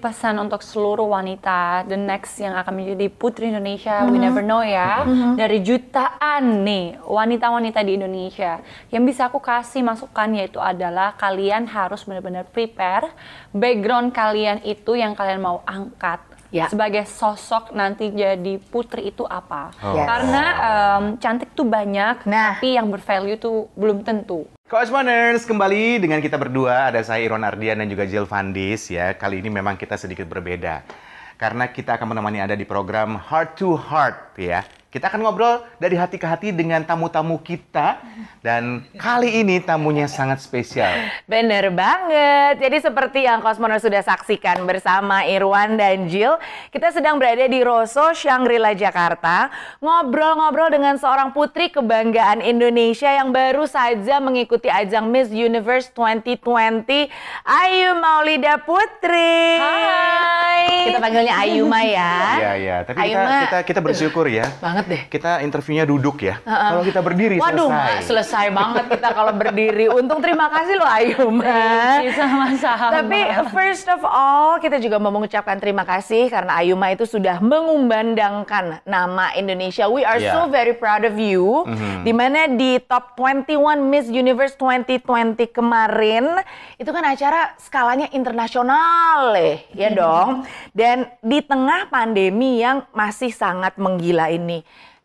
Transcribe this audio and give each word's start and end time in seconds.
pesan 0.00 0.34
untuk 0.36 0.60
seluruh 0.60 1.04
wanita 1.06 1.84
the 1.84 1.94
next 1.94 2.34
yang 2.36 2.56
akan 2.56 2.72
menjadi 2.72 3.06
putri 3.08 3.48
Indonesia 3.48 4.02
we 4.04 4.16
never 4.16 4.40
know 4.40 4.58
ya 4.58 5.04
dari 5.34 5.60
jutaan 5.60 6.64
nih 6.64 6.98
wanita-wanita 7.00 7.78
di 7.80 7.94
Indonesia 7.94 8.58
yang 8.88 9.04
bisa 9.04 9.28
aku 9.28 9.38
kasih 9.38 9.80
masukan 9.80 10.32
yaitu 10.32 10.56
adalah 10.56 11.12
kalian 11.14 11.68
harus 11.68 12.02
benar-benar 12.02 12.42
prepare 12.44 13.12
background 13.50 14.10
kalian 14.10 14.58
itu 14.62 14.94
yang 14.94 15.12
kalian 15.12 15.38
mau 15.38 15.60
angkat 15.62 16.18
Ya. 16.50 16.66
sebagai 16.66 17.06
sosok 17.06 17.70
nanti 17.70 18.10
jadi 18.10 18.58
putri 18.58 19.14
itu 19.14 19.22
apa 19.22 19.70
Oh. 19.78 19.94
Yes. 19.94 20.02
karena 20.02 20.44
em, 20.58 21.04
cantik 21.16 21.54
tuh 21.54 21.62
banyak 21.62 22.26
Nah. 22.26 22.58
tapi 22.58 22.74
yang 22.74 22.90
bervalue 22.90 23.38
tuh 23.38 23.70
belum 23.78 24.02
tentu 24.02 24.50
Cosmoners, 24.70 25.50
kembali 25.50 25.98
dengan 25.98 26.22
kita 26.22 26.38
berdua, 26.38 26.94
ada 26.94 27.02
saya 27.02 27.26
Iron 27.26 27.42
Ardian 27.42 27.82
dan 27.82 27.90
juga 27.90 28.06
Jill 28.06 28.22
Vandis 28.22 28.86
ya. 28.86 29.18
Kali 29.18 29.42
ini 29.42 29.50
memang 29.50 29.74
kita 29.74 29.98
sedikit 29.98 30.30
berbeda. 30.30 30.86
Karena 31.34 31.74
kita 31.74 31.98
akan 31.98 32.14
menemani 32.14 32.38
Anda 32.38 32.54
di 32.54 32.62
program 32.62 33.18
Heart 33.18 33.50
to 33.58 33.74
Heart 33.74 34.38
ya. 34.38 34.62
Kita 34.90 35.06
akan 35.06 35.22
ngobrol 35.22 35.62
dari 35.78 35.94
hati 35.94 36.18
ke 36.18 36.26
hati 36.26 36.50
dengan 36.50 36.82
tamu-tamu 36.82 37.38
kita. 37.38 38.02
Dan 38.42 38.82
kali 38.98 39.38
ini 39.38 39.62
tamunya 39.62 40.10
sangat 40.10 40.42
spesial. 40.42 40.90
Bener 41.30 41.70
banget. 41.70 42.58
Jadi 42.58 42.82
seperti 42.82 43.22
yang 43.22 43.38
Cosmoner 43.38 43.78
sudah 43.78 44.02
saksikan 44.02 44.66
bersama 44.66 45.22
Irwan 45.22 45.78
dan 45.78 46.10
Jill, 46.10 46.42
kita 46.74 46.90
sedang 46.90 47.22
berada 47.22 47.46
di 47.46 47.62
Rosso 47.62 48.10
Shangri-La 48.10 48.74
Jakarta, 48.74 49.52
ngobrol-ngobrol 49.78 50.74
dengan 50.74 50.98
seorang 50.98 51.30
putri 51.30 51.70
kebanggaan 51.70 52.42
Indonesia 52.42 53.14
yang 53.14 53.30
baru 53.30 53.70
saja 53.70 54.18
mengikuti 54.18 54.66
ajang 54.66 55.06
Miss 55.06 55.30
Universe 55.30 55.94
2020, 55.94 57.06
Ayu 57.46 57.90
Maulida 57.94 58.58
Putri. 58.58 59.54
Hai 59.60 60.90
Kita 60.90 60.98
panggilnya 60.98 61.34
Ayuma 61.38 61.80
ya. 61.86 62.14
Iya, 62.42 62.52
iya. 62.58 62.76
Tapi 62.82 62.98
kita, 62.98 63.22
kita, 63.46 63.58
kita 63.70 63.80
bersyukur 63.84 64.26
ya. 64.26 64.50
banget 64.58 64.79
deh. 64.86 65.02
Kita 65.08 65.40
interviewnya 65.40 65.84
duduk 65.84 66.20
ya. 66.20 66.38
Kalau 66.42 66.80
kita 66.80 67.00
berdiri 67.00 67.36
Waduh, 67.36 67.68
selesai. 67.68 68.06
selesai 68.06 68.46
banget 68.50 68.84
kita 68.88 69.08
kalau 69.10 69.32
berdiri. 69.32 69.86
Untung 69.88 70.20
terima 70.20 70.46
kasih 70.48 70.74
loh 70.76 70.88
Ayuma. 70.88 71.44
Iya, 72.00 72.12
sama-sama. 72.14 72.92
Tapi 72.94 73.18
first 73.50 73.86
of 73.88 74.00
all 74.02 74.56
kita 74.56 74.78
juga 74.78 74.96
mau 74.96 75.10
mengucapkan 75.10 75.56
terima 75.56 75.82
kasih 75.82 76.28
karena 76.28 76.56
Ayuma 76.56 76.88
itu 76.88 77.04
sudah 77.04 77.40
mengumandangkan 77.40 78.84
nama 78.84 79.32
Indonesia. 79.34 79.88
We 79.88 80.04
are 80.04 80.16
Yeah. 80.20 80.36
so 80.36 80.52
very 80.52 80.76
proud 80.76 81.02
of 81.02 81.16
you. 81.16 81.64
Di 82.04 82.12
mana 82.12 82.44
di 82.44 82.76
top 82.78 83.16
21 83.16 83.80
Miss 83.80 84.04
Universe 84.06 84.52
2020 84.54 85.48
kemarin 85.48 86.44
itu 86.76 86.90
kan 86.90 87.00
acara 87.02 87.56
skalanya 87.56 88.12
internasional 88.12 89.32
eh, 89.34 89.64
ya 89.72 89.88
dong. 89.90 90.44
Dan 90.70 91.08
di 91.18 91.40
tengah 91.40 91.88
pandemi 91.88 92.60
yang 92.60 92.84
masih 92.92 93.32
sangat 93.32 93.74
menggila 93.76 94.28
ini. 94.28 94.60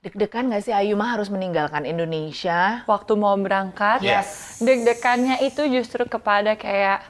Deg-degan 0.05 0.53
gak 0.53 0.61
sih 0.61 0.69
Ayuma 0.69 1.17
harus 1.17 1.33
meninggalkan 1.33 1.81
Indonesia? 1.81 2.85
waktu 2.85 3.17
mau 3.17 3.33
berangkat, 3.41 4.05
Yes. 4.05 4.61
deg-degannya 4.61 5.41
itu 5.41 5.65
justru 5.65 6.05
kepada 6.05 6.53
kayak, 6.53 7.01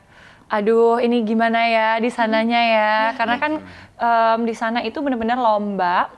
aduh 0.48 1.04
ini 1.04 1.28
gimana 1.28 1.68
ya 1.68 2.00
di 2.00 2.08
sananya 2.08 2.62
ya, 2.64 2.94
karena 3.20 3.36
kan 3.36 3.52
em, 3.96 4.40
di 4.44 4.52
sana 4.52 4.80
itu 4.80 5.00
benar-benar 5.00 5.36
lomba 5.36 6.12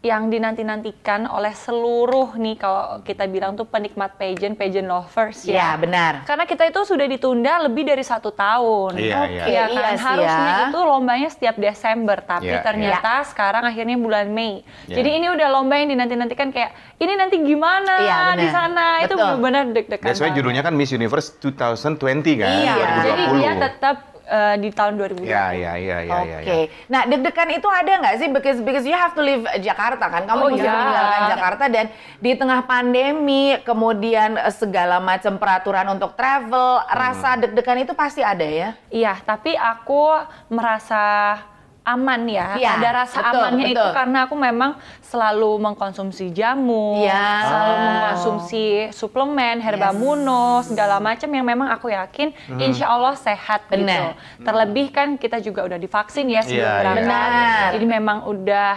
yang 0.00 0.28
dinanti-nantikan 0.28 1.26
oleh 1.26 1.50
seluruh 1.50 2.36
nih 2.36 2.54
kalau 2.54 3.00
kita 3.00 3.24
bilang 3.24 3.54
tuh 3.54 3.64
penikmat 3.64 4.14
pageant, 4.14 4.54
pageant 4.54 4.84
lovers 4.84 5.42
Ya 5.42 5.54
ya. 5.54 5.68
benar. 5.74 6.22
Karena 6.22 6.44
kita 6.44 6.62
itu 6.64 6.84
sudah 6.84 7.04
ditunda 7.04 7.58
lebih 7.60 7.82
dari 7.82 8.00
satu 8.00 8.30
tahun. 8.30 8.94
Iya, 8.94 9.14
Oke, 9.18 9.32
iya. 9.32 9.44
Iya 9.44 9.64
iya 9.66 9.80
kan, 9.82 9.94
sih 9.94 10.04
harusnya 10.06 10.52
ya. 10.52 10.66
itu 10.68 10.78
lombanya 10.80 11.28
setiap 11.28 11.56
Desember, 11.56 12.18
tapi 12.20 12.46
Iya, 12.46 12.62
ternyata 12.62 13.12
sekarang 13.24 13.64
akhirnya 13.64 13.96
bulan 13.96 14.28
Mei. 14.28 14.60
Iya. 14.86 15.00
Jadi 15.00 15.10
ini 15.10 15.26
udah 15.28 15.48
lomba 15.50 15.74
yang 15.74 15.90
dinanti-nantikan 15.90 16.48
kayak 16.48 16.70
ini 16.96 17.12
nanti 17.14 17.36
gimana 17.38 17.92
Iya, 17.98 18.18
benar. 18.30 18.36
di 18.36 18.46
sana 18.48 18.86
itu 19.00 19.10
Betul. 19.10 19.24
benar-benar 19.40 19.64
deg-degan. 19.72 20.06
Banget. 20.14 20.36
judulnya 20.38 20.62
kan 20.62 20.74
Miss 20.74 20.90
Universe 20.90 21.34
2020 21.40 21.98
kan? 22.38 22.48
Iya, 22.52 22.74
2020. 22.76 23.02
jadi 23.02 23.24
dia 23.34 23.52
tetap 23.58 23.96
eh, 24.24 24.56
di 24.58 24.68
tahun 24.68 24.96
2020. 24.96 25.24
Ya, 25.24 25.52
ya, 25.52 25.72
ya, 25.76 25.98
ya, 26.00 26.18
ya. 26.24 26.38
Oke. 26.40 26.58
Nah, 26.88 27.04
deg-degan 27.04 27.48
itu 27.52 27.68
ada 27.68 27.92
nggak 28.00 28.16
sih? 28.16 28.28
Because 28.28 28.58
because 28.58 28.84
you 28.84 28.92
have 28.92 29.12
to 29.12 29.20
leave 29.20 29.44
Jakarta 29.60 30.08
kan. 30.08 30.24
Kamu 30.24 30.42
Oh, 30.44 30.50
bisa 30.50 30.64
iya. 30.64 30.72
meninggalkan 30.72 31.22
Jakarta 31.30 31.64
dan 31.68 31.86
di 32.18 32.32
tengah 32.34 32.60
pandemi, 32.64 33.56
kemudian 33.62 34.36
eh, 34.36 34.50
segala 34.50 34.98
macam 34.98 35.36
peraturan 35.36 35.86
untuk 35.90 36.12
travel, 36.14 36.80
Hmm. 36.80 36.90
rasa 36.90 37.36
deg-degan 37.38 37.80
itu 37.80 37.92
pasti 37.92 38.20
ada 38.20 38.44
ya. 38.44 38.76
Iya, 38.88 39.20
tapi 39.20 39.52
aku 39.52 40.18
merasa 40.48 41.36
aman 41.84 42.20
ya. 42.24 42.56
Iya, 42.56 42.70
Ada 42.76 42.90
rasa 42.96 43.18
betul, 43.20 43.38
amannya 43.38 43.66
itu 43.68 43.76
betul. 43.76 43.92
karena 43.92 44.18
aku 44.24 44.34
memang 44.34 44.70
selalu 45.00 45.50
mengkonsumsi 45.60 46.32
jamu, 46.32 47.04
Iya. 47.04 47.28
selalu 47.44 47.70
Oh. 47.70 47.80
mengkonsumsi 47.84 48.64
suplemen, 48.90 49.60
herbamuno, 49.60 50.64
segala 50.64 50.96
macam 50.98 51.28
yang 51.28 51.44
memang 51.44 51.68
aku 51.68 51.92
yakin 51.92 52.32
insya 52.56 52.88
Allah 52.88 53.12
sehat 53.14 53.68
Benar. 53.68 53.76
gitu. 53.78 54.02
Terlebih 54.42 54.86
kan 54.90 55.08
kita 55.14 55.38
juga 55.38 55.60
udah 55.62 55.76
divaksin 55.76 56.26
ya 56.26 56.40
sebelum 56.40 56.56
Iya, 56.58 56.72
iya. 56.72 56.80
berangkat. 56.80 57.68
Jadi 57.76 57.86
memang 57.86 58.18
udah 58.24 58.74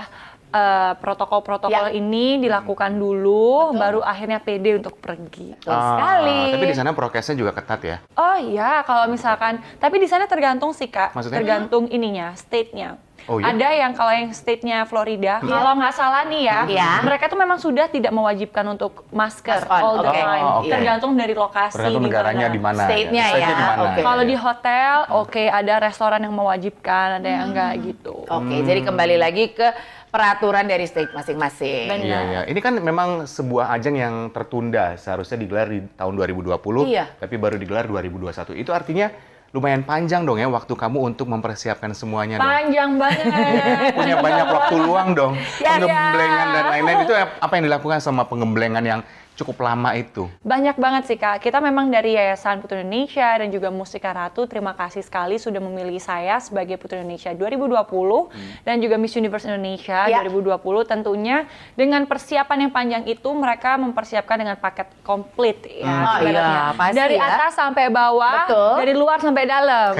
eh, 0.49 0.93
protokol-protokol 0.97 1.91
Ya. 1.91 1.93
ini 1.93 2.37
dilakukan 2.37 2.93
dulu, 2.93 3.73
baru 3.73 3.99
akhirnya 3.99 4.39
pede 4.39 4.75
untuk 4.75 4.95
pergi. 4.97 5.53
Betul 5.53 5.75
sekali. 5.75 6.39
Ah, 6.39 6.53
Tapi 6.55 6.65
di 6.65 6.77
sana 6.77 6.91
prokesnya 6.91 7.35
juga 7.35 7.51
ketat 7.51 7.81
ya? 7.81 7.97
Oh 8.13 8.37
iya, 8.37 8.81
kalau 8.81 9.05
misalkan, 9.07 9.59
tapi 9.75 9.97
di 9.97 10.07
sana 10.07 10.23
tergantung 10.25 10.71
sih 10.71 10.87
kak, 10.87 11.11
Maksudnya? 11.11 11.37
tergantung 11.37 11.87
ininya, 11.87 12.31
state-nya. 12.33 12.95
Oh, 13.27 13.43
iya? 13.43 13.51
Ada 13.51 13.69
yang 13.75 13.91
kalau 13.91 14.13
yang 14.13 14.31
state-nya 14.31 14.87
Florida, 14.87 15.43
kalau 15.43 15.75
nggak 15.75 15.91
salah 15.91 16.23
nih 16.23 16.47
ya, 16.47 16.59
Iya. 16.63 16.91
mereka 17.03 17.27
tuh 17.27 17.35
memang 17.35 17.59
sudah 17.59 17.91
tidak 17.91 18.15
mewajibkan 18.15 18.63
untuk 18.65 19.03
masker 19.11 19.67
Mask 19.67 19.67
on, 19.67 19.81
all 19.83 19.95
the 19.97 20.07
oke. 20.07 20.15
time. 20.15 20.43
Oh, 20.47 20.53
oke. 20.63 20.71
Tergantung 20.71 21.11
dari 21.11 21.33
lokasi. 21.35 21.75
Tergantung 21.75 22.01
di 22.01 22.07
negaranya 22.07 22.47
mana. 22.47 22.55
di 22.55 22.61
mana. 22.63 22.83
State-nya 22.87 23.23
State-nya 23.27 23.43
ya, 23.43 23.49
di 23.51 23.55
mana. 23.59 23.79
oke. 23.83 23.99
Kalau 23.99 24.23
di 24.23 24.35
hotel, 24.37 24.93
oke 25.11 25.43
ada 25.43 25.73
restoran 25.77 26.23
yang 26.23 26.31
mewajibkan, 26.31 27.19
ada 27.19 27.27
yang 27.27 27.43
enggak 27.51 27.71
gitu. 27.83 28.15
Oke, 28.23 28.55
jadi 28.63 28.79
kembali 28.81 29.15
lagi 29.19 29.51
ke 29.51 29.67
peraturan 30.17 30.65
dari 30.65 30.89
state 30.89 31.13
masing-masing. 31.13 31.93
Iya, 32.01 32.19
iya. 32.25 32.41
Ini 32.49 32.57
kan 32.57 32.73
memang 32.81 33.29
sebuah 33.29 33.69
ajang 33.77 33.93
yang 33.93 34.15
tertunda. 34.33 34.97
Seharusnya 34.97 35.37
digelar 35.37 35.69
di 35.69 35.85
tahun 35.93 36.17
2020, 36.17 36.89
Iya. 36.89 37.05
tapi 37.21 37.37
baru 37.37 37.61
digelar 37.61 37.85
2021. 37.85 38.57
Itu 38.57 38.73
artinya 38.73 39.13
lumayan 39.53 39.85
panjang 39.85 40.25
dong 40.25 40.41
ya 40.41 40.49
waktu 40.49 40.73
kamu 40.73 41.13
untuk 41.13 41.29
mempersiapkan 41.29 41.93
semuanya 41.93 42.41
dong. 42.41 42.49
Panjang 42.49 42.89
banget. 42.97 43.25
Punya 44.01 44.15
banyak 44.17 44.47
waktu 44.49 44.75
luang 44.81 45.09
dong. 45.13 45.33
Ya, 45.61 45.77
Pengemblengan 45.77 46.47
ya. 46.49 46.53
dan 46.57 46.63
lain-lain 46.73 46.99
itu 47.05 47.13
apa 47.13 47.53
yang 47.53 47.63
dilakukan 47.69 47.99
sama 48.01 48.25
pengemblengan 48.25 48.81
yang 48.81 48.99
cukup 49.37 49.61
lama 49.61 49.93
itu? 49.93 50.25
Banyak 50.41 50.75
banget 50.75 51.03
sih 51.05 51.15
Kak. 51.15 51.39
Kita 51.39 51.61
memang 51.61 51.87
dari 51.87 52.17
Yayasan 52.17 52.57
Putri 52.57 52.81
Indonesia 52.81 53.37
dan 53.37 53.47
juga 53.47 53.69
Mustika 53.69 54.09
Ratu, 54.09 54.43
terima 54.43 54.73
kasih 54.73 54.99
sekali 54.99 55.37
sudah 55.37 55.61
memilih 55.61 56.01
saya 56.01 56.41
sebagai 56.41 56.75
Putri 56.75 56.97
Indonesia 56.97 57.29
2020 57.31 58.33
dan 58.65 58.81
juga 58.81 58.97
Miss 58.97 59.13
Universe 59.13 59.45
Indonesia 59.45 60.09
Ya. 60.09 60.25
2020. 60.25 60.57
Tentunya 60.83 61.45
dengan 61.73 62.03
persiapan 62.03 62.67
yang 62.67 62.71
panjang 62.71 63.03
itu 63.05 63.29
mereka 63.29 63.77
mempersiapkan 63.77 64.37
dengan 64.37 64.57
paket 64.57 64.89
komplit 65.05 65.61
ya. 65.67 65.85
Hmm. 65.85 66.05
Oh, 66.07 66.17
iya, 66.23 66.73
pasti 66.73 66.95
dari 66.95 67.15
ya. 67.15 67.27
atas 67.29 67.53
sampai 67.53 67.85
bawah, 67.87 68.49
Betul. 68.49 68.73
dari 68.81 68.93
luar 68.93 69.17
sampai 69.19 69.43
dalam. 69.45 69.91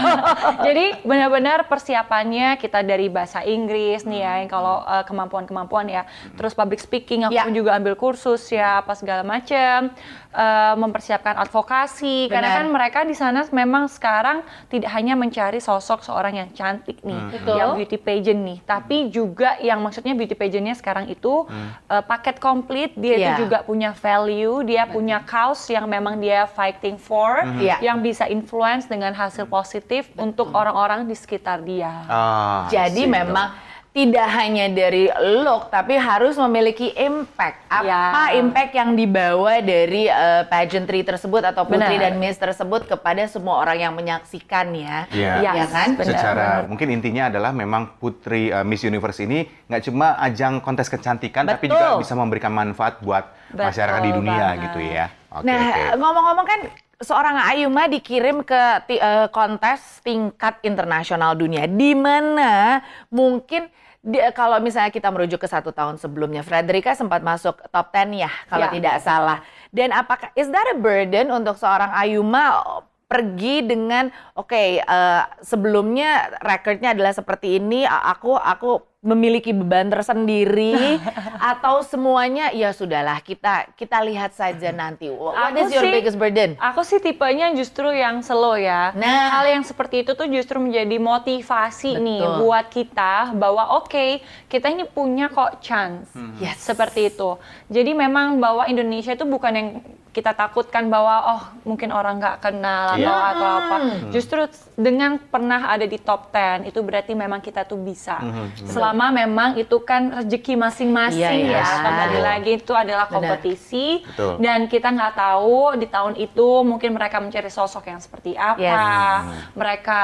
Jadi 0.66 1.04
benar-benar 1.04 1.66
persiapannya 1.66 2.56
kita 2.56 2.80
dari 2.80 3.10
bahasa 3.10 3.44
Inggris 3.44 4.06
nih 4.06 4.20
ya, 4.22 4.32
yang 4.40 4.48
kalau 4.48 4.80
eh, 4.82 5.04
kemampuan-kemampuan 5.04 5.86
ya. 5.86 6.02
Terus 6.34 6.54
public 6.54 6.80
speaking 6.80 7.26
aku 7.26 7.36
Ya. 7.36 7.44
juga 7.50 7.74
ambil 7.74 7.94
kursus 7.94 8.46
ya, 8.48 8.69
apa 8.78 8.94
segala 8.94 9.26
macam. 9.26 9.90
Eh, 10.30 10.74
mempersiapkan 10.78 11.34
advokasi 11.42 12.30
karena 12.30 12.54
Benar. 12.54 12.58
kan 12.62 12.66
mereka 12.70 12.98
di 13.02 13.18
sana 13.18 13.42
memang 13.50 13.90
sekarang 13.90 14.46
tidak 14.70 14.86
hanya 14.94 15.18
mencari 15.18 15.58
sosok 15.58 16.06
seorang 16.06 16.38
yang 16.38 16.50
cantik 16.54 17.02
nih, 17.02 17.34
Betul. 17.34 17.58
yang 17.58 17.74
beauty 17.74 17.98
pageant 17.98 18.38
nih, 18.46 18.58
tapi 18.62 19.10
juga 19.10 19.58
yang 19.58 19.82
maksudnya 19.82 20.14
beauty 20.14 20.38
pageantnya 20.38 20.78
sekarang 20.78 21.10
itu 21.10 21.50
eh, 21.90 22.02
paket 22.06 22.38
komplit, 22.38 22.94
dia 22.94 23.18
Iya. 23.18 23.26
itu 23.34 23.50
juga 23.50 23.66
punya 23.66 23.90
value, 23.90 24.62
dia 24.62 24.86
punya 24.86 25.18
cause 25.26 25.66
yang 25.66 25.90
memang 25.90 26.22
dia 26.22 26.46
fighting 26.46 26.94
for, 26.94 27.42
Iya. 27.58 27.82
yang 27.82 27.98
bisa 27.98 28.30
influence 28.30 28.86
dengan 28.86 29.10
hasil 29.10 29.50
positif 29.50 30.14
untuk 30.14 30.54
orang-orang 30.54 31.10
di 31.10 31.18
sekitar 31.18 31.58
dia. 31.66 32.06
Ah, 32.06 32.70
Jadi 32.70 33.02
memang 33.02 33.50
tidak 33.90 34.22
hanya 34.30 34.70
dari 34.70 35.10
look 35.42 35.66
tapi 35.66 35.98
harus 35.98 36.38
memiliki 36.38 36.94
impact. 36.94 37.66
Apa 37.66 37.82
Ya. 38.30 38.38
impact 38.38 38.70
yang 38.70 38.94
dibawa 38.94 39.58
dari 39.58 40.06
eh, 40.06 40.42
pageantry 40.46 41.02
tersebut 41.02 41.42
atau 41.42 41.66
putri 41.66 41.98
Benar. 41.98 42.06
dan 42.06 42.22
miss 42.22 42.38
tersebut 42.38 42.86
kepada 42.86 43.26
semua 43.26 43.58
orang 43.58 43.78
yang 43.80 43.92
menyaksikan 43.92 44.70
ya. 44.70 45.10
Iya. 45.10 45.32
Iya 45.42 45.50
Ya 45.52 45.66
kan? 45.66 45.88
Benar, 45.98 46.06
Secara 46.06 46.48
benar. 46.56 46.68
mungkin 46.70 46.88
intinya 46.90 47.22
adalah 47.26 47.50
memang 47.50 47.98
Putri 47.98 48.48
uh, 48.48 48.62
Miss 48.62 48.80
Universe 48.80 49.20
ini 49.20 49.42
nggak 49.66 49.82
cuma 49.82 50.14
ajang 50.22 50.60
kontes 50.60 50.86
kecantikan, 50.86 51.42
tapi 51.42 51.66
Betul. 51.66 51.74
juga 51.74 51.98
bisa 51.98 52.14
memberikan 52.14 52.54
manfaat 52.54 53.02
buat 53.02 53.26
Betul 53.50 53.66
masyarakat 53.66 54.00
di 54.00 54.12
dunia 54.14 54.38
banget. 54.48 54.62
gitu 54.64 54.80
ya. 54.80 55.06
Oke, 55.30 55.46
nah, 55.46 55.94
ngomong-ngomong 55.94 56.46
kan 56.46 56.60
seorang 57.00 57.40
Ayuma 57.40 57.88
dikirim 57.88 58.44
ke 58.44 58.62
ti- 58.84 59.00
eh, 59.00 59.26
kontes 59.32 60.04
tingkat 60.04 60.60
internasional 60.60 61.32
dunia 61.32 61.64
di 61.64 61.96
mana 61.96 62.84
mungkin 63.08 63.72
di- 64.00 64.20
kalau 64.36 64.60
misalnya 64.60 64.92
kita 64.92 65.08
merujuk 65.08 65.40
ke 65.40 65.48
satu 65.48 65.72
tahun 65.72 65.96
sebelumnya 65.96 66.44
Frederica 66.44 66.92
sempat 66.92 67.24
masuk 67.24 67.56
top 67.72 67.88
10 67.88 68.20
ya 68.20 68.28
kalau 68.46 68.68
Ya. 68.68 68.72
tidak 68.76 68.96
salah 69.00 69.40
dan 69.72 69.96
apakah 69.96 70.28
is 70.36 70.52
that 70.52 70.68
a 70.68 70.76
burden 70.76 71.32
untuk 71.32 71.56
seorang 71.56 71.88
Ayuma 71.88 72.60
pergi 73.08 73.64
dengan 73.64 74.12
oke 74.36 74.52
eh, 74.84 75.22
sebelumnya 75.40 76.36
recordnya 76.44 76.92
adalah 76.92 77.16
seperti 77.16 77.56
ini 77.56 77.88
aku 77.88 78.36
aku 78.36 78.89
memiliki 79.00 79.56
beban 79.56 79.88
tersendiri 79.88 81.00
atau 81.52 81.80
semuanya 81.80 82.52
ya 82.52 82.68
sudahlah 82.68 83.16
kita 83.24 83.72
kita 83.72 83.96
lihat 84.04 84.36
saja 84.36 84.76
nanti 84.76 85.08
what 85.08 85.32
Aku 85.32 85.56
is 85.56 85.72
your 85.72 85.88
sih- 85.88 85.94
biggest 85.96 86.20
burden 86.20 86.52
Aku 86.60 86.84
sih 86.84 87.00
tipenya 87.00 87.48
justru 87.56 87.88
yang 87.88 88.20
slow 88.20 88.60
ya. 88.60 88.92
Nah. 88.92 89.32
Hal 89.32 89.48
yang 89.48 89.64
seperti 89.64 90.04
itu 90.04 90.12
tuh 90.12 90.28
justru 90.28 90.60
menjadi 90.60 91.00
motivasi 91.00 91.96
nih 91.96 92.20
Betul. 92.20 92.36
buat 92.44 92.66
kita 92.68 93.14
bahwa 93.32 93.80
oke, 93.80 94.20
kita 94.46 94.68
ini 94.68 94.84
punya 94.84 95.32
kok 95.32 95.64
chance. 95.64 96.12
Yes. 96.36 96.60
Seperti 96.60 97.08
itu. 97.08 97.40
Jadi 97.72 97.96
memang 97.96 98.36
bahwa 98.36 98.68
Indonesia 98.68 99.16
itu 99.16 99.24
bukan 99.24 99.52
yang 99.56 99.68
kita 100.10 100.34
takutkan 100.34 100.90
bahwa 100.90 101.14
oh 101.30 101.42
mungkin 101.62 101.94
orang 101.94 102.18
nggak 102.18 102.42
kenal 102.42 102.98
atau 102.98 103.14
Iya. 103.14 103.30
atau 103.30 103.46
apa. 103.46 103.76
Justru 104.10 104.40
dengan 104.74 105.22
pernah 105.22 105.70
ada 105.70 105.86
di 105.86 105.96
top 105.96 106.34
10 106.34 106.66
itu 106.66 106.82
berarti 106.82 107.14
memang 107.14 107.38
kita 107.38 107.62
tuh 107.62 107.78
bisa. 107.78 108.18
Selama 108.66 109.14
memang 109.14 109.54
itu 109.54 109.78
kan 109.80 110.22
rezeki 110.22 110.58
masing-masing 110.58 111.46
Iya, 111.46 111.62
ya. 111.62 111.62
iya. 111.62 111.82
Kembali 111.86 112.18
lagi 112.18 112.50
itu 112.58 112.72
adalah 112.74 113.06
kompetisi 113.06 114.02
Betul. 114.02 114.42
dan 114.42 114.66
kita 114.66 114.90
nggak 114.90 115.14
tahu 115.14 115.78
di 115.78 115.86
tahun 115.86 116.18
itu 116.18 116.48
mungkin 116.66 116.90
mereka 116.90 117.22
mencari 117.22 117.46
sosok 117.46 117.86
yang 117.86 118.02
seperti 118.02 118.34
apa, 118.34 118.58
Yes. 118.58 119.22
mereka 119.54 120.02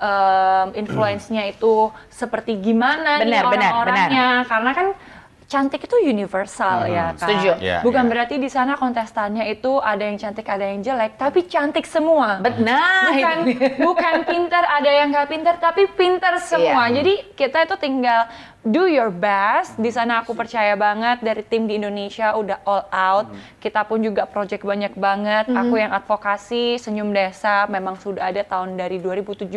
em, 0.00 0.66
influence-nya 0.80 1.46
itu 1.46 1.92
seperti 2.08 2.56
gimana 2.56 3.20
nih 3.20 3.28
Benar, 3.28 3.44
benar, 3.52 3.70
orang-orangnya, 3.70 4.26
karena 4.48 4.70
kan 4.72 4.86
cantik 5.52 5.84
itu 5.84 5.96
universal 6.00 6.88
ya 6.88 7.12
kan. 7.12 7.28
Setuju. 7.28 7.50
Ya, 7.60 7.78
Bukan 7.84 8.08
ya. 8.08 8.10
berarti 8.10 8.40
di 8.40 8.48
sana 8.48 8.80
kontestannya 8.80 9.44
itu 9.52 9.76
ada 9.76 10.00
yang 10.00 10.16
cantik, 10.16 10.48
ada 10.48 10.64
yang 10.64 10.80
jelek, 10.80 11.20
tapi 11.20 11.44
cantik 11.44 11.84
semua. 11.84 12.40
benar 12.40 13.12
Bukan 13.12 13.36
bukan 13.84 14.14
pintar 14.24 14.64
ada 14.64 14.88
yang 14.88 15.12
nggak 15.12 15.28
pintar, 15.28 15.54
tapi 15.60 15.84
pintar 15.92 16.40
semua. 16.40 16.88
Iya. 16.88 17.04
Jadi 17.04 17.14
kita 17.36 17.68
itu 17.68 17.76
tinggal 17.76 18.32
do 18.62 18.86
your 18.86 19.10
best. 19.10 19.74
Di 19.76 19.90
sana 19.90 20.22
aku 20.22 20.32
percaya 20.32 20.78
banget 20.78 21.20
dari 21.20 21.42
tim 21.42 21.66
di 21.66 21.76
Indonesia 21.76 22.32
udah 22.38 22.62
all 22.62 22.86
out. 22.88 23.26
Kita 23.58 23.84
pun 23.84 24.00
juga 24.00 24.24
project 24.24 24.62
banyak 24.62 24.94
banget. 24.96 25.50
Aku 25.50 25.74
yang 25.76 25.92
advokasi 25.92 26.78
Senyum 26.78 27.10
Desa 27.10 27.66
memang 27.66 27.98
sudah 27.98 28.30
ada 28.30 28.42
tahun 28.46 28.78
dari 28.78 29.02
2017. 29.02 29.50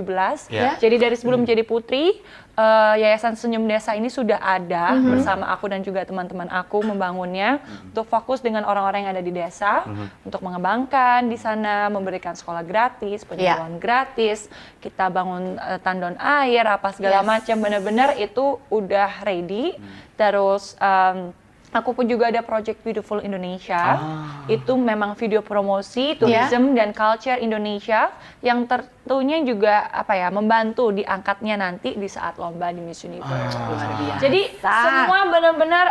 Ya. 0.50 0.76
Jadi 0.82 0.96
dari 0.98 1.16
sebelum 1.16 1.46
jadi 1.46 1.62
putri, 1.62 2.20
eh, 2.56 2.96
Yayasan 2.98 3.36
Senyum 3.36 3.64
Desa 3.64 3.94
ini 3.94 4.08
sudah 4.08 4.40
ada 4.40 4.92
bersama 4.98 5.48
aku 5.48 5.68
dan 5.68 5.80
juga 5.80 6.02
teman-teman 6.02 6.48
aku 6.48 6.82
membangunnya 6.82 7.60
untuk 7.86 8.06
fokus 8.06 8.40
dengan 8.40 8.64
orang-orang 8.64 9.04
yang 9.04 9.14
ada 9.14 9.22
di 9.22 9.30
desa 9.30 9.84
untuk 10.22 10.40
mengembangkan 10.40 11.26
di 11.26 11.36
sana, 11.36 11.88
memberikan 11.88 12.32
sekolah 12.32 12.62
gratis, 12.62 13.22
penyuluhan 13.24 13.76
gratis, 13.78 14.48
kita 14.80 15.08
bangun 15.08 15.56
eh, 15.56 15.80
tandon 15.80 16.16
air 16.16 16.66
apa 16.66 16.92
segala 16.92 17.22
Yes. 17.22 17.28
macam. 17.28 17.56
Benar-benar 17.60 18.10
itu 18.18 18.46
udah 18.70 19.22
ready. 19.22 19.76
Terus 20.14 20.76
em, 20.78 21.32
Aku 21.76 21.92
pun 21.92 22.08
juga 22.08 22.32
ada 22.32 22.40
project 22.40 22.80
Beautiful 22.88 23.20
Indonesia. 23.20 24.00
Itu 24.48 24.80
memang 24.80 25.20
video 25.20 25.44
promosi 25.44 26.16
tourism 26.16 26.72
dan 26.72 26.96
culture 26.96 27.36
Indonesia 27.36 28.16
yang 28.40 28.64
tentunya 28.64 29.44
juga 29.44 29.92
apa 29.92 30.16
ya 30.16 30.32
membantu 30.32 30.96
diangkatnya 30.96 31.60
nanti 31.60 32.00
di 32.00 32.08
saat 32.08 32.40
lomba 32.40 32.72
di 32.72 32.80
Miss 32.80 33.04
Universe. 33.04 33.60
Luar 33.60 33.92
biasa. 34.00 34.22
Jadi 34.24 34.42
semua 34.64 35.20
benar-benar 35.28 35.86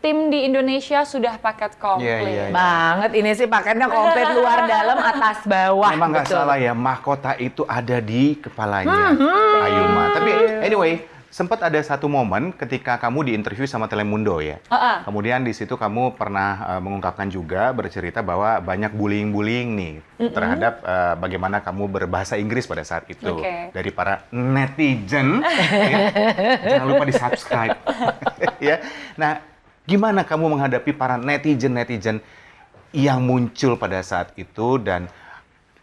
tim 0.00 0.30
di 0.30 0.46
Indonesia 0.46 1.02
sudah 1.02 1.34
paket 1.40 1.76
komplit. 1.82 2.06
Iya, 2.06 2.16
iya, 2.24 2.44
iya. 2.46 2.54
banget 2.54 3.10
ini 3.16 3.30
sih 3.34 3.48
paketnya 3.48 3.90
komplit 3.90 4.28
luar 4.38 4.68
dalam 4.68 4.98
atas 5.02 5.42
bawah 5.44 5.90
Memang 5.92 6.10
nggak 6.14 6.28
salah 6.30 6.56
ya, 6.60 6.72
mahkota 6.76 7.34
itu 7.36 7.66
ada 7.66 7.98
di 8.00 8.38
kepalanya 8.38 9.12
Ayuma. 9.66 10.04
Tapi 10.14 10.30
anyway, 10.62 11.02
sempat 11.36 11.60
ada 11.60 11.76
satu 11.84 12.08
momen 12.08 12.48
ketika 12.56 12.96
kamu 12.96 13.28
diinterview 13.28 13.68
sama 13.68 13.92
Telemundo 13.92 14.40
ya. 14.40 14.56
Ah, 14.72 14.76
ah. 14.80 14.96
Kemudian 15.04 15.44
di 15.44 15.52
situ 15.52 15.76
kamu 15.76 16.16
pernah 16.16 16.64
eh, 16.72 16.80
mengungkapkan 16.80 17.28
juga 17.28 17.76
bercerita 17.76 18.24
bahwa 18.24 18.56
banyak 18.64 18.96
bullying-bullying 18.96 19.68
nih 19.76 19.94
terhadap 20.32 20.80
eh, 20.80 21.14
bagaimana 21.20 21.60
kamu 21.60 21.92
berbahasa 21.92 22.40
Inggris 22.40 22.64
pada 22.64 22.80
saat 22.88 23.04
itu 23.12 23.36
Oke. 23.36 23.68
dari 23.76 23.90
para 23.92 24.24
netizen. 24.32 25.44
ya. 25.44 26.08
Jangan 26.72 26.88
lupa 26.88 27.04
di 27.04 27.12
subscribe. 27.12 27.76
ya. 28.72 28.80
Nah, 29.20 29.44
gimana 29.84 30.24
kamu 30.24 30.56
menghadapi 30.56 30.96
para 30.96 31.20
netizen-netizen 31.20 32.16
yang 32.96 33.20
muncul 33.20 33.76
pada 33.76 34.00
saat 34.00 34.32
itu 34.40 34.80
dan 34.80 35.04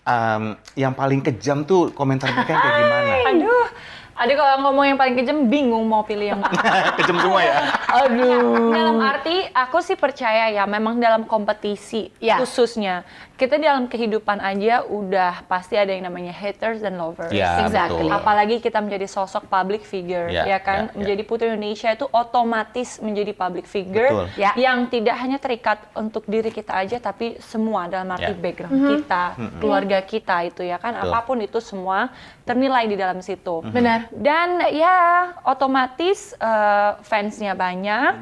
em, 0.01 0.57
yang 0.73 0.97
paling 0.97 1.21
kejam 1.23 1.61
tuh 1.61 1.93
komentar 1.93 2.33
mereka 2.33 2.57
kayak 2.57 2.75
gimana? 2.81 3.13
Aduh, 3.29 3.67
adik 4.13 4.35
kalau 4.35 4.61
ngomong 4.61 4.85
yang 4.85 4.97
paling 4.97 5.15
kejam 5.15 5.49
bingung 5.49 5.83
mau 5.83 6.01
pilih 6.01 6.31
yang 6.31 6.39
mana. 6.39 6.53
kejam 6.97 7.17
semua 7.17 7.41
ya. 7.41 7.55
Aduh. 7.89 8.69
Dalam 8.69 8.97
arti 8.99 9.35
aku 9.49 9.77
sih 9.79 9.95
percaya 9.95 10.49
ya 10.49 10.63
memang 10.63 10.97
dalam 10.97 11.23
kompetisi 11.23 12.13
Ya. 12.17 12.37
khususnya 12.37 13.01
kita 13.43 13.59
dalam 13.59 13.91
kehidupan 13.91 14.39
aja 14.39 14.87
udah 14.87 15.43
pasti 15.51 15.75
ada 15.75 15.91
yang 15.91 16.07
namanya 16.07 16.31
haters 16.31 16.79
dan 16.79 16.95
lovers. 16.95 17.27
Ya, 17.35 17.59
Exactly. 17.67 18.07
betul. 18.07 18.15
Apalagi 18.15 18.55
kita 18.63 18.79
menjadi 18.79 19.03
sosok 19.03 19.51
public 19.51 19.83
figure, 19.83 20.31
Ya, 20.31 20.47
ya, 20.47 20.59
kan? 20.63 20.87
ya, 20.87 20.95
ya. 20.95 20.95
Menjadi 20.95 21.21
putri 21.27 21.51
Indonesia 21.51 21.91
itu 21.91 22.07
otomatis 22.07 23.03
menjadi 23.03 23.35
public 23.35 23.67
figure 23.67 24.07
Betul. 24.23 24.27
Ya. 24.39 24.55
yang 24.55 24.87
tidak 24.87 25.19
hanya 25.19 25.35
terikat 25.35 25.83
untuk 25.91 26.23
diri 26.23 26.47
kita 26.49 26.71
aja, 26.71 27.03
tapi 27.03 27.35
semua 27.43 27.91
dalam 27.91 28.07
arti 28.07 28.31
Ya. 28.31 28.39
background 28.39 28.79
kita, 28.79 29.23
keluarga 29.59 29.99
kita 29.99 30.37
itu 30.47 30.63
ya 30.63 30.79
kan, 30.79 30.95
Betul. 30.95 31.11
apa 31.11 31.19
pun 31.27 31.37
itu 31.43 31.59
semua 31.59 32.07
ternilai 32.47 32.87
di 32.87 32.95
dalam 32.95 33.19
situ. 33.19 33.59
Benar. 33.59 34.07
Dan 34.15 34.71
ya 34.71 34.95
otomatis 35.43 36.31
eh, 36.39 36.91
fansnya 37.03 37.59
banyak, 37.59 38.13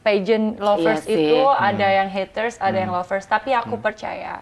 pageant 0.00 0.56
lovers 0.58 1.04
Iya 1.04 1.12
sih. 1.12 1.26
itu 1.28 1.40
ada 1.44 1.86
yang 1.88 2.08
haters, 2.08 2.56
ada 2.60 2.78
yang 2.80 2.92
lovers. 2.92 3.28
Tapi 3.28 3.52
aku 3.52 3.76
percaya 3.76 4.40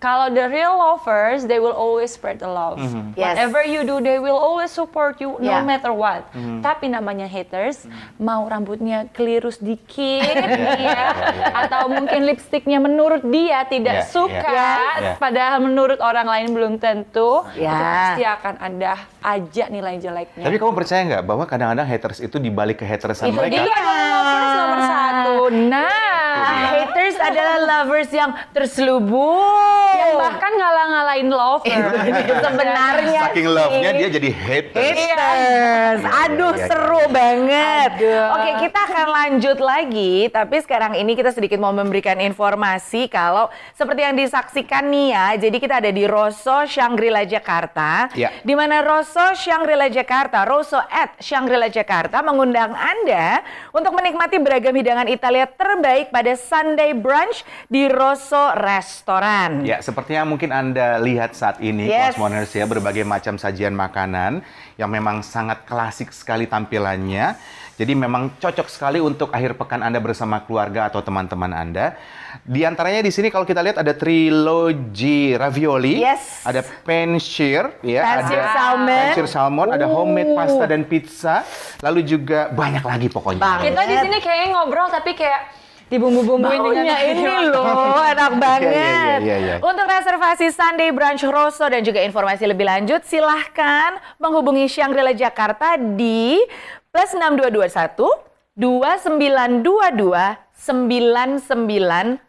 kalau 0.00 0.32
the 0.32 0.48
real 0.48 0.72
lovers, 0.74 1.44
they 1.44 1.60
will 1.60 1.76
always 1.76 2.08
spread 2.08 2.40
the 2.40 2.48
love. 2.48 2.80
Yes. 3.12 3.36
Whatever 3.36 3.60
you 3.62 3.84
do, 3.84 4.00
they 4.00 4.16
will 4.16 4.34
always 4.34 4.72
support 4.72 5.20
you 5.20 5.36
no 5.36 5.44
Yeah. 5.44 5.60
matter 5.60 5.92
what. 5.92 6.24
Tapi 6.64 6.88
namanya 6.88 7.28
haters, 7.28 7.84
mau 8.16 8.48
rambutnya 8.48 9.12
keliru 9.12 9.52
sedikit, 9.52 10.24
ya, 10.80 11.12
atau 11.52 11.92
mungkin 11.92 12.24
lipstiknya 12.24 12.80
menurut 12.80 13.20
dia 13.22 13.68
tidak 13.68 14.02
Yeah, 14.02 14.08
suka, 14.08 14.40
yeah. 14.40 14.80
Yeah. 14.80 15.16
padahal 15.20 15.60
menurut 15.60 16.00
orang 16.00 16.24
lain 16.24 16.48
belum 16.56 16.72
tentu, 16.80 17.44
itu 17.52 17.60
Yeah. 17.60 17.76
pasti 17.76 18.22
akan 18.24 18.54
ada 18.56 18.92
aja 19.20 19.64
nilai 19.68 20.00
jeleknya. 20.00 20.48
Tapi 20.48 20.56
kamu 20.56 20.72
percaya 20.72 21.00
nggak 21.04 21.24
bahwa 21.28 21.44
kadang-kadang 21.44 21.84
haters 21.84 22.24
itu 22.24 22.40
dibalik 22.40 22.80
ke 22.80 22.88
hatersan 22.88 23.28
itu 23.28 23.36
mereka? 23.36 23.68
dia 23.68 23.76
lovers 23.76 24.48
nomor 24.56 24.80
satu. 24.80 25.36
Nah, 25.68 26.40
haters 26.72 27.16
adalah 27.20 27.56
lovers 27.60 28.08
yang 28.08 28.32
terselubung 28.56 29.89
yang 29.96 30.12
bahkan 30.18 30.52
ngalah-ngalahin 30.54 31.28
lovers. 31.30 31.94
sebenarnya 32.46 33.20
Saking 33.30 33.48
love-nya 33.50 33.90
dia 33.96 34.08
jadi 34.10 34.30
haters. 34.30 34.96
Haters. 34.96 36.00
Aduh, 36.04 36.52
iya, 36.54 36.58
iya. 36.58 36.66
seru 36.68 37.02
banget. 37.10 37.90
Aduh. 37.98 38.26
Oke, 38.36 38.50
kita 38.68 38.78
akan 38.90 39.06
lanjut 39.10 39.58
lagi. 39.58 40.14
Tapi 40.30 40.56
sekarang 40.62 40.92
ini 40.98 41.12
kita 41.18 41.30
sedikit 41.34 41.58
mau 41.58 41.74
memberikan 41.74 42.16
informasi 42.18 43.10
kalau 43.10 43.48
seperti 43.74 44.00
yang 44.06 44.16
disaksikan 44.16 44.86
nih 44.88 45.08
ya. 45.14 45.26
Jadi 45.48 45.56
kita 45.58 45.82
ada 45.82 45.90
di 45.90 46.04
Rosso 46.06 46.64
Shangri-La 46.64 47.24
Jakarta. 47.26 48.12
Ya. 48.14 48.30
Di 48.42 48.54
mana 48.54 48.82
Rosso 48.84 49.34
Shangri-La 49.34 49.88
Jakarta, 49.90 50.44
Rosso 50.46 50.78
at 50.78 51.18
Shangri-La 51.20 51.68
Jakarta 51.72 52.22
mengundang 52.22 52.72
Anda 52.72 53.42
untuk 53.74 53.94
menikmati 53.96 54.38
beragam 54.40 54.74
hidangan 54.74 55.08
Italia 55.10 55.46
terbaik 55.48 56.12
pada 56.14 56.32
Sunday 56.36 56.94
brunch 56.96 57.42
di 57.66 57.86
Rosso 57.90 58.54
Restoran. 58.56 59.64
Ya, 59.66 59.79
seperti 59.80 60.14
yang 60.14 60.28
mungkin 60.28 60.48
Anda 60.48 60.96
lihat 60.96 61.32
saat 61.32 61.58
ini, 61.58 61.84
Yes. 61.84 62.14
Cosmoners 62.14 62.52
ya, 62.52 62.64
berbagai 62.64 63.02
macam 63.02 63.34
sajian 63.34 63.72
makanan 63.72 64.40
yang 64.76 64.88
memang 64.88 65.20
sangat 65.20 65.64
klasik 65.64 66.08
sekali 66.10 66.44
tampilannya. 66.44 67.36
Jadi 67.74 67.96
memang 67.96 68.36
cocok 68.36 68.68
sekali 68.68 69.00
untuk 69.00 69.32
akhir 69.32 69.56
pekan 69.56 69.80
Anda 69.80 69.96
bersama 69.98 70.44
keluarga 70.44 70.84
atau 70.86 71.00
teman-teman 71.00 71.48
Anda. 71.48 71.96
Di 72.44 72.60
antaranya 72.62 73.00
di 73.00 73.08
sini 73.08 73.32
kalau 73.32 73.42
kita 73.42 73.64
lihat 73.64 73.80
ada 73.80 73.96
trilogi 73.96 75.32
ravioli, 75.32 75.96
Yes. 75.98 76.44
ada 76.44 76.60
penshir, 76.60 77.72
ya, 77.80 78.04
Penshir 78.20 78.36
ada 78.36 78.52
salmon. 78.52 78.88
penshir 79.08 79.26
salmon, 79.26 79.68
ada 79.72 79.86
homemade 79.88 80.32
pasta 80.34 80.64
dan 80.64 80.84
pizza, 80.84 81.40
lalu 81.80 82.04
juga 82.04 82.52
banyak 82.52 82.84
lagi 82.84 83.08
pokoknya. 83.08 83.40
Kita 83.60 83.82
di 83.82 83.96
sini 83.98 84.18
kayaknya 84.18 84.48
ngobrol 84.52 84.88
tapi 84.88 85.16
kayak 85.16 85.59
dibumbu-bumbuin 85.90 86.60
Baunya 86.62 86.86
dengan 86.86 86.98
ini 87.02 87.50
loh, 87.50 87.98
enak 88.14 88.32
banget. 88.38 88.70
iya, 88.70 89.18
iya, 89.18 89.36
iya. 89.36 89.56
Untuk 89.58 89.84
reservasi 89.84 90.54
Sunday 90.54 90.94
Brunch 90.94 91.26
Rosso 91.26 91.66
dan 91.66 91.82
juga 91.82 91.98
informasi 92.00 92.46
lebih 92.46 92.64
lanjut, 92.64 93.02
silahkan 93.02 93.98
menghubungi 94.16 94.70
Shangri-La 94.70 95.12
Jakarta 95.12 95.74
di 95.74 96.38
plus 96.88 97.10
6221 97.10 97.98
2922 98.54 100.38
9999. 100.54 102.22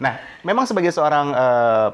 Nah, 0.00 0.16
memang 0.40 0.64
sebagai 0.64 0.92
seorang 0.92 1.32
eh, 1.32 1.88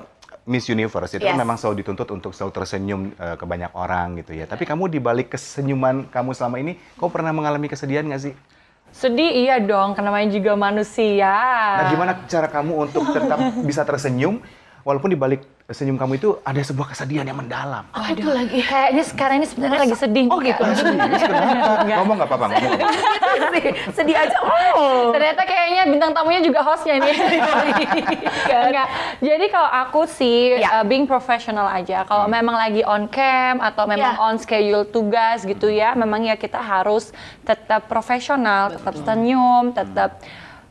Miss 0.47 0.71
Universe 0.71 1.19
itu 1.19 1.26
Yes. 1.26 1.35
memang 1.35 1.59
selalu 1.59 1.83
dituntut 1.83 2.07
untuk 2.14 2.31
selalu 2.31 2.52
tersenyum 2.55 3.11
eh, 3.19 3.35
ke 3.35 3.43
banyak 3.43 3.75
orang 3.75 4.23
gitu 4.23 4.35
ya. 4.35 4.47
Tapi 4.47 4.62
kamu 4.62 4.87
di 4.87 5.02
balik 5.02 5.35
kesenyuman 5.35 6.07
kamu 6.07 6.31
selama 6.35 6.62
ini, 6.62 6.78
kau 6.95 7.11
pernah 7.11 7.35
mengalami 7.35 7.66
kesedihan 7.66 8.07
nggak 8.07 8.23
sih? 8.23 8.35
Sedih 8.97 9.45
iya 9.45 9.61
dong, 9.61 9.93
karena 9.93 10.09
namanya 10.09 10.33
juga 10.33 10.57
manusia. 10.57 11.29
Nah, 11.76 11.93
gimana 11.93 12.25
cara 12.25 12.49
kamu 12.49 12.88
untuk 12.88 13.05
tetap 13.12 13.37
bisa 13.61 13.85
tersenyum 13.85 14.41
walaupun 14.87 15.11
di 15.11 15.19
balik 15.19 15.43
senyum 15.66 15.99
kamu 15.99 16.23
itu 16.23 16.38
ada 16.47 16.62
sebuah 16.62 16.95
kesedihan 16.95 17.26
yang 17.26 17.43
mendalam? 17.43 17.83
Waduh, 17.90 18.31
lagi 18.31 18.62
kayaknya 18.62 19.02
sekarang 19.02 19.43
ini 19.43 19.47
sebenarnya 19.50 19.81
lagi 19.83 19.97
sedih. 19.99 20.31
Oh 20.31 20.38
gitu. 20.38 20.62
Kenapa? 20.62 21.83
Ngomong 21.83 22.23
nggak 22.23 22.28
apa-apa, 22.31 22.47
ngomong. 22.55 22.78
Sedih 23.90 24.14
aja. 24.14 24.37
Oh. 24.47 25.11
Ternyata 25.11 25.43
kayaknya 25.43 25.83
bintang 25.90 26.14
tamunya 26.14 26.38
juga 26.38 26.62
hostnya 26.62 27.02
ini. 27.02 27.11
Enggak. 28.71 28.87
Jadi 29.19 29.47
kalau 29.50 29.71
aku 29.75 30.07
sih 30.07 30.55
Ya. 30.62 30.78
uh, 30.81 30.85
being 30.87 31.11
professional 31.11 31.66
aja. 31.66 32.07
Kalau 32.07 32.31
memang 32.31 32.55
lagi 32.55 32.87
on 32.87 33.11
cam 33.11 33.59
atau 33.59 33.90
memang 33.90 34.14
Ya. 34.14 34.23
on 34.23 34.38
schedule 34.38 34.87
tugas 34.87 35.43
gitu 35.43 35.66
ya, 35.66 35.99
memang 35.99 36.23
ya 36.23 36.38
kita 36.38 36.62
harus 36.62 37.11
tetap 37.43 37.90
profesional, 37.90 38.71
tetap 38.71 38.95
senyum, 39.02 39.75
tetap 39.75 40.23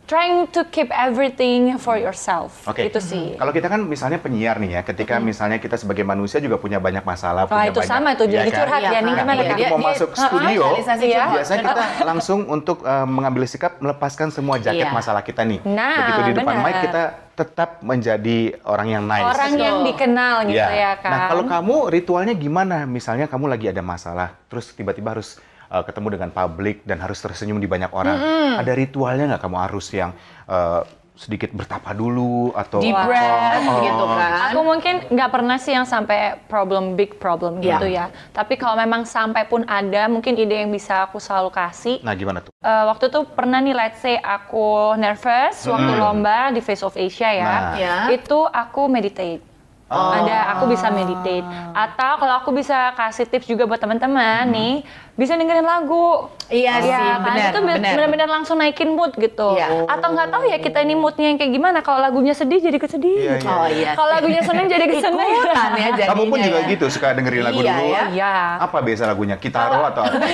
trying 0.05 0.45
to 0.47 0.61
keep 0.65 0.89
everything 0.89 1.75
for 1.75 1.97
yourself. 1.97 2.61
Oke. 2.65 2.85
Gitu 2.85 2.99
sih. 2.99 3.25
Kalau 3.35 3.49
kita 3.49 3.67
kan 3.67 3.81
misalnya 3.81 4.17
penyiar 4.17 4.57
nih 4.57 4.77
ya, 4.77 4.81
ketika 4.81 5.17
misalnya 5.19 5.57
kita 5.57 5.75
sebagai 5.75 6.01
manusia 6.01 6.37
juga 6.37 6.55
punya 6.55 6.77
banyak 6.77 7.01
masalah, 7.01 7.45
Wah, 7.45 7.51
punya 7.51 7.69
itu 7.69 7.81
banyak, 7.81 7.89
sama 7.89 8.09
tuh, 8.13 8.27
jadi 8.27 8.47
kan? 8.47 8.57
curhat 8.61 8.81
ya, 8.81 8.87
ya. 8.87 8.99
Nih. 8.99 9.05
Nah, 9.05 9.17
gimana 9.17 9.41
begitu 9.41 9.55
Kak? 9.57 9.69
mau 9.69 9.79
Dia- 9.79 9.87
masuk 9.89 10.09
dia- 10.09 10.21
studio, 10.21 10.63
ya. 11.05 11.25
biasanya 11.33 11.63
kita 11.63 11.83
langsung 12.09 12.39
untuk 12.47 12.77
eh, 12.81 13.07
mengambil 13.07 13.43
sikap 13.45 13.71
melepaskan 13.77 14.29
semua 14.29 14.55
jaket 14.57 14.85
Iya. 14.85 14.93
masalah 14.93 15.21
kita 15.21 15.41
nih. 15.41 15.59
Nah, 15.65 15.97
begitu 15.99 16.21
di 16.23 16.33
depan 16.37 16.53
benar. 16.55 16.65
mic 16.65 16.75
kita 16.85 17.03
tetap 17.35 17.69
menjadi 17.83 18.37
orang 18.63 18.87
yang 18.89 19.03
nice. 19.03 19.27
Orang 19.27 19.53
yang 19.57 19.75
Betul. 19.81 19.87
dikenal 19.91 20.35
gitu 20.45 20.55
Iya. 20.55 20.69
ya 20.71 20.91
kan. 21.01 21.11
Nah, 21.11 21.19
kalau 21.27 21.43
kamu 21.43 21.75
ritualnya 21.91 22.31
gimana? 22.31 22.77
Misalnya 22.85 23.25
kamu 23.25 23.49
lagi 23.49 23.67
ada 23.67 23.81
masalah, 23.81 24.37
terus 24.47 24.71
tiba-tiba 24.71 25.11
harus 25.11 25.35
uh, 25.69 25.83
ketemu 25.85 26.19
dengan 26.19 26.29
publik 26.31 26.81
dan 26.83 26.97
harus 27.01 27.17
tersenyum 27.21 27.57
di 27.61 27.67
banyak 27.69 27.91
orang. 27.93 28.17
Ada 28.61 28.71
ritualnya 28.73 29.35
nggak 29.35 29.41
kamu 29.43 29.57
harus 29.57 29.87
yang 29.93 30.11
uh, 30.49 30.85
sedikit 31.15 31.47
bertapa 31.55 31.95
dulu 31.95 32.51
atau 32.51 32.83
Deep 32.83 32.91
breath 32.91 33.63
oh, 33.63 33.79
gitu 33.79 34.03
kan. 34.03 34.51
Aku 34.51 34.59
mungkin 34.67 34.95
nggak 35.07 35.29
pernah 35.31 35.55
sih 35.55 35.71
yang 35.71 35.87
sampai 35.87 36.35
problem 36.51 36.99
big 36.99 37.15
problem 37.17 37.63
Iya. 37.63 37.79
gitu 37.79 37.87
ya. 37.87 38.05
Tapi 38.35 38.59
kalau 38.59 38.75
memang 38.75 39.07
sampai 39.07 39.47
pun 39.47 39.63
ada, 39.63 40.11
mungkin 40.11 40.35
ide 40.35 40.67
yang 40.67 40.71
bisa 40.75 41.07
aku 41.07 41.17
selalu 41.23 41.55
kasih. 41.55 42.03
Nah, 42.03 42.11
gimana 42.19 42.43
tuh? 42.43 42.51
Eh, 42.59 42.83
waktu 42.91 43.07
itu 43.07 43.19
pernah 43.31 43.63
nih, 43.63 43.71
let's 43.73 44.03
say 44.03 44.19
aku 44.19 44.99
nervous 44.99 45.63
waktu 45.63 45.91
lomba 45.95 46.51
di 46.51 46.59
Face 46.59 46.83
of 46.83 46.93
Asia 46.99 47.31
ya. 47.31 47.47
Nah. 47.47 47.73
Ya. 47.79 47.95
Itu 48.11 48.43
aku 48.51 48.91
meditate. 48.91 49.54
Ada, 49.85 50.57
aku 50.57 50.65
bisa 50.65 50.89
meditate. 50.89 51.45
Atau 51.71 52.17
kalau 52.17 52.41
aku 52.41 52.49
bisa 52.51 52.89
kasih 52.93 53.25
tips 53.25 53.45
juga 53.45 53.63
buat 53.63 53.77
teman-teman 53.77 54.49
nih, 54.49 54.81
bisa 55.13 55.33
dengerin 55.33 55.61
lagu. 55.61 56.25
Iya 56.45 56.77
sih, 56.79 56.89
kan? 56.89 57.21
benar, 57.21 57.45
Itu 57.47 57.59
be- 57.59 57.69
benar. 57.71 57.93
benar-benar 57.93 58.29
langsung 58.31 58.57
naikin 58.57 58.89
mood 58.91 59.13
gitu. 59.13 59.53
Iya. 59.53 59.85
Atau 59.87 60.09
nggak 60.11 60.29
tahu 60.31 60.43
ya 60.43 60.57
kita 60.57 60.79
ini 60.79 60.93
moodnya 60.93 61.27
yang 61.27 61.37
kayak 61.37 61.51
gimana. 61.51 61.79
Kalau 61.79 61.97
lagunya 61.97 62.33
sedih 62.33 62.57
jadi 62.59 62.77
kesedih. 62.77 63.13
Iya, 63.15 63.33
iya. 63.39 63.49
Oh 63.51 63.67
iya. 63.67 63.91
Kalau 63.93 64.09
lagunya 64.11 64.41
seneng 64.41 64.65
jadi 64.65 64.85
keseneng. 64.87 65.29
Ikutan 65.31 65.71
ya 65.71 65.89
jadinya. 65.91 66.09
Kamu 66.11 66.23
pun 66.25 66.37
juga 66.39 66.59
ya. 66.59 66.67
gitu 66.67 66.85
suka 66.87 67.07
dengerin 67.13 67.43
lagu 67.43 67.59
Iya, 67.59 67.73
dulu. 67.75 67.85
ya. 67.87 68.03
Iya. 68.09 68.33
Apa 68.59 68.77
biasa 68.79 69.03
lagunya? 69.05 69.35
Kitaro 69.37 69.81
atau 69.85 70.01
apa? 70.03 70.17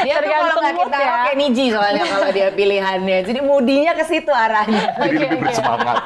Dia 0.00 0.14
tuh 0.16 0.26
kalau 0.26 0.26
Tergantung 0.26 0.58
nggak 0.60 0.74
mood 0.74 0.86
kita 0.86 0.98
ya. 0.98 1.14
kayak 1.22 1.36
Niji 1.36 1.64
soalnya 1.70 2.04
kalau 2.04 2.28
dia 2.30 2.48
pilihannya. 2.50 3.18
Jadi 3.22 3.40
moodinya 3.40 3.92
ke 3.94 4.04
situ 4.04 4.32
arahnya. 4.32 4.84
Jadi 4.96 5.16
lebih 5.18 5.38
bersemangat. 5.38 5.98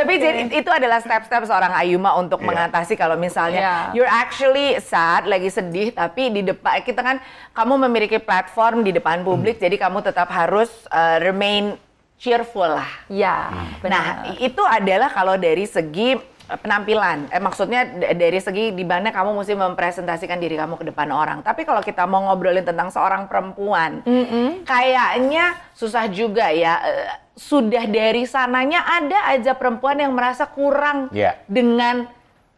Tapi 0.00 0.14
jadi 0.16 0.40
itu 0.48 0.70
adalah 0.70 0.98
step-step 0.98 1.44
seorang 1.44 1.76
Ayuma 1.76 2.16
untuk 2.16 2.40
Iya. 2.40 2.48
mengatasi 2.48 2.96
kalau 2.96 3.14
misalnya 3.14 3.60
Iya. 3.60 3.74
you're 3.92 4.08
actually 4.08 4.80
sad, 4.80 5.28
lagi 5.28 5.48
sedih, 5.48 5.92
tapi 5.92 6.32
di 6.32 6.40
depan 6.42 6.80
kita 6.80 7.00
kan 7.00 7.20
kamu 7.52 7.84
memiliki 7.84 8.16
platform 8.16 8.80
di 8.80 8.90
depan 8.90 9.20
publik, 9.20 9.60
Hmm. 9.60 9.64
jadi 9.68 9.76
kamu 9.78 10.00
tetap 10.00 10.28
harus 10.28 10.72
uh, 10.88 11.20
remain 11.20 11.76
cheerful 12.16 12.64
lah. 12.66 12.88
Ya, 13.08 13.48
Nah, 13.48 13.64
benar. 13.80 14.36
itu 14.38 14.62
adalah 14.62 15.08
kalau 15.08 15.36
dari 15.36 15.64
segi 15.64 16.16
uh, 16.16 16.56
penampilan. 16.56 17.28
Eh, 17.28 17.38
maksudnya 17.38 17.84
dari 18.12 18.36
segi 18.36 18.72
di 18.72 18.84
mana 18.84 19.08
kamu 19.08 19.36
mesti 19.36 19.52
mempresentasikan 19.52 20.36
diri 20.36 20.56
kamu 20.56 20.76
ke 20.76 20.84
depan 20.86 21.08
orang. 21.08 21.40
Tapi 21.40 21.64
kalau 21.64 21.80
kita 21.80 22.04
mau 22.04 22.24
ngobrolin 22.24 22.64
tentang 22.64 22.88
seorang 22.88 23.24
perempuan, 23.24 24.00
kayaknya 24.64 25.56
susah 25.72 26.08
juga 26.08 26.48
ya. 26.48 26.76
Sudah 27.40 27.88
dari 27.88 28.28
sananya 28.28 28.84
ada 28.84 29.32
aja 29.32 29.56
perempuan 29.56 29.96
yang 29.96 30.12
merasa 30.12 30.44
kurang 30.44 31.08
Iya. 31.08 31.40
dengan 31.48 32.04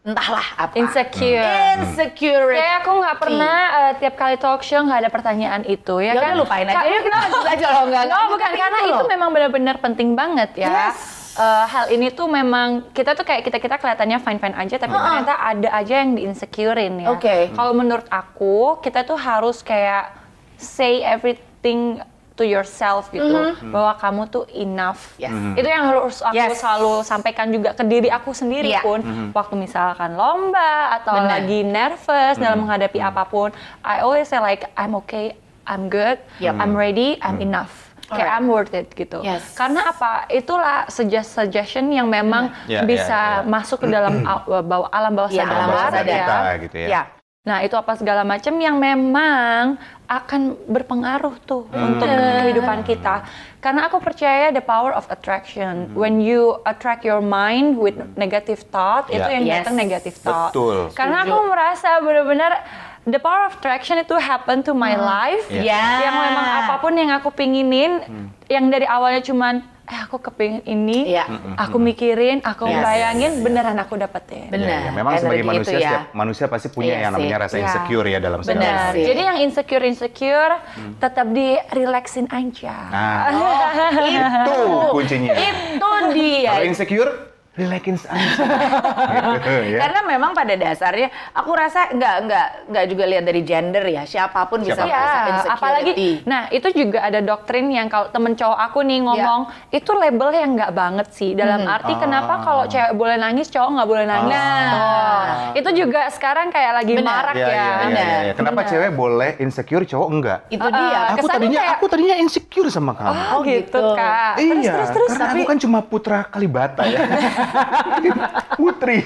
entahlah 0.02 0.42
apa. 0.58 0.74
Insecure. 0.74 1.78
Insecurity. 1.78 2.58
Kayak 2.58 2.76
aku 2.82 2.90
nggak 2.98 3.16
pernah 3.16 3.56
eh, 3.72 3.92
tiap 4.02 4.14
kali 4.18 4.34
talk 4.34 4.66
show 4.66 4.82
nggak 4.82 5.06
ada 5.06 5.10
pertanyaan 5.10 5.62
itu 5.62 6.02
ya, 6.02 6.12
Ya 6.12 6.18
kan? 6.18 6.34
udah 6.34 6.34
lupain 6.34 6.66
aja. 6.66 6.82
Yuk 6.82 7.02
kita 7.06 7.16
lanjut 7.16 7.46
aja 7.46 7.66
loh 7.70 7.82
enggak. 7.86 8.04
No, 8.10 8.18
bukan 8.28 8.50
karena 8.52 8.78
itu 8.82 9.04
memang 9.06 9.30
benar-benar 9.30 9.76
penting 9.78 10.18
banget 10.18 10.50
ya. 10.58 10.70
Yes. 10.90 10.98
Eh, 11.32 11.64
hal 11.64 11.86
ini 11.88 12.10
tuh 12.10 12.26
memang 12.26 12.90
kita 12.90 13.14
tuh 13.14 13.22
kayak 13.22 13.46
kita 13.46 13.56
kita 13.56 13.78
kelihatannya 13.78 14.18
fine 14.18 14.36
fine 14.36 14.56
aja, 14.58 14.76
tapi 14.76 14.92
ternyata 14.92 15.34
ada 15.38 15.68
aja 15.72 15.94
yang 16.02 16.12
di 16.12 16.26
insecurein 16.26 17.00
ya. 17.00 17.08
Oke. 17.08 17.54
Kalau 17.54 17.72
menurut 17.72 18.04
aku 18.10 18.82
kita 18.82 19.06
tuh 19.06 19.16
harus 19.16 19.62
kayak 19.62 20.12
say 20.58 21.00
everything 21.00 22.02
to 22.32 22.42
yourself 22.42 23.08
gitu 23.08 23.28
bahwa 23.68 23.92
kamu 23.94 24.22
tuh 24.26 24.44
enough. 24.50 25.14
Yes. 25.16 25.32
Itu 25.52 25.64
yang 25.64 25.84
harus 25.86 26.20
aku 26.20 26.32
Yes. 26.32 26.58
selalu 26.58 26.92
sampaikan 27.02 27.48
juga 27.48 27.72
ke 27.72 27.84
diri 27.84 28.08
aku 28.08 28.32
sendiri 28.32 28.72
Iya. 28.72 28.80
pun 28.80 29.00
waktu 29.30 29.54
misalkan 29.54 30.14
lomba 30.14 30.96
atau 30.96 31.12
Benar. 31.14 31.28
lagi 31.38 31.58
nervous 31.62 32.36
dalam 32.36 32.64
menghadapi 32.64 32.98
apa 32.98 33.24
pun. 33.24 33.52
I 33.80 34.00
always 34.00 34.26
say 34.26 34.38
like 34.38 34.64
I'm 34.74 34.96
okay, 34.98 35.36
I'm 35.62 35.86
good, 35.86 36.18
Yep. 36.38 36.56
I'm 36.56 36.72
ready, 36.72 37.20
I'm 37.20 37.38
enough. 37.38 37.92
Kayak 38.08 38.28
Alright. 38.28 38.36
I'm 38.38 38.46
worth 38.46 38.72
it 38.72 38.88
gitu. 38.92 39.20
Yes. 39.20 39.40
Karena 39.52 39.88
apa? 39.88 40.28
Itulah 40.28 40.84
suggest 40.88 41.32
suggestion 41.32 41.88
yang 41.88 42.08
memang 42.08 42.52
Iya, 42.64 42.84
bisa 42.84 43.08
iya, 43.08 43.40
iya. 43.40 43.48
masuk 43.48 43.78
ke 43.80 43.88
dalam 43.88 44.20
bawah 44.68 44.88
alam 44.88 45.12
bawah 45.12 45.32
Iya, 45.32 45.44
sadar. 45.44 45.52
alam 45.54 45.68
bawah 45.68 45.80
ya. 45.80 45.88
sadar 45.88 46.04
kita 46.04 46.36
gitu 46.60 46.76
ya. 46.76 46.88
Ya. 46.88 47.02
Nah, 47.42 47.58
itu 47.66 47.74
apa 47.74 47.98
segala 47.98 48.22
macam 48.22 48.54
yang 48.62 48.78
memang 48.78 49.74
akan 50.06 50.54
berpengaruh 50.70 51.42
tuh 51.42 51.66
untuk 51.74 52.06
kehidupan 52.06 52.86
kita. 52.86 53.26
Karena 53.58 53.90
aku 53.90 53.98
percaya 53.98 54.54
the 54.54 54.62
power 54.62 54.94
of 54.94 55.10
attraction. 55.10 55.90
When 55.90 56.22
you 56.22 56.62
attract 56.62 57.02
your 57.02 57.18
mind 57.18 57.82
with 57.82 57.98
negative 58.14 58.62
thought, 58.70 59.10
itu 59.10 59.18
Ya. 59.18 59.34
yang 59.34 59.42
Yes. 59.42 59.66
datang 59.66 59.74
negative 59.74 60.14
thought. 60.22 60.54
Betul. 60.54 60.94
Karena 60.94 61.26
aku 61.26 61.34
merasa 61.50 61.98
benar-benar 61.98 62.62
the 63.10 63.18
power 63.18 63.50
of 63.50 63.58
attraction 63.58 63.98
itu 63.98 64.14
happen 64.22 64.62
to 64.62 64.70
my 64.70 64.94
life. 64.94 65.50
Ya. 65.50 65.98
Yang 65.98 66.16
memang 66.22 66.46
apa 66.62 66.74
pun 66.78 66.94
yang 66.94 67.10
aku 67.10 67.34
pinginin, 67.34 68.06
yang 68.46 68.70
dari 68.70 68.86
awalnya 68.86 69.18
cuman 69.18 69.66
eh 69.92 70.00
aku 70.00 70.16
kepingin 70.18 70.64
ini, 70.64 71.12
Iya. 71.12 71.28
aku 71.54 71.76
mikirin, 71.76 72.40
aku 72.40 72.64
Yes. 72.64 72.80
bayangin, 72.80 73.44
beneran 73.44 73.76
aku 73.76 73.94
dapetin. 73.94 74.48
Benar. 74.48 74.64
Iya, 74.64 74.76
iya. 74.80 74.90
Memang 74.90 75.12
sebagai 75.14 75.36
Energi 75.38 75.50
manusia, 75.52 75.76
ya. 75.76 75.80
setiap 75.84 76.02
manusia 76.14 76.46
pasti 76.48 76.68
punya 76.68 76.88
Iya 76.88 77.02
yang 77.02 77.12
namanya 77.12 77.36
sih. 77.36 77.42
rasa 77.44 77.54
Iya. 77.54 77.62
insecure 77.62 78.06
ya 78.08 78.18
dalam 78.18 78.40
segala 78.40 78.56
Benar 78.56 78.72
hal. 78.88 79.04
Jadi 79.04 79.20
yang 79.22 79.38
insecure 79.38 79.84
insecure 79.84 80.54
tetap 80.96 81.26
di 81.28 81.48
relaxin 81.70 82.24
aja. 82.26 82.76
Nah, 82.88 83.16
Oh, 84.48 84.56
itu 84.56 84.56
kuncinya. 84.96 85.32
Itu 85.34 85.88
dia. 86.10 86.50
Kalau 86.50 86.64
insecure, 86.64 87.10
relaxin 87.52 88.00
aja. 88.00 88.44
gitu, 89.34 89.52
ya. 89.68 89.78
Karena 89.78 90.00
memang 90.02 90.32
pada 90.32 90.54
dasarnya 90.54 91.08
aku 91.32 91.50
rasa 91.52 91.90
nggak 91.90 92.16
nggak 92.22 92.46
nggak 92.66 92.84
juga 92.88 93.04
lihat 93.04 93.24
dari 93.24 93.42
gender 93.42 93.84
ya 93.84 94.02
siapa 94.02 94.44
pun 94.44 94.60
bisa 94.60 94.72
Siapa 94.74 94.82
pun. 94.82 94.88
Iya, 94.88 95.04
insecurity. 95.28 95.52
apalagi 95.52 95.92
nah 96.24 96.42
itu 96.48 96.68
juga 96.72 96.98
ada 97.02 97.20
doktrin 97.20 97.68
yang 97.68 97.86
kalau 97.86 98.08
temen 98.08 98.32
cowok 98.32 98.56
aku 98.62 98.78
nih 98.82 98.98
ngomong 99.02 99.40
itu 99.68 99.90
label 99.92 100.28
yang 100.32 100.50
nggak 100.54 100.72
banget 100.72 101.06
sih 101.10 101.32
dalam 101.32 101.62
arti 101.66 101.92
kenapa 101.94 102.32
Ah. 102.32 102.40
kalau 102.40 102.64
cewek 102.64 102.92
boleh 102.92 103.16
nangis 103.16 103.46
cowok 103.46 103.68
nggak 103.70 103.88
boleh 103.88 104.04
nangis 104.06 104.32
Nah. 104.32 104.70
Oh, 104.72 105.22
itu 105.52 105.70
juga 105.76 106.08
sekarang 106.08 106.48
kayak 106.48 106.72
lagi 106.74 106.92
Benar. 106.94 107.04
marak 107.06 107.34
Iya, 107.34 107.42
ya, 107.42 107.48
iya, 107.48 107.60
iya, 107.62 107.76
Benar. 107.76 108.00
iya, 108.02 108.18
iya. 108.22 108.32
Kenapa 108.32 108.58
Benar. 108.58 108.70
cewek 108.70 108.90
boleh 108.94 109.30
insecure, 109.38 109.84
cowok 109.84 110.08
enggak? 110.10 110.38
itu 110.48 110.62
Uh, 110.62 110.72
dia. 110.72 110.98
Aku 111.04 111.16
kesannya 111.18 111.32
tadinya 111.34 111.60
kayak- 111.60 111.74
aku 111.74 111.84
tadinya 111.86 112.16
insecure 112.16 112.68
sama 112.68 112.92
kamu. 112.94 113.12
oh, 113.12 113.20
Oh, 113.30 113.40
gitu, 113.42 113.60
gitu. 113.68 113.82
kak 113.92 114.32
terus 114.34 114.56
iya, 114.58 114.72
terus 114.72 114.88
terus 114.90 115.10
karena 115.12 115.32
aku 115.34 115.44
kan 115.44 115.58
cuma 115.58 115.78
putra 115.82 116.18
Kalibata 116.24 116.82
ya. 116.84 116.98
Putri. 118.60 119.00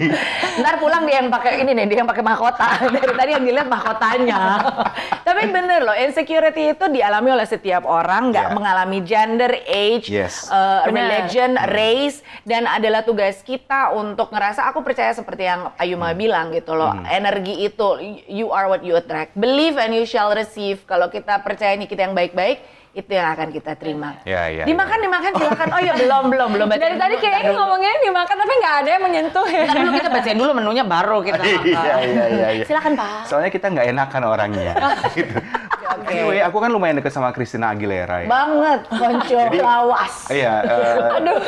Ntar 0.59 0.79
pulang 0.79 1.07
dia 1.07 1.23
yang 1.23 1.29
pakai 1.29 1.63
ini 1.63 1.73
nih, 1.73 1.87
dia 1.87 1.99
yang 2.03 2.11
pakai 2.11 2.25
mahkota. 2.25 2.67
Dari 2.95 3.15
tadi 3.15 3.31
yang 3.37 3.45
dilihat 3.45 3.69
mahkotanya. 3.69 4.41
Tapi 5.27 5.43
bener 5.51 5.83
loh, 5.83 5.97
insecurity 5.97 6.73
itu 6.73 6.85
dialami 6.89 7.35
oleh 7.35 7.47
setiap 7.47 7.85
orang, 7.85 8.31
nggak 8.31 8.45
Yeah. 8.47 8.55
mengalami 8.55 8.99
gender, 9.03 9.53
age, 9.67 10.07
Yes. 10.07 10.47
uh, 10.47 10.87
religion, 10.87 11.59
race, 11.75 12.23
dan 12.47 12.63
adalah 12.65 13.03
tugas 13.03 13.43
kita 13.43 13.91
untuk 13.91 14.31
ngerasa. 14.31 14.71
Aku 14.71 14.87
percaya 14.87 15.11
seperti 15.11 15.51
yang 15.51 15.75
Ayuma 15.77 16.15
Hmm. 16.15 16.19
bilang 16.19 16.47
gitu 16.55 16.79
loh, 16.79 16.95
energi 17.07 17.67
itu 17.67 17.89
you 18.31 18.55
are 18.55 18.71
what 18.71 18.87
you 18.87 18.95
attract. 18.95 19.35
Believe 19.35 19.75
and 19.77 19.93
you 19.93 20.07
shall 20.07 20.31
receive. 20.31 20.87
Kalau 20.87 21.11
kita 21.11 21.43
percaya 21.43 21.75
ini 21.75 21.85
kita 21.85 22.07
yang 22.07 22.15
baik-baik, 22.15 22.63
itu 22.97 23.13
yang 23.13 23.29
akan 23.37 23.53
kita 23.53 23.77
terima. 23.77 24.17
Ya, 24.25 24.49
ya, 24.49 24.65
dimakan, 24.65 24.97
dimakan, 25.05 25.33
silakan. 25.37 25.69
Oh 25.69 25.81
ya 25.85 25.93
belum, 26.01 26.33
belum, 26.33 26.49
belum. 26.57 26.67
Dari 26.73 26.97
tadi 26.97 27.15
kayaknya 27.21 27.53
ngomongnya 27.53 27.93
dimakan 28.01 28.37
tapi 28.41 28.53
nggak 28.57 28.75
ada 28.81 28.89
yang 28.89 29.03
menyentuh 29.05 29.47
ya. 29.53 29.63
Ntar 29.69 29.77
dulu 29.85 29.93
kita 30.01 30.09
bacain 30.09 30.39
dulu 30.41 30.51
menunya 30.57 30.85
baru 30.89 31.19
kita 31.21 31.43
makan. 31.45 31.67
Iya, 31.69 31.95
iya, 32.01 32.25
iya, 32.33 32.49
iya. 32.57 32.65
Silakan 32.65 32.97
Pak. 32.97 33.29
Soalnya 33.29 33.53
kita 33.53 33.67
nggak 33.69 33.87
enakan 33.93 34.23
orangnya. 34.25 34.73
gitu. 35.13 35.37
Anyway, 36.07 36.39
aku 36.43 36.59
kan 36.59 36.71
lumayan 36.71 36.99
deket 36.99 37.13
sama 37.13 37.31
Christina 37.31 37.71
Aguilera 37.71 38.23
ya. 38.23 38.29
Banget, 38.29 38.81
konco 38.91 39.39
lawas. 39.55 40.15
Iya, 40.29 40.55
eh, 40.67 41.17
Aduh, 41.19 41.39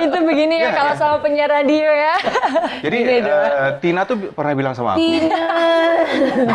itu 0.00 0.18
begini 0.24 0.54
ya 0.60 0.68
Iya, 0.68 0.70
kalau 0.76 0.92
iya. 0.92 1.00
sama 1.00 1.16
penyiar 1.20 1.50
radio 1.50 1.88
ya. 1.88 2.14
jadi 2.84 2.96
eh, 3.24 3.70
Tina 3.80 4.04
tuh 4.04 4.32
pernah 4.32 4.52
bilang 4.52 4.74
sama 4.76 4.96
aku, 4.96 5.04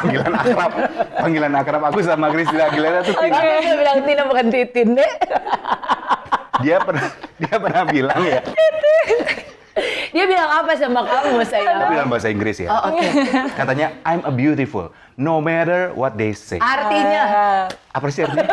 panggilan 0.01 0.33
akrab, 0.33 0.71
panggilan 1.17 1.53
akrab 1.53 1.83
aku 1.89 1.99
sama 2.01 2.25
Christina 2.29 2.69
Aguilera 2.69 2.99
tuh 3.01 3.13
Tina. 3.17 3.37
Dia 3.41 3.73
bilang 3.77 3.99
Tina 4.05 4.21
bukan 4.25 4.45
Titin 4.49 4.87
deh. 4.97 5.11
Dia 6.61 6.77
pernah 6.79 7.09
dia 7.41 7.55
pernah 7.57 7.83
bilang 7.83 8.19
ya, 8.23 8.39
Dia 10.13 10.25
bilang 10.25 10.49
apa 10.53 10.71
sama 10.73 11.01
kamu 11.01 11.41
dia 11.41 11.47
sayang? 11.47 11.89
bilang 11.89 12.07
bahasa 12.07 12.29
Inggris 12.29 12.57
ya. 12.57 12.69
Oh, 12.69 12.93
oke. 12.93 13.07
Katanya 13.59 13.97
I'm 14.03 14.21
a 14.21 14.29
beautiful, 14.29 14.89
no 15.15 15.39
matter 15.39 15.89
what 15.91 16.13
they 16.13 16.31
say. 16.31 16.61
Artinya 16.61 17.23
Apa 17.89 18.05
sih 18.07 18.21
artinya? 18.21 18.45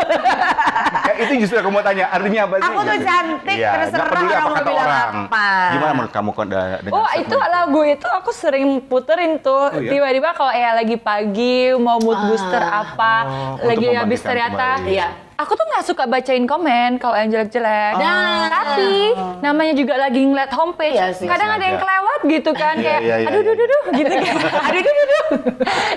ya, 1.07 1.13
itu 1.19 1.33
justru 1.39 1.57
aku 1.57 1.69
mau 1.69 1.81
tanya, 1.81 2.09
artinya 2.09 2.45
apa 2.45 2.55
sih? 2.57 2.65
Aku 2.67 2.81
tuh 2.83 2.99
cantik, 2.99 3.57
Iya, 3.57 3.71
terserah 3.75 4.07
peduli 4.07 4.25
orang 4.27 4.41
apa 4.41 4.49
mau 4.51 4.65
bilang 4.65 4.81
orang. 4.81 5.13
apa. 5.23 5.47
Gimana 5.71 5.93
menurut 5.95 6.13
kamu 6.13 6.29
kok 6.31 6.45
dengan 6.47 6.69
Oh 6.91 7.11
itu 7.15 7.37
lagu 7.39 7.81
itu 7.83 8.09
aku 8.11 8.31
sering 8.31 8.69
puterin 8.83 9.33
tuh 9.39 9.69
Oh, 9.69 9.77
iya? 9.77 9.91
tiba-tiba 9.91 10.29
kalau 10.33 10.53
ya 10.53 10.71
lagi 10.75 10.97
pagi 10.97 11.57
mau 11.75 11.97
mood 11.99 12.17
booster 12.23 12.63
apa 12.63 13.15
Oh, 13.23 13.55
lagi 13.63 13.85
untuk 13.87 14.01
habis 14.01 14.21
ternyata. 14.21 14.81
Iya. 14.83 15.09
Aku 15.41 15.53
tuh 15.55 15.65
nggak 15.67 15.85
suka 15.87 16.05
bacain 16.05 16.45
komen 16.45 16.91
kalau 16.97 17.17
yang 17.17 17.31
jelek-jelek 17.31 17.97
Ah. 17.97 18.45
tapi 18.45 18.93
namanya 19.41 19.73
juga 19.73 19.97
lagi 19.97 20.21
ngeliat 20.21 20.53
homepage 20.53 20.93
Iya 20.93 21.09
sih. 21.11 21.25
kadang 21.25 21.51
ada 21.51 21.65
yang 21.65 21.79
kelewat 21.79 22.21
gitu 22.27 22.51
kan 22.53 22.75
Iya, 22.77 22.85
kayak 22.85 23.01
iya, 23.01 23.17
iya, 23.17 23.27
aduh 23.27 23.41
iya, 23.41 23.49
duh 23.49 23.55
duh 23.57 23.67
duh 23.67 23.83
gitu 23.95 24.15
kan 24.15 24.35
aduh 24.69 24.83
duh 24.83 24.95
duh 24.95 25.07
duh 25.09 25.27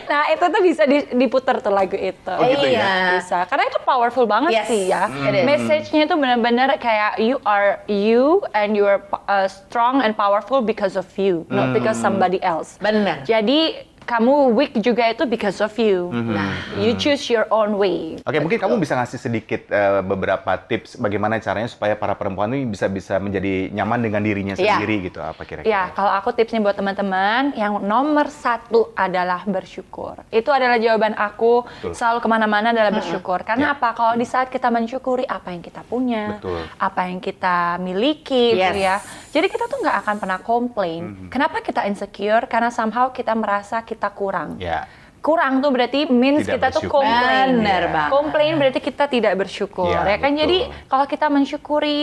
nah 0.06 0.24
itu 0.30 0.46
tuh 0.48 0.62
bisa 0.62 0.84
di- 0.86 1.12
diputer 1.14 1.56
tuh 1.60 1.72
lagu 1.72 1.94
itu 1.94 2.32
Oh, 2.32 2.46
gitu 2.46 2.68
ya? 2.68 2.80
Iya. 2.80 2.94
bisa 3.20 3.38
karena 3.46 3.64
itu 3.66 3.80
powerful 3.84 4.26
banget 4.26 4.52
Yes, 4.54 4.66
sih 4.66 4.82
ya 4.88 5.12
is. 5.12 5.44
message-nya 5.44 6.04
tuh 6.06 6.16
benar-benar 6.16 6.72
kayak 6.78 7.20
you 7.20 7.36
are 7.44 7.84
you 7.86 8.24
and 8.54 8.74
you 8.74 8.86
are 8.86 9.04
uh, 9.28 9.46
strong 9.46 10.00
and 10.00 10.16
powerful 10.16 10.62
because 10.62 10.96
of 10.96 11.08
you 11.14 11.44
not 11.50 11.76
because 11.76 11.98
somebody 11.98 12.40
else 12.40 12.80
Benar. 12.80 13.22
jadi 13.24 13.92
kamu 14.04 14.34
weak 14.52 14.74
juga 14.80 15.08
itu 15.08 15.24
because 15.24 15.60
of 15.60 15.72
you 15.76 16.08
nah 16.12 16.52
you 16.76 16.92
choose 16.94 17.24
your 17.28 17.46
own 17.50 17.76
way 17.76 18.20
Oke, 18.22 18.40
mungkin 18.40 18.58
kamu 18.58 18.76
bisa 18.78 18.94
ngasih 18.94 19.20
sedikit 19.20 19.62
eh, 19.68 20.02
beberapa 20.02 20.58
tips 20.60 20.98
bagaimana 20.98 21.38
caranya 21.38 21.68
supaya 21.68 21.94
para 21.94 22.14
perempuan 22.14 22.50
ini 22.50 22.66
bisa 22.66 22.88
bisa 22.88 23.16
menjadi 23.18 23.70
nyaman 23.70 24.00
dengan 24.02 24.20
dirinya 24.20 24.54
Iya. 24.54 24.76
sendiri 24.76 24.96
gitu 25.04 25.20
apa 25.20 25.44
kira-kira? 25.44 25.70
Ya, 25.70 25.84
kalau 25.92 26.10
aku 26.10 26.32
tipsnya 26.32 26.60
buat 26.60 26.74
teman-teman, 26.74 27.54
yang 27.54 27.80
nomor 27.80 28.28
satu 28.28 28.90
adalah 28.94 29.44
bersyukur. 29.44 30.20
Itu 30.30 30.50
adalah 30.50 30.76
jawaban 30.76 31.14
aku 31.14 31.64
Betul. 31.80 31.94
selalu 31.94 32.20
ke 32.20 32.28
mana-mana 32.28 32.68
adalah 32.70 32.92
bersyukur. 32.92 33.44
Karena 33.44 33.72
Ya. 33.72 33.76
apa? 33.76 33.94
Kalau 33.94 34.14
di 34.14 34.24
saat 34.24 34.48
kita 34.48 34.68
mensyukuri 34.68 35.24
apa 35.24 35.50
yang 35.50 35.62
kita 35.62 35.84
punya, 35.84 36.38
Betul. 36.38 36.60
apa 36.78 37.02
yang 37.08 37.20
kita 37.20 37.78
miliki, 37.78 38.56
Yes. 38.56 38.62
gitu 38.62 38.80
ya. 38.80 38.96
Jadi 39.32 39.48
kita 39.48 39.66
tuh 39.66 39.78
nggak 39.80 39.98
akan 40.02 40.16
pernah 40.18 40.40
komplain. 40.40 41.02
Mhm. 41.04 41.28
Kenapa 41.30 41.60
kita 41.60 41.86
insecure? 41.86 42.46
Karena 42.46 42.70
somehow 42.70 43.10
kita 43.10 43.34
merasa 43.34 43.82
kita 43.82 43.93
kurang. 44.10 44.58
Ya. 44.58 44.86
Kurang 45.20 45.64
tuh 45.64 45.72
berarti 45.72 46.04
means 46.06 46.44
Tidak 46.44 46.60
kita 46.60 46.68
tuh 46.68 46.84
bersyukur. 46.84 47.00
komplain. 47.00 47.48
Bener 47.56 47.82
Iya. 47.82 47.94
banget. 47.96 48.12
Komplain 48.12 48.54
berarti 48.60 48.80
kita 48.84 49.04
tidak 49.08 49.34
bersyukur, 49.40 49.88
Iya, 49.88 50.04
ya 50.04 50.18
kan? 50.20 50.32
betul. 50.32 50.42
Jadi 50.44 50.58
kalau 50.86 51.06
kita 51.08 51.26
mensyukuri 51.32 52.02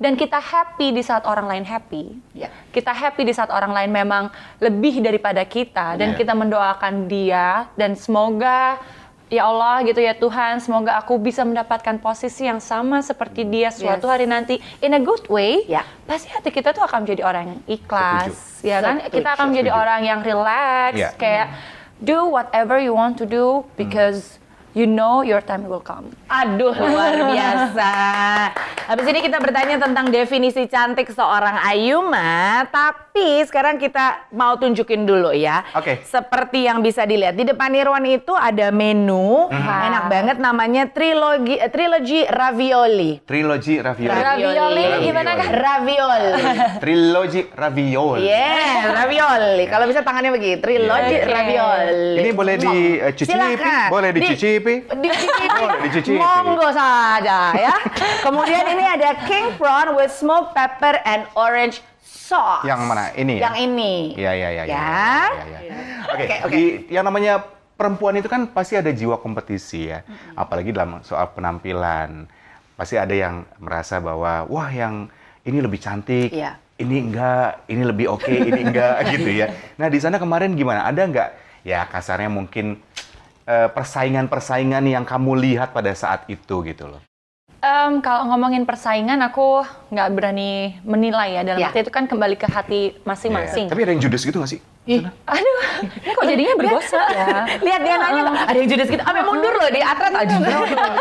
dan 0.00 0.12
kita 0.16 0.40
happy 0.40 0.88
di 0.90 1.02
saat 1.04 1.28
orang 1.28 1.46
lain 1.46 1.64
happy, 1.64 2.16
Ya. 2.32 2.48
kita 2.72 2.90
happy 2.90 3.28
di 3.28 3.36
saat 3.36 3.52
orang 3.52 3.70
lain 3.70 3.92
memang 3.92 4.32
lebih 4.56 4.98
daripada 4.98 5.44
kita 5.44 6.00
dan 6.00 6.16
Iya. 6.16 6.16
kita 6.16 6.32
mendoakan 6.32 6.94
dia 7.06 7.68
dan 7.76 7.92
semoga 7.92 8.80
ya 9.32 9.48
Allah 9.48 9.80
gitu 9.80 9.96
ya 9.96 10.12
Tuhan 10.12 10.60
semoga 10.60 10.92
aku 10.94 11.16
bisa 11.16 11.40
mendapatkan 11.40 11.96
posisi 11.96 12.44
yang 12.44 12.60
sama 12.60 13.00
seperti 13.00 13.42
dia 13.42 13.72
suatu 13.72 14.04
Yes. 14.04 14.12
hari 14.12 14.26
nanti 14.26 14.54
in 14.78 14.92
a 14.92 15.00
good 15.00 15.24
way 15.26 15.64
Ya. 15.64 15.88
pasti 16.04 16.28
hati 16.28 16.52
kita 16.52 16.70
tuh 16.70 16.84
akan 16.84 17.02
menjadi 17.02 17.24
orang 17.24 17.44
yang 17.48 17.60
ikhlas 17.66 18.28
Setuju. 18.60 18.68
ya 18.68 18.78
kan 18.78 18.94
Setuju. 19.00 19.14
kita 19.16 19.28
akan 19.32 19.46
menjadi 19.48 19.70
Setuju. 19.70 19.82
orang 19.82 20.00
yang 20.04 20.20
relax 20.20 20.92
Ya. 20.94 21.10
kayak 21.16 21.48
do 21.98 22.28
whatever 22.28 22.76
you 22.76 22.92
want 22.92 23.16
to 23.16 23.24
do 23.24 23.64
because 23.74 24.36
you 24.72 24.84
know 24.84 25.20
your 25.20 25.40
time 25.40 25.64
will 25.64 25.80
come 25.80 26.12
Aduh, 26.28 26.72
luar 26.72 27.12
biasa. 27.32 27.92
Habis 28.82 29.04
ini 29.06 29.20
kita 29.20 29.36
bertanya 29.36 29.76
tentang 29.78 30.08
definisi 30.08 30.64
cantik 30.64 31.08
seorang 31.08 31.60
Ayuma, 31.62 32.64
tapi 32.68 33.11
sekarang 33.44 33.76
kita 33.76 34.32
mau 34.32 34.56
tunjukin 34.56 35.04
dulu 35.04 35.36
ya. 35.36 35.60
Oke. 35.76 36.00
Seperti 36.02 36.64
yang 36.64 36.80
bisa 36.80 37.04
dilihat 37.04 37.36
di 37.36 37.44
depan 37.44 37.68
Irwan 37.70 38.08
itu 38.08 38.32
ada 38.32 38.72
menu, 38.72 39.52
Mhm. 39.52 39.68
enak 39.92 40.04
banget 40.08 40.36
namanya 40.40 40.82
trilogi 40.88 41.60
eh, 41.60 41.68
trilogi 41.68 42.24
ravioli. 42.24 43.20
Trilogi 43.22 43.76
ravioli. 43.78 44.08
Ravioli. 44.08 44.56
ravioli 44.56 44.84
gimana 45.04 45.30
kan 45.36 45.50
Ravioli. 45.52 46.30
Trilogi 46.80 47.40
ravioli. 47.52 48.24
Yeah, 48.24 48.96
ravioli. 48.96 49.64
Kalau 49.68 49.84
bisa 49.84 50.00
tangannya 50.00 50.32
begini, 50.32 50.56
trilogi 50.58 51.16
iya. 51.20 51.28
ravioli. 51.28 52.16
Ini 52.16 52.30
boleh 52.32 52.54
dicicipi? 52.56 53.32
Silakan. 53.36 53.86
Boleh 53.92 54.10
Di- 54.10 54.20
dicicipi? 54.24 54.74
Dicicipi. 54.88 55.46
Boleh 55.52 55.78
dicicipi. 55.84 56.16
Monggo 56.16 56.68
saja 56.72 57.52
ya. 57.52 57.76
Kemudian 58.24 58.64
ini 58.72 58.84
ada 58.88 59.20
king 59.28 59.52
prawn 59.60 59.92
with 59.92 60.08
smoked 60.08 60.56
pepper 60.56 60.96
and 61.04 61.28
orange 61.36 61.84
sauce. 62.32 62.64
Yang 62.64 62.80
mana? 62.88 63.02
Ini 63.12 63.34
ya? 63.36 63.42
Yang 63.44 63.56
ini. 63.68 63.92
Iya, 64.16 64.32
iya, 64.32 64.48
iya. 64.48 64.64
Ya. 64.64 64.72
iya, 64.72 65.44
iya, 65.44 65.60
iya. 65.60 65.76
Oke, 66.48 66.56
yang 66.88 67.04
namanya 67.04 67.44
perempuan 67.76 68.16
itu 68.16 68.28
kan 68.32 68.48
pasti 68.48 68.80
ada 68.80 68.88
jiwa 68.88 69.20
kompetisi 69.20 69.92
ya. 69.92 70.00
Apalagi 70.32 70.72
dalam 70.72 71.04
soal 71.04 71.28
penampilan. 71.36 72.24
Pasti 72.72 72.96
ada 72.96 73.12
yang 73.12 73.44
merasa 73.60 74.00
bahwa, 74.00 74.48
wah 74.48 74.70
yang 74.72 75.06
ini 75.44 75.58
lebih 75.60 75.78
cantik, 75.78 76.32
Iya. 76.32 76.56
ini 76.80 77.10
enggak, 77.10 77.68
ini 77.68 77.82
lebih 77.84 78.06
oke, 78.10 78.32
ini 78.32 78.60
enggak, 78.72 78.96
gitu 79.14 79.28
ya. 79.28 79.52
Nah, 79.76 79.92
di 79.92 79.98
sana 80.00 80.16
kemarin 80.16 80.56
gimana? 80.56 80.88
Ada 80.88 81.02
enggak, 81.04 81.28
ya 81.62 81.84
kasarnya 81.86 82.32
mungkin 82.32 82.80
eh, 83.46 83.68
persaingan-persaingan 83.70 84.82
yang 84.86 85.04
kamu 85.04 85.34
lihat 85.38 85.74
pada 85.74 85.90
saat 85.92 86.26
itu 86.30 86.62
gitu 86.64 86.86
loh? 86.90 87.02
Em, 87.62 88.02
kalau 88.02 88.26
ngomongin 88.26 88.66
persaingan, 88.66 89.22
aku 89.22 89.62
nggak 89.88 90.08
berani 90.10 90.74
menilai 90.82 91.38
ya. 91.38 91.42
Dalam 91.46 91.62
Ya. 91.62 91.70
arti 91.70 91.78
itu 91.80 91.94
kan 91.94 92.10
kembali 92.10 92.34
ke 92.34 92.50
hati 92.50 92.98
masing-masing. 93.06 93.66
Iya. 93.66 93.70
Tapi 93.70 93.80
ada 93.86 93.92
yang 93.94 94.02
judes 94.02 94.26
gitu 94.26 94.34
nggak 94.34 94.50
sih? 94.50 94.58
Aduh, 94.82 95.62
ini 96.02 96.10
kok 96.10 96.26
jadinya 96.26 96.54
bergosip 96.58 96.98
ya? 96.98 97.46
Lihat 97.62 97.80
dia 97.80 97.94
nanya, 97.96 98.22
ada 98.50 98.58
yang 98.58 98.66
judes 98.66 98.90
gitu. 98.90 98.98
Sampai 98.98 99.22
mundur 99.22 99.54
loh 99.54 99.70
di 99.70 99.78
atret 99.78 100.10
aja. 100.10 100.34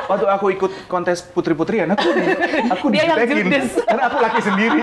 Waktu 0.06 0.26
aku 0.30 0.46
ikut 0.54 0.72
kontes 0.86 1.26
putri-putrian, 1.26 1.90
aku 1.90 2.14
di, 2.14 2.30
aku 2.70 2.86
Dia 2.94 3.10
yang 3.10 3.26
judes. 3.26 3.82
Karena 3.82 4.04
aku 4.06 4.18
laki 4.22 4.40
sendiri. 4.46 4.82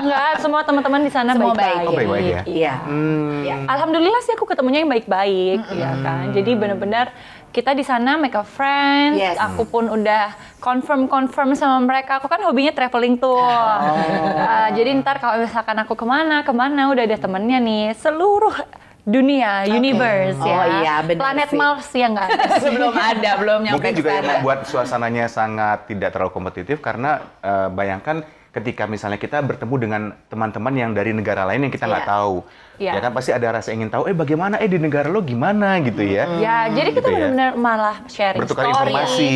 Enggak, 0.00 0.40
semua 0.40 0.64
teman-teman 0.64 1.04
di 1.04 1.12
sana 1.12 1.36
Semua 1.36 1.52
baik-baik. 1.52 1.76
baik. 1.76 1.84
Oh, 1.84 1.92
baik-baik 1.92 2.24
ya? 2.24 2.42
Iya. 2.48 2.74
Hmm. 2.80 3.44
Iya. 3.44 3.56
Alhamdulillah 3.68 4.22
sih 4.24 4.32
aku 4.32 4.48
ketemunya 4.48 4.80
yang 4.80 4.88
baik-baik, 4.88 5.60
ya 5.68 5.92
kan. 6.00 6.32
Jadi 6.32 6.50
benar-benar 6.56 7.12
kita 7.50 7.74
di 7.74 7.82
sana 7.82 8.14
make 8.14 8.32
a 8.32 8.42
friend. 8.42 9.14
Yes. 9.14 9.34
Aku 9.36 9.62
pun 9.64 9.86
udah 9.86 10.30
confirm-confirm 10.58 11.52
sama 11.52 11.78
mereka. 11.80 12.18
Aku 12.18 12.26
kan 12.26 12.38
hobinya 12.40 12.70
traveling 12.70 13.16
tuh. 13.16 13.36
Uh, 13.36 14.68
jadi 14.72 14.94
ntar 14.98 15.18
kalau 15.18 15.38
misalkan 15.38 15.76
aku 15.76 15.94
ke 15.94 16.04
mana, 16.04 16.42
ke 16.42 16.52
mana 16.52 16.88
udah 16.88 17.04
ada 17.04 17.18
temennya 17.18 17.58
nih. 17.58 17.86
Seluruh 17.92 18.54
dunia, 19.02 19.66
universe 19.66 20.38
Oh, 20.38 20.46
ya. 20.46 20.64
iya, 20.78 20.94
benar 21.02 21.18
Planet 21.20 21.48
sih. 21.50 21.58
Mars 21.58 21.88
ya 21.90 22.06
nggak 22.06 22.26
ada. 22.26 22.44
belum 22.76 22.94
ada, 22.94 23.30
belum 23.36 23.58
nyampe 23.64 23.74
Mungkin 23.76 23.92
juga 23.96 24.10
yang 24.10 24.22
sana. 24.22 24.32
membuat 24.36 24.58
suasananya 24.64 25.26
sangat 25.26 25.78
tidak 25.86 26.14
terlalu 26.14 26.30
kompetitif 26.30 26.78
karena 26.78 27.10
eh, 27.40 27.68
bayangkan 27.68 28.22
ketika 28.50 28.84
misalnya 28.84 29.16
kita 29.16 29.40
bertemu 29.40 29.74
dengan 29.78 30.02
teman-teman 30.26 30.74
yang 30.74 30.90
dari 30.90 31.10
negara 31.10 31.42
lain 31.44 31.66
yang 31.66 31.72
kita 31.72 31.86
nggak 31.86 32.04
Iya. 32.04 32.12
tahu. 32.14 32.36
Iya. 32.80 32.96
Ya 32.96 33.00
kan 33.04 33.12
pasti 33.12 33.28
ada 33.28 33.52
rasa 33.52 33.70
ingin 33.70 33.92
tahu, 33.92 34.08
eh 34.08 34.16
bagaimana 34.16 34.56
eh 34.56 34.64
di 34.64 34.80
negara 34.80 35.04
lo 35.06 35.20
gimana 35.20 35.76
gitu 35.84 36.00
ya. 36.00 36.24
Ya, 36.40 36.64
jadi 36.66 36.96
kita 36.96 37.04
Gitu 37.04 37.12
ya. 37.12 37.28
benar-benar 37.28 37.52
malah 37.54 37.96
sharing 38.08 38.40
Bertukar 38.40 38.64
story, 38.66 38.88
informasi. 38.88 39.28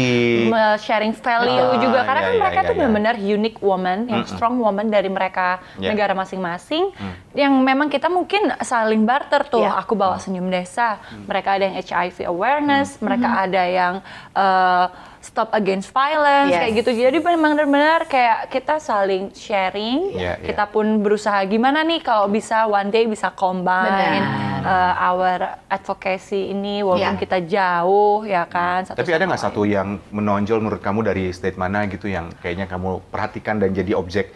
sharing 0.80 1.12
value 1.12 1.52
Ah, 1.66 1.76
juga. 1.76 1.98
Karena 2.02 2.20
iya, 2.20 2.24
kan 2.24 2.32
iya, 2.32 2.40
mereka 2.40 2.54
iya, 2.56 2.64
tuh 2.64 2.72
iya. 2.72 2.80
benar-benar 2.80 3.14
unique 3.20 3.58
woman, 3.60 3.98
yang 4.08 4.24
strong 4.24 4.56
woman 4.56 4.88
dari 4.88 5.08
mereka 5.08 5.60
Iya. 5.76 5.92
negara 5.92 6.16
masing-masing. 6.16 6.88
Yang 7.32 7.52
memang 7.60 7.88
kita 7.88 8.08
mungkin 8.08 8.48
saling 8.64 9.04
barter 9.04 9.44
tuh. 9.44 9.60
Iya. 9.60 9.76
Aku 9.76 9.92
bawa 9.92 10.16
senyum 10.16 10.48
desa, 10.48 10.96
mereka 11.28 11.60
ada 11.60 11.68
yang 11.68 11.76
HIV 11.76 12.24
awareness, 12.24 12.96
Hmm. 12.96 13.12
mereka 13.12 13.28
ada 13.38 13.62
yang 13.62 13.94
eh, 14.32 14.86
stop 15.24 15.48
against 15.50 15.88
violence, 15.90 16.52
Yes. 16.52 16.60
kayak 16.60 16.72
gitu. 16.78 16.90
Jadi 17.00 17.18
memang 17.18 17.56
benar-benar 17.56 18.04
kayak 18.04 18.48
kita 18.48 18.76
saling 18.76 19.32
sharing. 19.32 20.12
Iya, 20.12 20.36
iya. 20.36 20.44
Kita 20.44 20.68
pun 20.68 21.00
berusaha 21.00 21.40
gimana 21.44 21.80
nih 21.80 21.98
kalau 21.98 22.28
bisa 22.28 22.64
one 22.64 22.88
day 22.88 23.04
bisa 23.04 23.32
combine 23.32 24.20
Benar. 24.20 24.62
uh, 24.62 24.92
our 25.02 25.38
advocacy 25.66 26.52
ini 26.52 26.80
walaupun 26.80 27.16
Iya. 27.16 27.20
kita 27.20 27.38
jauh 27.42 28.22
ya 28.22 28.44
kan 28.44 28.84
satu 28.84 29.00
Tapi 29.00 29.10
ada 29.10 29.24
nggak 29.24 29.42
satu 29.42 29.64
yang 29.64 29.96
menonjol 30.10 30.60
menurut 30.60 30.78
kamu 30.78 31.00
dari 31.02 31.24
state 31.30 31.56
mana 31.56 31.84
gitu 31.86 32.06
yang 32.06 32.28
kayaknya 32.38 32.64
kamu 32.64 33.00
perhatikan 33.08 33.56
dan 33.56 33.72
jadi 33.72 33.96
objek 33.96 34.28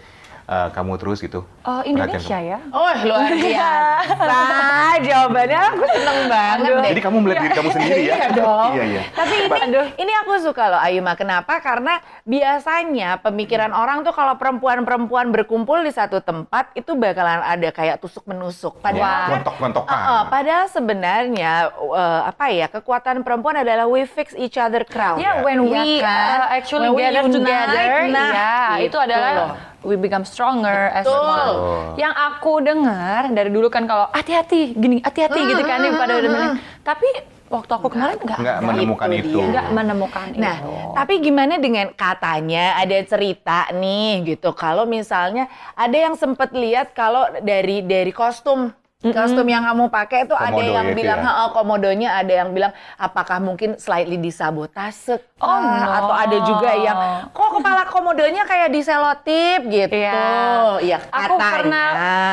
uh, 0.46 0.72
kamu 0.72 0.96
terus 0.96 1.20
gitu? 1.20 1.44
Oh, 1.68 1.84
Perhatian 1.84 2.00
Indonesia 2.00 2.38
ya 2.40 2.58
Oh 2.72 2.88
luar 3.08 3.28
biasa 3.28 4.88
jawabannya 5.04 5.60
aku 5.68 5.84
seneng 5.84 6.18
banget 6.26 6.72
deh. 6.72 6.90
Jadi 6.96 7.02
kamu 7.04 7.16
melihat 7.20 7.42
diri 7.44 7.52
kamu 7.54 7.70
sendiri 7.70 8.00
ya? 8.00 8.14
Iya 8.16 8.28
dong. 8.32 8.70
iya, 8.72 8.84
iya. 8.88 9.02
Tapi 9.12 9.34
ini, 9.44 9.80
ini 10.00 10.12
aku 10.24 10.32
suka 10.40 10.64
loh 10.72 10.80
Ayuma. 10.80 11.12
Kenapa? 11.12 11.60
Karena 11.60 12.00
biasanya 12.24 13.20
pemikiran 13.20 13.70
orang 13.70 14.00
tuh 14.00 14.12
kalau 14.12 14.34
perempuan-perempuan 14.36 15.28
berkumpul 15.28 15.84
di 15.84 15.92
satu 15.92 16.18
tempat 16.18 16.72
itu 16.72 16.96
bakalan 16.96 17.44
ada 17.44 17.68
kayak 17.68 18.00
tusuk 18.00 18.24
menusuk. 18.24 18.80
Padahal 18.80 19.28
kan- 19.28 19.30
gontok-gontokan. 19.44 19.92
Uh, 19.92 20.08
uh, 20.08 20.22
padahal 20.26 20.66
sebenarnya 20.66 21.52
uh, 21.74 22.22
apa 22.26 22.48
ya 22.48 22.66
kekuatan 22.66 23.20
perempuan 23.20 23.60
adalah 23.60 23.84
we 23.84 24.02
fix 24.04 24.32
each 24.34 24.56
other 24.56 24.82
crown. 24.82 25.20
Ya, 25.20 25.42
when 25.42 25.62
Iya 25.62 25.72
we 25.74 25.88
kan? 26.00 26.38
uh, 26.40 26.48
actually 26.54 26.88
When 26.88 26.96
we 26.96 27.02
gather 27.04 27.22
unite, 27.22 27.36
together, 27.36 27.90
nah, 28.08 28.30
ya 28.32 28.52
itu 28.78 28.86
gitu 28.88 28.98
adalah 28.98 29.32
loh. 29.34 29.50
we 29.84 29.94
become 29.94 30.24
stronger 30.24 30.90
as 30.90 31.04
Betul. 31.04 31.22
one. 31.22 31.57
Yang 31.96 32.14
aku 32.14 32.52
dengar 32.60 33.20
dari 33.30 33.50
dulu 33.50 33.68
kan 33.68 33.84
kalau 33.84 34.06
hati-hati 34.10 34.72
gini, 34.74 34.98
hati-hati 35.00 35.40
gitu 35.46 35.62
kan 35.62 35.80
pada 35.94 36.14
udah. 36.18 36.56
Tapi 36.82 37.08
waktu 37.48 37.72
aku 37.74 37.88
kemarin 37.88 38.20
nggak 38.20 38.38
Nggak 38.38 38.58
menemukan 38.60 39.08
Itu 39.08 39.18
itu. 39.24 39.38
dia. 39.40 39.46
nggak 39.48 39.66
menemukan 39.72 40.26
Nah, 40.36 40.56
itu. 40.60 40.72
tapi 40.92 41.14
gimana 41.18 41.54
dengan 41.56 41.86
katanya 41.96 42.76
ada 42.76 42.98
cerita 43.02 43.58
nih 43.72 44.36
gitu. 44.36 44.52
Kalau 44.52 44.84
misalnya 44.84 45.48
ada 45.72 45.96
yang 45.96 46.14
sempat 46.14 46.52
lihat 46.52 46.92
kalau 46.92 47.24
dari 47.40 47.80
dari 47.80 48.12
kostum 48.12 48.68
Kostum 48.98 49.46
yang 49.46 49.62
kamu 49.62 49.94
pakai 49.94 50.26
itu 50.26 50.34
ada 50.34 50.50
Komodo 50.50 50.74
yang 50.74 50.90
itu 50.90 50.98
bilang, 50.98 51.20
ya? 51.22 51.30
"Heeh, 51.30 51.48
komodonya 51.54 52.08
ada 52.18 52.32
yang 52.34 52.50
bilang 52.50 52.72
apakah 52.98 53.38
mungkin 53.38 53.78
slightly 53.78 54.18
disabotase 54.18 55.22
kah? 55.38 55.46
Oh, 55.46 55.62
no. 55.62 55.86
atau 55.86 56.14
ada 56.18 56.38
juga 56.42 56.70
yang 56.74 56.98
kok 57.30 57.62
kepala 57.62 57.86
komodonya 57.86 58.42
kayak 58.42 58.74
diselotip 58.74 59.70
gitu. 59.70 59.94
Iya. 60.02 60.82
Iya, 60.82 60.98
Aku 61.14 61.38
pernah 61.38 61.88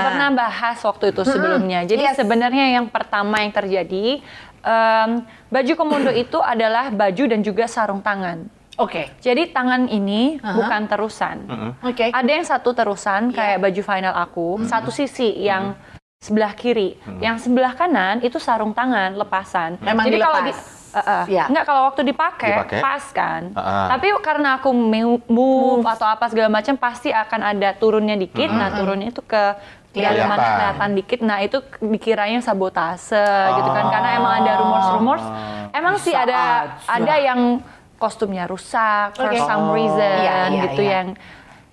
pernah 0.09 0.29
bahas 0.33 0.81
waktu 0.81 1.13
itu 1.13 1.21
sebelumnya. 1.21 1.85
Jadi 1.85 2.01
Yes. 2.01 2.17
sebenarnya 2.17 2.65
yang 2.73 2.89
pertama 2.89 3.45
yang 3.45 3.53
terjadi 3.53 4.25
em, 4.65 5.09
baju 5.53 5.73
komodo 5.77 6.09
itu 6.17 6.41
adalah 6.41 6.89
baju 6.89 7.23
dan 7.29 7.45
juga 7.45 7.69
sarung 7.69 8.01
tangan. 8.01 8.41
Oke. 8.81 9.13
Jadi 9.21 9.53
tangan 9.53 9.85
ini 9.85 10.41
Aha. 10.41 10.57
bukan 10.57 10.81
terusan. 10.89 11.45
Oke. 11.85 12.09
Ada 12.09 12.31
yang 12.33 12.41
satu 12.41 12.73
terusan 12.73 13.29
Iya. 13.29 13.37
kayak 13.37 13.57
baju 13.61 13.81
final 13.85 14.15
aku, 14.17 14.65
satu 14.65 14.89
sisi 14.89 15.29
yang 15.45 15.77
sebelah 16.25 16.57
kiri, 16.57 16.97
yang 17.21 17.37
sebelah 17.37 17.77
kanan 17.77 18.17
itu 18.19 18.41
sarung 18.41 18.73
tangan 18.73 19.13
lepasan. 19.13 19.77
Memang 19.77 20.09
Jadi 20.09 20.17
kalau 20.17 20.39
di 20.41 20.49
dilepas. 20.49 20.73
Eh, 20.95 21.03
eh. 21.03 21.23
Iya. 21.35 21.43
Enggak 21.51 21.65
kalau 21.67 21.81
waktu 21.85 22.01
dipakai, 22.01 22.51
Dipakai? 22.55 22.79
pas 22.79 23.03
kan. 23.11 23.41
Heeh. 23.51 23.85
Tapi 23.91 24.07
karena 24.23 24.49
aku 24.57 24.69
mu- 24.71 25.21
move 25.27 25.83
atau 25.85 26.07
apa 26.07 26.31
segala 26.31 26.47
macam 26.49 26.73
pasti 26.73 27.11
akan 27.11 27.41
ada 27.45 27.75
turunnya 27.75 28.15
dikit. 28.15 28.47
Nah, 28.47 28.71
turunnya 28.73 29.11
itu 29.11 29.21
ke 29.21 29.43
Kelihatan. 29.91 30.27
kelihatan 30.27 30.39
kelihatan 30.49 30.89
dikit. 30.95 31.19
Nah, 31.21 31.37
itu 31.39 31.57
dikiranya 31.79 32.39
sabotase 32.39 33.27
gitu 33.55 33.69
kan 33.69 33.85
karena 33.91 34.09
emang 34.15 34.33
ada 34.39 34.51
rumors-rumors. 34.57 35.25
Emang 35.71 35.95
sih 35.99 36.15
ada 36.15 36.39
ada 36.87 37.13
yang 37.15 37.59
kostumnya 37.95 38.43
rusak 38.43 39.15
for 39.15 39.31
Oke. 39.31 39.39
some 39.39 39.71
reason 39.71 40.15
Iya, 40.19 40.37
iya, 40.51 40.63
gitu 40.67 40.81
iya. 40.83 40.91
yang 40.99 41.07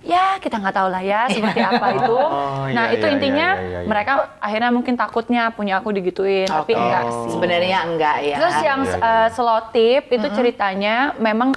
ya 0.03 0.37
kita 0.43 0.59
nggak 0.59 0.75
tahu 0.75 0.89
lah 0.91 1.03
ya 1.03 1.27
seperti 1.33 1.61
apa 1.63 1.87
itu. 1.95 2.15
Oh, 2.19 2.67
nah, 2.71 2.91
iya, 2.91 2.95
itu 2.99 3.07
iya, 3.07 3.15
intinya 3.15 3.49
iya, 3.55 3.63
iya, 3.63 3.79
iya. 3.83 3.89
mereka 3.89 4.13
akhirnya 4.43 4.71
mungkin 4.75 4.95
takutnya 4.99 5.43
punya 5.55 5.79
aku 5.79 5.95
digituin, 5.95 6.51
tapi 6.51 6.75
Oke. 6.75 6.83
enggak 6.83 7.05
sih. 7.09 7.31
Sebenarnya 7.39 7.79
enggak 7.87 8.17
ya. 8.23 8.37
Terus 8.43 8.57
yang 8.61 8.81
Iya, 8.83 8.91
iya, 8.93 8.99
uh, 8.99 9.07
iya. 9.07 9.27
selotip 9.31 10.03
itu 10.11 10.27
ceritanya 10.35 10.95
memang 11.17 11.55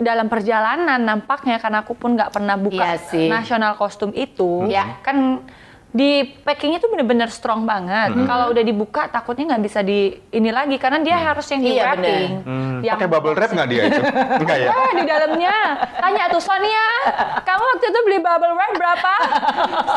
dalam 0.00 0.32
perjalanan 0.32 0.96
nampaknya 0.96 1.60
karena 1.60 1.84
aku 1.84 1.92
pun 1.92 2.16
nggak 2.16 2.32
pernah 2.32 2.56
buka 2.56 2.96
Iya 2.96 3.04
sih. 3.10 3.28
nasional 3.28 3.76
kostum 3.76 4.14
itu, 4.16 4.64
Iya. 4.70 5.02
kan 5.04 5.44
di 5.90 6.10
packingnya 6.22 6.78
tuh 6.78 6.86
bener-bener 6.88 7.26
strong 7.28 7.66
banget. 7.66 8.14
Kalau 8.14 8.54
udah 8.54 8.62
dibuka 8.62 9.06
takutnya 9.06 9.50
nggak 9.50 9.62
bisa 9.62 9.82
di 9.82 10.14
ini 10.30 10.50
lagi 10.50 10.78
karena 10.78 11.02
dia 11.02 11.18
harus 11.18 11.42
yang 11.46 11.60
di 11.60 11.70
Iya, 11.70 11.82
wrapping. 11.84 12.30
Hmm, 12.46 12.76
Yang 12.80 12.94
pakai 12.96 13.08
bubble 13.08 13.34
wrap 13.34 13.50
nggak 13.50 13.68
dia 13.68 13.82
itu? 13.86 14.02
Enggak 14.42 14.56
ya? 14.56 14.68
Eh, 14.70 14.90
di 14.94 15.04
dalamnya. 15.04 15.56
Tanya 15.98 16.24
tuh 16.30 16.38
Sonia, 16.38 16.86
kamu 17.42 17.62
waktu 17.74 17.86
itu 17.86 17.98
beli 18.02 18.18
bubble 18.18 18.54
wrap 18.54 18.72
berapa? 18.72 19.12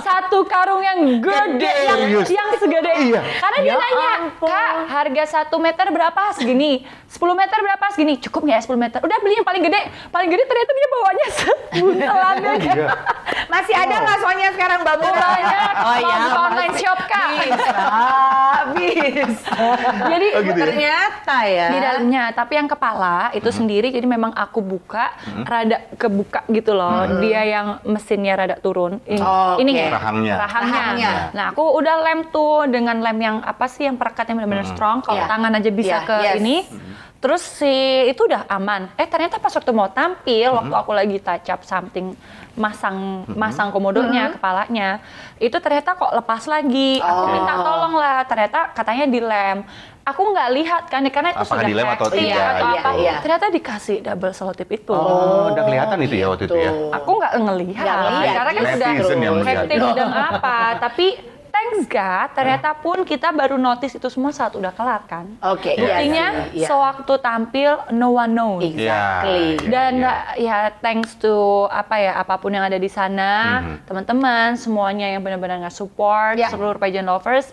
Satu 0.02 0.44
karung 0.44 0.82
yang 0.82 1.00
gede, 1.22 1.62
Gede, 1.62 1.74
yang, 1.86 2.00
yang 2.26 2.50
segede. 2.58 2.94
Iya. 3.10 3.22
Karena 3.38 3.58
dia 3.60 3.72
Ya 3.74 3.76
nanya, 3.78 4.10
ampun. 4.20 4.48
Kak, 4.50 4.74
harga 4.90 5.24
satu 5.26 5.56
meter 5.58 5.86
berapa? 5.90 6.22
Segini. 6.34 6.86
10 7.10 7.22
meter 7.34 7.58
berapa? 7.60 7.86
Segini. 7.90 8.14
Cukup 8.18 8.42
nggak 8.44 8.58
ya 8.58 8.64
10 8.66 8.78
meter? 8.78 9.00
Udah 9.00 9.18
beli 9.22 9.34
yang 9.38 9.46
paling 9.46 9.62
gede. 9.62 9.82
Paling 10.10 10.30
gede 10.30 10.44
ternyata 10.46 10.72
dia 10.72 10.88
bawanya 10.90 11.28
sebuntelan 11.38 12.36
Oh, 12.44 12.56
iya. 12.58 12.88
Masih 13.54 13.74
ada 13.74 13.96
nggak 14.00 14.18
soalnya 14.20 14.50
sekarang 14.52 14.80
Babu? 14.82 15.06
Banyak. 15.06 15.74
Oh 15.84 15.96
iya. 15.98 16.16
Buka 16.24 16.40
online 16.46 16.76
shop, 16.76 17.00
Kak. 17.04 17.28
Bisa, 17.36 17.80
bisa. 18.74 19.56
Jadi 20.08 20.28
Oh, 20.32 20.42
gitu 20.42 20.56
ya? 20.56 20.66
Ternyata 20.66 21.38
ya. 21.46 21.68
di 21.68 21.78
dalamnya 21.78 22.24
tapi 22.32 22.54
yang 22.56 22.66
kepala 22.66 23.16
itu 23.32 23.50
sendiri 23.50 23.90
jadi 23.90 24.06
memang 24.06 24.32
aku 24.34 24.60
buka 24.60 25.12
rada 25.44 25.78
kebuka 25.96 26.42
gitu 26.50 26.72
loh 26.72 26.92
dia 27.20 27.44
yang 27.44 27.68
mesinnya 27.84 28.34
rada 28.36 28.56
turun 28.58 29.04
ini 29.06 29.20
Oh, 29.20 29.56
ini 29.58 29.72
oke. 29.74 29.86
Rahangnya. 29.90 30.34
rahangnya. 30.38 30.74
Rahangnya. 30.74 31.12
nah 31.32 31.46
aku 31.50 31.64
udah 31.74 31.96
lem 32.02 32.20
tuh 32.30 32.68
dengan 32.68 32.98
lem 33.00 33.18
yang 33.20 33.38
apa 33.40 33.66
sih 33.66 33.84
yang 33.84 33.96
perekatnya 33.96 34.36
benar-benar 34.36 34.68
strong 34.68 35.02
kalau 35.02 35.20
Iya. 35.20 35.30
tangan 35.30 35.52
aja 35.54 35.72
bisa 35.72 35.96
Iya, 35.96 36.00
ke 36.04 36.16
yes. 36.20 36.36
ini 36.36 36.56
terus 37.24 37.40
si 37.40 37.72
itu 38.04 38.28
udah 38.28 38.44
aman. 38.52 38.92
Eh 39.00 39.08
ternyata 39.08 39.40
pas 39.40 39.56
waktu 39.56 39.72
mau 39.72 39.88
tampil 39.88 40.52
waktu 40.52 40.76
aku 40.76 40.92
lagi 40.92 41.18
touch 41.24 41.48
up 41.48 41.64
something 41.64 42.12
masang 42.54 43.24
masang 43.32 43.72
komodonya 43.72 44.36
kepalanya 44.36 45.00
itu 45.40 45.56
ternyata 45.64 45.96
kok 45.96 46.12
lepas 46.12 46.44
lagi. 46.46 47.00
Aku 47.00 47.24
Oh. 47.24 47.32
minta 47.32 47.54
tolong 47.56 47.96
lah. 47.96 48.28
Ternyata 48.28 48.76
katanya 48.76 49.06
dilem. 49.08 49.58
Aku 50.04 50.36
nggak 50.36 50.50
lihat 50.52 50.84
kan 50.92 51.00
karena 51.08 51.32
itu 51.32 51.48
Apakah 51.48 51.64
sudah 51.64 51.70
dilem 51.72 51.88
atau 51.88 52.08
tidak, 52.12 52.44
atau 52.44 52.68
iya, 52.68 52.82
apa. 52.84 52.90
iya. 53.00 53.14
ternyata 53.24 53.46
dikasih 53.48 53.98
double 54.04 54.36
selotip 54.36 54.68
itu. 54.68 54.92
Oh, 54.92 55.48
udah 55.48 55.64
kelihatan 55.64 55.98
itu 56.04 56.16
ya 56.20 56.28
waktu 56.28 56.44
itu 56.52 56.56
ya? 56.60 56.72
aku 56.92 57.10
nggak 57.24 57.34
ngelihat. 57.40 57.86
Ngelihat, 57.88 58.36
karena 58.36 58.52
kan 58.52 58.64
Netizen 58.68 58.96
sudah 59.00 59.48
hektik 59.48 59.80
dan 59.96 60.12
apa. 60.12 60.58
Tapi 60.84 61.08
thanks 61.74 61.90
God 61.90 62.28
ternyata 62.32 62.70
pun 62.76 63.02
kita 63.02 63.30
baru 63.30 63.58
notice 63.58 63.94
itu 63.94 64.08
semua 64.08 64.30
saat 64.30 64.54
udah 64.54 64.70
kelar 64.70 65.02
kan 65.04 65.26
Oke, 65.44 65.74
iya 65.74 65.82
buktinya 65.82 66.26
sih, 66.30 66.62
iya. 66.62 66.68
sewaktu 66.70 67.14
tampil 67.18 67.72
no 67.92 68.14
one 68.14 68.30
knows 68.32 68.62
Exactly. 68.64 69.58
Iya, 69.58 69.68
dan 69.68 69.94
iya. 69.98 70.14
ya 70.38 70.58
thanks 70.78 71.16
to 71.16 71.34
apa 71.68 71.98
ya 71.98 72.12
apa 72.16 72.38
pun 72.38 72.50
yang 72.50 72.64
ada 72.64 72.78
di 72.78 72.88
sana 72.88 73.32
Mhm. 73.60 73.76
teman-teman 73.84 74.48
semuanya 74.54 75.10
yang 75.10 75.22
benar-benar 75.22 75.58
nggak 75.60 75.74
support 75.74 76.36
Ya. 76.36 76.48
seluruh 76.48 76.78
pageant 76.78 77.06
lovers 77.06 77.50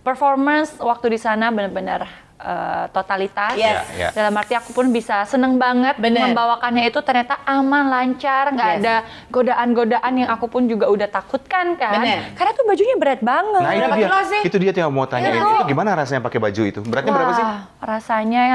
performance 0.00 0.72
waktu 0.78 1.10
di 1.10 1.18
sana 1.18 1.50
benar-benar 1.50 2.08
eh, 2.40 2.84
totalitas 2.88 3.52
Yes. 3.52 3.82
Ya, 3.90 3.98
ya. 3.98 4.08
dalam 4.12 4.32
arti 4.32 4.52
aku 4.52 4.70
pun 4.70 4.88
bisa 4.88 5.22
seneng 5.24 5.56
banget 5.56 5.94
Bener. 5.96 6.22
membawakannya 6.24 6.84
itu 6.84 6.98
ternyata 7.00 7.42
aman 7.42 7.86
lancar 7.86 8.50
nggak 8.50 8.70
Yes. 8.70 8.78
ada 8.80 8.94
godaan-godaan 9.28 10.12
yang 10.16 10.28
aku 10.28 10.46
pun 10.46 10.64
juga 10.64 10.86
udah 10.86 11.08
takutkan 11.08 11.74
kan 11.74 11.98
Bener. 11.98 12.30
karena 12.32 12.50
tuh 12.52 12.64
bajunya 12.64 12.96
berat 12.96 13.20
banget 13.20 13.58
Nah 13.58 13.72
itu 13.72 13.80
Berapa 13.80 13.96
dia, 13.96 14.06
kilo 14.06 14.18
sih? 14.24 14.40
itu 14.44 14.56
dia 14.56 14.70
tuh 14.70 14.80
yang 14.80 14.92
mau 14.92 15.04
tanya 15.04 15.28
Iya. 15.28 15.36
itu 15.36 15.46
gimana 15.66 15.90
rasanya 15.94 16.20
pakai 16.20 16.38
baju 16.38 16.62
itu? 16.64 16.80
Beratnya 16.80 17.12
berapa 17.12 17.32
sih? 17.32 17.44
Wah, 17.44 17.58
rasanya 17.80 18.54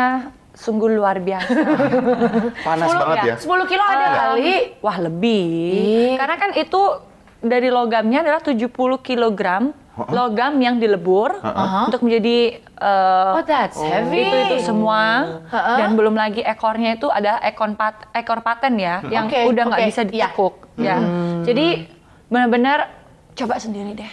sungguh 0.54 0.90
luar 0.92 1.18
biasa 1.18 1.50
Panas 2.66 2.90
banget 2.90 3.18
ya? 3.26 3.36
10 3.38 3.66
kilo 3.66 3.84
ada 3.84 4.06
Ah, 4.06 4.12
kali. 4.30 4.78
Wah 4.80 4.98
lebih. 4.98 5.46
Ih. 5.74 6.14
Karena 6.16 6.36
kan 6.38 6.50
itu 6.54 6.82
dari 7.40 7.68
logamnya 7.68 8.22
adalah 8.22 8.40
70 8.40 8.70
kilogram 8.98 9.74
logam 10.10 10.58
yang 10.58 10.78
dilebur 10.78 11.38
untuk 11.86 12.02
menjadi 12.02 12.38
eh, 12.60 13.32
Oh, 13.32 13.44
that's 13.44 13.78
heavy. 13.78 14.26
itu 14.26 14.38
itu 14.50 14.56
semua. 14.64 15.02
Uh-uh. 15.46 15.78
dan 15.78 15.94
belum 15.94 16.14
lagi 16.14 16.42
ekornya 16.42 16.96
itu 16.96 17.08
ada 17.08 17.38
ekor 17.40 17.70
pat 17.74 18.10
ekor 18.12 18.42
paten 18.42 18.76
ya 18.76 19.06
yang 19.06 19.26
Oke, 19.26 19.46
udah 19.46 19.64
nggak 19.66 19.80
oke. 19.80 19.90
bisa 19.90 20.02
Iya. 20.02 20.10
ditekuk 20.10 20.56
ya. 20.76 20.98
Jadi 21.44 21.68
benar-benar 22.26 22.80
coba 23.34 23.58
sendiri 23.58 23.94
deh 23.94 24.12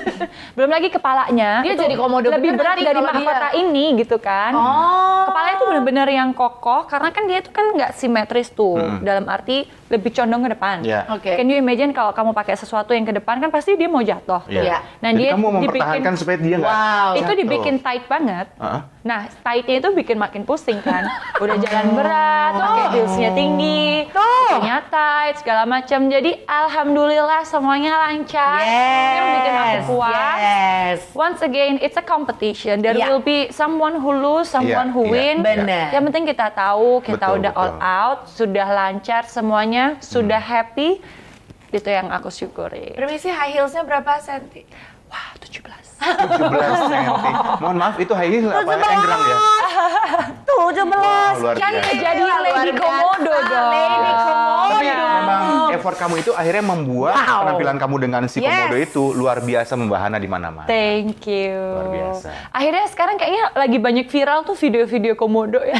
belum 0.56 0.68
lagi 0.68 0.88
kepalanya 0.88 1.60
Dia 1.60 1.72
itu 1.72 1.82
jadi 1.82 1.96
komodo 1.96 2.28
lebih 2.28 2.52
bener 2.52 2.60
berat 2.62 2.76
dari 2.78 3.00
mahkota 3.00 3.48
dia. 3.48 3.58
ini 3.58 3.84
gitu 3.96 4.16
kan 4.16 4.52
Oh. 4.52 5.24
kepalanya 5.24 5.54
itu 5.54 5.64
benar-benar 5.66 6.08
yang 6.08 6.30
kokoh 6.30 6.84
karena 6.84 7.08
kan 7.08 7.24
dia 7.24 7.38
itu 7.38 7.50
kan 7.50 7.66
nggak 7.70 7.90
simetris 7.92 8.48
tuh 8.48 8.74
dalam 9.00 9.26
arti 9.26 9.62
lebih 9.88 10.10
condong 10.12 10.42
ke 10.42 10.50
depan 10.52 10.76
Iya. 10.80 11.10
Oke. 11.10 11.34
can 11.34 11.44
you 11.44 11.56
imagine 11.56 11.90
kalau 11.90 12.10
kamu 12.10 12.30
pakai 12.32 12.54
sesuatu 12.54 12.90
yang 12.90 13.02
ke 13.02 13.12
depan 13.12 13.38
kan 13.38 13.48
pasti 13.48 13.74
dia 13.74 13.86
mau 13.86 14.00
jatuh 14.00 14.46
Iya. 14.46 14.62
Iya. 14.62 14.78
Nah, 15.00 15.10
Jadi 15.10 15.18
dia 15.18 15.30
kamu 15.32 15.42
dibikin- 15.42 15.56
mempertahankan 15.64 16.14
supaya 16.14 16.36
dia 16.38 16.56
nggak 16.56 16.70
Wow. 16.70 17.10
itu 17.12 17.22
jatuh. 17.24 17.36
dibikin 17.36 17.74
tight 17.78 18.04
banget. 18.06 18.46
Heeh. 18.56 18.80
Nah, 19.02 19.26
tightnya 19.26 19.82
itu 19.82 19.88
bikin 19.90 20.14
makin 20.14 20.46
pusing 20.46 20.78
kan. 20.78 21.02
Udah 21.42 21.58
jalan 21.58 21.98
berat, 21.98 22.54
pakai 22.54 22.86
heelsnya 22.94 23.30
tinggi, 23.34 24.06
pakainya 24.06 24.78
tight, 24.86 25.34
segala 25.42 25.66
macam. 25.66 26.06
Jadi 26.06 26.38
alhamdulillah 26.46 27.42
semuanya 27.42 27.98
lancar. 27.98 28.62
Itu 28.62 29.18
yang 29.18 29.28
bikin 29.34 29.54
aku 29.58 29.78
puas. 29.90 30.38
Yes. 30.38 30.98
Once 31.18 31.42
again, 31.42 31.82
it's 31.82 31.98
a 31.98 32.04
competition. 32.06 32.78
There 32.78 32.94
Iya. 32.94 33.10
will 33.10 33.18
be 33.18 33.50
someone 33.50 33.98
who 33.98 34.14
lose, 34.14 34.46
someone 34.46 34.90
Iya, 34.90 34.94
who 34.94 35.02
iya, 35.10 35.14
win. 35.18 35.36
Benar. 35.42 35.86
Yang 35.90 36.02
penting 36.06 36.24
kita 36.30 36.46
tahu, 36.54 37.02
kita 37.02 37.26
Betul, 37.26 37.38
udah 37.42 37.52
all 37.58 37.72
betul. 37.74 37.82
out, 37.82 38.18
sudah 38.30 38.66
lancar 38.70 39.26
semuanya, 39.26 39.98
sudah 39.98 40.38
happy. 40.38 41.02
Itu 41.74 41.90
yang 41.90 42.06
aku 42.06 42.30
syukuri. 42.30 42.94
Permisi 42.94 43.34
high 43.34 43.50
heelsnya 43.50 43.82
berapa 43.82 44.22
senti? 44.22 44.62
Wah, 45.10 45.34
17. 45.42 45.91
17 46.02 46.38
cm. 46.84 47.14
Mohon 47.58 47.76
maaf, 47.78 47.94
itu 47.96 48.12
high 48.12 48.30
heel 48.30 48.48
apa 48.48 48.70
enggrang 48.72 49.22
ya? 49.22 49.36
17. 50.42 50.84
Wah, 50.92 51.32
luar 51.34 51.54
kan 51.56 51.72
biasa. 51.72 51.92
jadi 51.94 52.20
Luar 52.20 52.38
Lady 52.40 52.72
Komodo 52.74 53.32
dong. 53.40 53.70
Lady 53.72 54.12
Komodo. 54.14 54.70
Tapi 54.72 54.86
memang 54.88 55.42
effort 55.72 55.96
kamu 55.96 56.14
itu 56.18 56.30
akhirnya 56.32 56.64
membuat 56.64 57.14
Wow. 57.14 57.38
penampilan 57.42 57.76
kamu 57.78 57.96
dengan 58.00 58.22
si 58.26 58.38
komodo 58.38 58.74
Yes. 58.74 58.86
itu 58.86 59.04
luar 59.12 59.40
biasa 59.40 59.72
membahana 59.74 60.16
di 60.16 60.26
mana-mana. 60.26 60.66
Thank 60.66 61.24
you. 61.24 61.56
Luar 61.56 61.88
biasa. 61.88 62.28
Akhirnya 62.50 62.84
sekarang 62.88 63.14
kayaknya 63.16 63.44
lagi 63.54 63.78
banyak 63.78 64.06
viral 64.06 64.38
tuh 64.42 64.54
video-video 64.54 65.12
komodo 65.14 65.60
ya. 65.60 65.78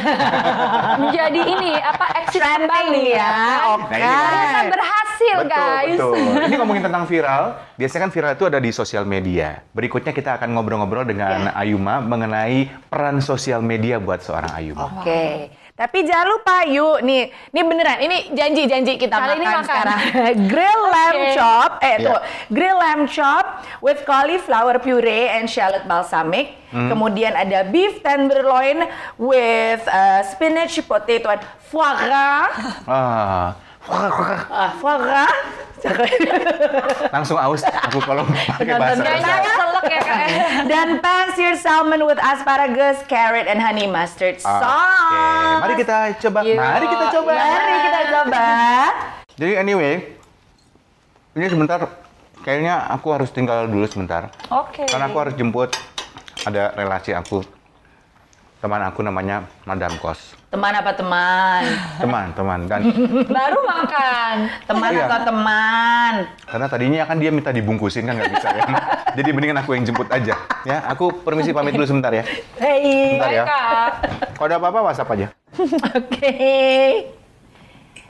Menjadi 1.01 1.41
ini 1.41 1.71
apa 1.75 2.05
eksis 2.21 2.41
kembali 2.41 3.03
ya. 3.11 3.31
Oke. 3.75 3.91
Nah, 3.91 3.97
ini 3.97 4.07
kan- 4.07 4.31
Ternyata 4.33 4.61
berhasil 4.69 5.35
Betul, 5.37 5.51
guys. 5.51 5.91
betul. 5.93 6.15
Ini 6.43 6.55
ngomongin 6.57 6.83
tentang 6.83 7.03
viral, 7.05 7.43
biasanya 7.75 8.01
kan 8.01 8.11
viral 8.11 8.31
itu 8.33 8.45
ada 8.45 8.57
di 8.57 8.71
sosial 8.71 9.03
media. 9.03 9.61
Berikutnya 9.71 10.12
kita 10.13 10.37
akan 10.37 10.53
ngobrol-ngobrol 10.53 11.03
dengan 11.03 11.49
Ya. 11.49 11.57
Ayuma 11.57 11.99
mengenai 11.99 12.69
peran 12.87 13.19
sosial 13.19 13.59
media 13.59 13.97
buat 13.97 14.21
seorang 14.21 14.53
Ayuma. 14.53 15.01
Oke. 15.01 15.49
Tapi 15.73 16.05
jangan 16.05 16.27
lupa 16.29 16.69
yuk 16.69 17.01
nih, 17.01 17.33
ini 17.49 17.61
beneran, 17.65 17.97
ini 17.97 18.29
janji-janji 18.29 18.93
kita 18.93 19.17
Kali 19.17 19.41
ini 19.41 19.41
makan, 19.41 19.57
makan. 19.57 19.65
sekarang. 19.65 19.99
grill 20.53 20.81
lamb 20.85 21.17
Oke. 21.17 21.33
chop, 21.33 21.71
eh 21.81 21.95
Ya. 21.97 22.05
tuh, 22.05 22.19
grill 22.53 22.77
lamb 22.77 23.03
chop 23.09 23.45
with 23.81 24.05
cauliflower 24.05 24.77
puree 24.77 25.33
and 25.33 25.49
shallot 25.49 25.81
balsamic. 25.83 26.61
Hmm. 26.69 26.93
Kemudian 26.93 27.33
ada 27.33 27.65
beef 27.65 28.05
tenderloin 28.05 28.85
with 29.17 29.81
uh, 29.89 30.21
spinach, 30.23 30.77
potato, 30.85 31.33
and 31.33 31.41
foie 31.65 31.97
gras. 32.05 32.53
Ah, 32.85 33.57
Ah, 33.87 34.71
gras. 34.79 35.33
langsung 37.11 37.35
aus 37.35 37.59
aku 37.67 37.99
kalau 37.99 38.23
pakai 38.23 38.79
bahasa 38.79 39.03
ya 39.93 39.99
kak. 40.01 40.19
Dan 40.71 40.87
pan-seared 41.03 41.59
salmon 41.59 42.07
with 42.07 42.19
asparagus, 42.19 43.03
carrot, 43.05 43.45
and 43.45 43.59
honey 43.61 43.85
mustard 43.85 44.39
sauce. 44.41 44.63
Oke, 44.63 45.23
mari 45.61 45.73
kita 45.77 45.97
coba. 46.27 46.39
Yuk. 46.43 46.57
Mari 46.57 46.85
kita 46.87 47.05
coba. 47.13 47.31
Mari 47.35 47.75
kita 47.83 48.01
coba. 48.09 48.45
Jadi 49.33 49.53
anyway, 49.57 49.93
ini 51.33 51.45
sebentar 51.49 51.79
kayaknya 52.45 52.87
aku 52.89 53.07
harus 53.13 53.29
tinggal 53.33 53.65
dulu 53.65 53.85
sebentar. 53.89 54.29
Oke. 54.49 54.85
Karena 54.87 55.09
aku 55.09 55.17
harus 55.19 55.33
jemput 55.37 55.73
ada 56.45 56.73
relasi 56.75 57.15
aku. 57.15 57.62
Teman 58.63 58.79
aku 58.79 59.03
namanya 59.03 59.43
Madam 59.67 59.91
Kos. 59.99 60.39
Teman 60.47 60.71
apa 60.71 60.95
teman? 60.95 61.67
Teman, 61.99 62.31
teman. 62.31 62.59
Dan 62.63 62.81
Baru 63.27 63.59
makan. 63.59 64.35
Teman 64.63 64.89
Iya. 64.95 65.03
atau 65.03 65.19
teman? 65.27 66.13
karena 66.47 66.65
tadinya 66.71 67.03
kan 67.03 67.19
dia 67.19 67.27
minta 67.27 67.51
dibungkusin 67.51 68.07
kan 68.07 68.15
nggak 68.15 68.31
bisa 68.31 68.47
ya. 68.55 68.63
Jadi 69.19 69.29
mendingan 69.35 69.59
aku 69.59 69.75
yang 69.75 69.83
jemput 69.83 70.07
aja. 70.07 70.39
Ya, 70.63 70.79
aku 70.87 71.11
permisi 71.11 71.51
pamit 71.51 71.75
dulu 71.75 71.83
sebentar 71.83 72.15
ya. 72.15 72.23
Hei. 72.55 73.19
Bentar 73.19 73.31
ya. 73.35 73.43
Kak. 73.43 73.91
Kalau 74.39 74.47
ada 74.47 74.55
apa-apa 74.55 74.79
WhatsApp 74.87 75.11
aja. 75.11 75.27
Oke. 75.99 76.31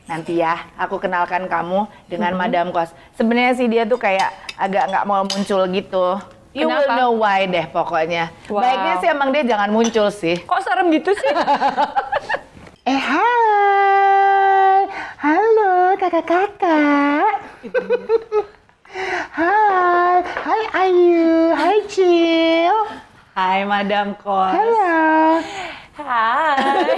Nanti 0.05 0.37
ya, 0.37 0.69
aku 0.77 1.01
kenalkan 1.01 1.49
kamu 1.49 1.89
dengan 2.05 2.37
Madam 2.37 2.69
Kos. 2.69 2.93
Sebenarnya 3.17 3.57
sih 3.57 3.65
dia 3.65 3.89
tuh 3.89 3.97
kayak 3.97 4.29
agak 4.61 4.85
nggak 4.85 5.07
mau 5.09 5.25
muncul 5.25 5.65
gitu. 5.65 6.21
You 6.53 6.69
will 6.69 6.85
Kenapa? 6.85 6.97
know 7.01 7.11
why 7.17 7.49
deh 7.49 7.65
pokoknya. 7.65 8.29
Wow. 8.45 8.61
Baiknya 8.61 8.93
sih 9.01 9.09
emang 9.09 9.33
dia 9.33 9.41
jangan 9.41 9.73
muncul 9.73 10.13
sih. 10.13 10.37
Kok 10.45 10.61
serem 10.61 10.93
gitu 10.93 11.09
sih? 11.13 11.33
Eh 12.83 12.99
hai, 12.99 14.83
halo 15.15 15.95
kakak-kakak. 15.95 17.31
hai, 19.39 20.19
hai 20.19 20.63
Ayu, 20.83 21.55
hai 21.55 21.79
Cil. 21.87 22.75
Hai 23.31 23.63
Madam 23.63 24.19
Kos. 24.19 24.51
Halo. 24.51 25.39
Hai. 25.93 26.89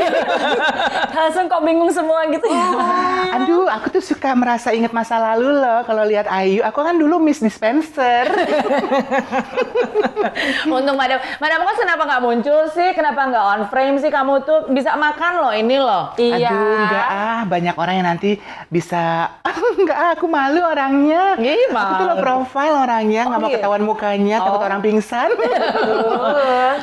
Langsung 1.17 1.51
kok 1.51 1.59
bingung 1.61 1.91
semua 1.91 2.23
gitu 2.25 2.47
ya. 2.47 2.67
Aduh, 3.35 3.67
aku 3.67 3.91
tuh 3.91 3.99
suka 3.99 4.31
merasa 4.31 4.71
ingat 4.71 4.95
masa 4.95 5.19
lalu 5.19 5.51
loh 5.51 5.83
kalau 5.83 6.07
lihat 6.07 6.23
Ayu. 6.25 6.63
Aku 6.63 6.79
kan 6.79 6.95
dulu 6.95 7.19
Miss 7.19 7.43
Dispenser. 7.43 8.23
Untung 10.71 10.95
Madam, 10.95 11.19
Madam 11.37 11.59
Kos 11.61 11.75
kenapa 11.77 12.07
nggak 12.07 12.23
muncul 12.23 12.71
sih? 12.71 12.95
Kenapa 12.95 13.27
nggak 13.27 13.45
on 13.45 13.61
frame 13.67 13.99
sih? 13.99 14.07
Kamu 14.07 14.33
tuh 14.41 14.71
bisa 14.71 14.95
makan 14.95 15.43
loh 15.43 15.51
ini 15.51 15.75
loh. 15.75 16.15
Iya. 16.15 16.47
Aduh, 16.47 16.75
enggak 16.79 17.05
ah, 17.05 17.41
banyak 17.43 17.75
orang 17.75 17.95
yang 17.95 18.07
nanti 18.07 18.39
bisa 18.69 19.27
enggak 19.79 19.97
ah, 19.97 20.11
aku 20.15 20.25
malu 20.25 20.63
orangnya. 20.63 21.35
Ih, 21.35 21.67
Aku 21.67 21.93
tuh 21.99 22.05
low 22.05 22.15
malu. 22.15 22.23
profile 22.23 22.75
orangnya, 22.79 23.27
nggak 23.27 23.39
mau 23.39 23.49
gitu? 23.51 23.59
ketahuan 23.59 23.83
mukanya, 23.83 24.37
takut 24.39 24.55
Oh. 24.55 24.63
orang 24.63 24.79
pingsan. 24.79 25.29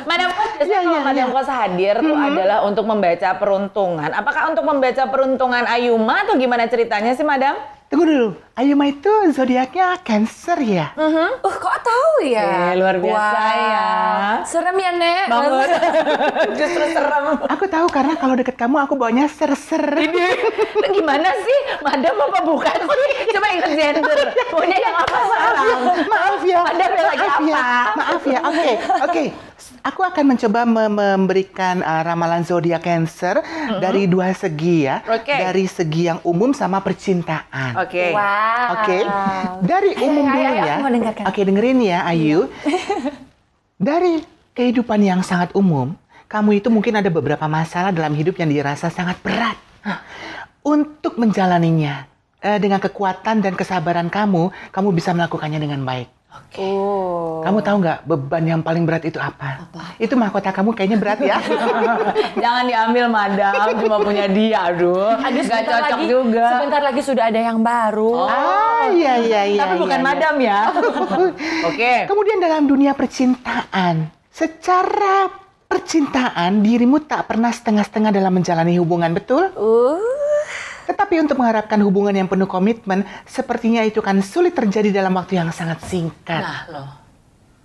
Madam 0.05 0.29
Kos 0.29 0.49
biasanya 0.53 0.69
Iya, 0.73 0.79
kalau 0.79 0.93
iya, 0.93 1.01
Madam 1.01 1.27
iya. 1.27 1.33
Kos 1.33 1.49
hadir 1.49 1.95
tuh 2.03 2.15
adalah 2.15 2.67
untuk 2.67 2.85
membaca 2.85 3.29
peruntungan. 3.39 4.11
Apakah 4.11 4.51
untuk 4.51 4.67
membaca 4.67 5.03
peruntungan 5.07 5.63
Ayuma 5.65 6.27
atau 6.27 6.35
gimana 6.35 6.67
ceritanya 6.67 7.15
sih 7.15 7.23
Madam? 7.23 7.55
Tunggu 7.93 8.09
dulu, 8.09 8.33
Ayuma 8.53 8.85
itu 8.85 9.09
zodiaknya 9.33 9.97
Cancer 10.01 10.61
ya? 10.61 10.93
Uh, 10.93 11.29
kok 11.41 11.77
tahu 11.81 12.25
ya? 12.25 12.69
Eh, 12.69 12.77
luar 12.77 13.01
biasa 13.01 13.41
ya. 13.53 13.85
Serem 14.45 14.77
ya, 14.77 14.93
Nek. 14.93 15.25
Banget. 15.25 15.69
Justru 16.61 16.85
serem. 16.89 17.37
Aku 17.49 17.65
tahu 17.65 17.89
karena 17.89 18.13
kalau 18.13 18.33
deket 18.33 18.53
kamu 18.53 18.77
aku 18.77 18.93
baunya 18.93 19.25
ser-ser. 19.25 19.81
Lu 20.77 20.85
gimana 20.89 21.33
sih? 21.33 21.59
Madam 21.81 22.13
apa 22.29 22.39
bukan 22.45 22.77
sih? 22.77 23.13
Coba 23.33 23.47
ingat 23.57 23.73
gender. 23.73 24.17
Punya 24.53 24.77
yang 24.77 24.95
apa 24.97 25.17
sekarang? 25.17 25.69
Maaf 26.05 26.41
ya. 26.45 26.61
Madam 26.61 26.89
yang 26.93 27.07
lagi 27.09 27.25
maaf 27.25 27.41
ya. 27.41 27.57
apa? 27.57 27.93
Maaf 27.97 28.23
ya. 28.25 28.39
Oke, 28.45 28.71
oke. 29.01 29.23
Aku 29.83 29.99
akan 29.99 30.23
mencoba 30.29 30.63
me- 30.63 30.91
memberikan 30.91 31.81
uh, 31.81 32.03
ramalan 32.05 32.45
zodiak 32.45 32.85
Cancer 32.85 33.41
dari 33.81 34.05
dua 34.05 34.29
segi 34.31 34.85
ya. 34.85 35.01
Oke. 35.03 35.33
Dari 35.33 35.65
segi 35.65 36.05
yang 36.05 36.21
umum 36.21 36.53
sama 36.53 36.79
percintaan. 36.79 37.81
Oke. 37.83 38.05
Wow. 38.15 38.67
Oke. 38.79 38.97
Dari 39.63 39.91
umum 39.99 40.25
dulu 40.27 40.53
ya. 40.55 40.75
Oke, 41.27 41.41
dengerin 41.43 41.79
ya, 41.83 41.99
Ayu. 42.07 42.47
Dari 43.89 44.23
kehidupan 44.55 45.03
yang 45.03 45.19
sangat 45.25 45.51
umum, 45.57 45.97
kamu 46.31 46.63
itu 46.63 46.71
mungkin 46.71 46.97
ada 46.97 47.09
beberapa 47.11 47.45
masalah 47.51 47.91
dalam 47.91 48.15
hidup 48.15 48.39
yang 48.39 48.49
dirasa 48.49 48.87
sangat 48.87 49.19
berat. 49.19 49.59
Untuk 50.63 51.19
menjalaninya 51.19 52.07
eh, 52.39 52.55
dengan 52.55 52.79
kekuatan 52.79 53.43
dan 53.43 53.53
kesabaran 53.59 54.07
kamu, 54.07 54.49
kamu 54.71 54.89
bisa 54.95 55.11
melakukannya 55.11 55.59
dengan 55.59 55.83
baik. 55.83 56.07
Oh. 56.53 57.41
Kamu 57.41 57.65
tahu 57.65 57.75
nggak 57.81 57.99
beban 58.05 58.43
yang 58.45 58.61
paling 58.61 58.85
berat 58.85 59.09
itu 59.09 59.17
apa? 59.17 59.65
Itu 59.97 60.13
mahkota 60.13 60.53
kamu 60.53 60.77
kayaknya 60.77 60.97
berat 61.01 61.19
ya. 61.25 61.41
Jangan 62.43 62.63
diambil 62.69 63.09
Madam, 63.09 63.53
cuma 63.81 63.97
punya 63.97 64.29
dia. 64.29 64.69
Aduh, 64.69 65.17
Aduh, 65.17 65.41
nggak 65.41 65.45
sebentar 65.49 65.81
cocok 65.81 65.97
lagi, 65.97 66.05
juga. 66.05 66.45
Sebentar 66.53 66.81
lagi 66.85 67.01
sudah 67.01 67.23
ada 67.33 67.39
yang 67.41 67.59
baru. 67.65 68.13
ah, 68.29 68.85
iya 68.93 69.13
iya 69.17 69.41
iya. 69.49 69.61
Tapi 69.65 69.75
bukan 69.81 69.97
iya, 69.97 70.05
iya. 70.05 70.09
Madam 70.13 70.35
ya. 70.37 70.59
Oke. 71.73 71.93
Kemudian 72.05 72.37
dalam 72.37 72.69
dunia 72.69 72.93
percintaan, 72.93 74.13
secara 74.29 75.33
percintaan 75.65 76.61
dirimu 76.61 77.01
tak 77.01 77.33
pernah 77.33 77.49
setengah-setengah 77.49 78.13
dalam 78.13 78.29
menjalani 78.29 78.77
hubungan, 78.77 79.09
betul? 79.09 79.49
Uh. 79.57 79.97
Tetapi 80.83 81.19
untuk 81.23 81.39
mengharapkan 81.39 81.79
hubungan 81.81 82.13
yang 82.13 82.27
penuh 82.27 82.47
komitmen, 82.47 83.07
sepertinya 83.23 83.83
itu 83.83 84.03
kan 84.03 84.19
sulit 84.19 84.51
terjadi 84.51 84.91
dalam 84.91 85.15
waktu 85.15 85.39
yang 85.39 85.49
sangat 85.53 85.83
singkat. 85.87 86.43
Nah 86.43 86.61
loh. 86.69 86.89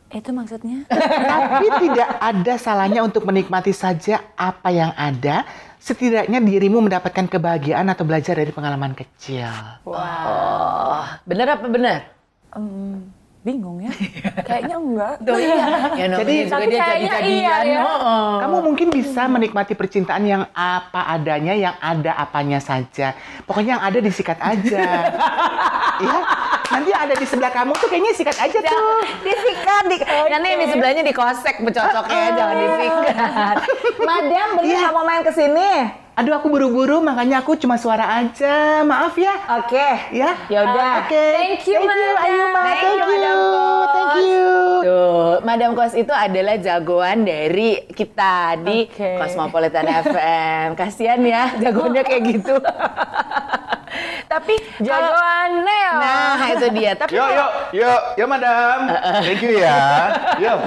Itu 0.09 0.33
maksudnya? 0.33 0.89
Tapi 0.89 1.67
tidak 1.85 2.09
ada 2.17 2.55
salahnya 2.57 3.05
untuk 3.05 3.29
menikmati 3.29 3.77
saja 3.77 4.25
apa 4.41 4.73
yang 4.73 4.97
ada. 4.97 5.45
Setidaknya 5.79 6.41
dirimu 6.41 6.81
mendapatkan 6.81 7.29
kebahagiaan 7.29 7.87
atau 7.93 8.09
belajar 8.09 8.35
dari 8.35 8.51
pengalaman 8.51 8.97
kecil. 8.97 9.49
Oh, 9.85 11.05
bener 11.29 11.47
apa 11.55 11.67
bener? 11.69 11.99
Em, 12.57 13.05
bingung 13.49 13.81
ya? 13.81 13.93
Kayaknya 14.49 14.77
enggak. 14.77 15.15
Tuh 15.25 15.37
iya. 15.41 15.57
Ya 16.01 16.05
namanya 16.07 16.19
Jadi- 16.21 16.37
juga 16.39 16.53
Tapi 16.53 16.65
dia 16.67 16.79
kayaknya 16.79 17.09
jadi-jadian. 17.09 17.41
iya 17.41 17.57
ya. 17.65 17.81
oh. 17.81 18.37
Kamu 18.39 18.57
mungkin 18.63 18.87
bisa 18.93 19.23
menikmati 19.25 19.73
percintaan 19.73 20.25
yang 20.25 20.43
apa 20.53 21.01
adanya, 21.09 21.57
yang 21.57 21.77
ada 21.81 22.13
apanya 22.15 22.61
saja. 22.61 23.17
Pokoknya 23.49 23.81
yang 23.81 23.85
ada 23.85 23.99
disikat 23.99 24.37
aja. 24.39 24.85
Iya. 25.99 26.15
Nanti 26.71 26.95
yang 26.95 27.03
ada 27.11 27.15
di 27.19 27.27
sebelah 27.27 27.51
kamu 27.51 27.75
tuh 27.75 27.91
kayaknya 27.91 28.15
sikat 28.15 28.39
aja 28.39 28.59
tuh. 28.63 29.03
Disikat, 29.27 29.83
di, 29.91 29.99
nanti 30.31 30.47
yang 30.47 30.61
di 30.63 30.69
sebelahnya 30.71 31.03
dikosek 31.03 31.59
becocoknya, 31.59 32.39
jangan 32.39 32.55
disikat. 32.55 33.57
Madam, 33.99 34.47
bener 34.55 34.71
Iya. 34.71 34.79
nggak 34.79 34.95
mau 34.95 35.03
main 35.03 35.23
ke 35.27 35.33
sini? 35.35 35.71
Aduh 36.19 36.35
aku 36.35 36.51
buru-buru 36.51 36.99
makanya 36.99 37.39
aku 37.39 37.55
cuma 37.55 37.79
suara 37.79 38.19
aja. 38.19 38.83
Maaf 38.83 39.15
ya. 39.15 39.39
Oke. 39.63 40.11
Ya. 40.11 40.35
Ya 40.51 40.67
udah. 40.67 41.07
Oke. 41.07 41.15
Thank 41.15 41.63
you, 41.71 41.79
Madam. 41.79 42.15
Ayuma. 42.19 42.61
Thank 42.67 42.75
Thank 42.75 42.91
you, 42.91 42.99
you. 42.99 43.07
Madam 43.15 43.39
Kos. 43.39 43.87
Thank 43.95 44.15
you. 44.19 44.51
Tuh, 44.83 45.35
Madam 45.47 45.71
Kos 45.79 45.93
itu 45.95 46.11
adalah 46.11 46.59
jagoan 46.59 47.23
dari 47.23 47.87
kita 47.95 48.59
di 48.59 48.91
Oke. 48.91 49.15
Cosmopolitan 49.15 49.87
FM. 49.87 50.67
Kasihan 50.75 51.23
ya, 51.23 51.55
jagoannya 51.55 52.03
kayak 52.03 52.23
gitu. 52.35 52.59
Tapi 54.29 54.55
Jagoan 54.79 55.65
Neo. 55.65 55.93
Nah, 55.97 56.53
itu 56.53 56.67
dia. 56.77 56.93
Tapi 56.93 57.17
Yuk, 57.17 57.29
yuk, 57.33 57.51
yuk, 57.73 58.01
yuk, 58.21 58.29
madam. 58.29 58.79
Thank 59.25 59.41
you 59.41 59.57
ya. 59.57 59.81
Yuk. 60.37 60.59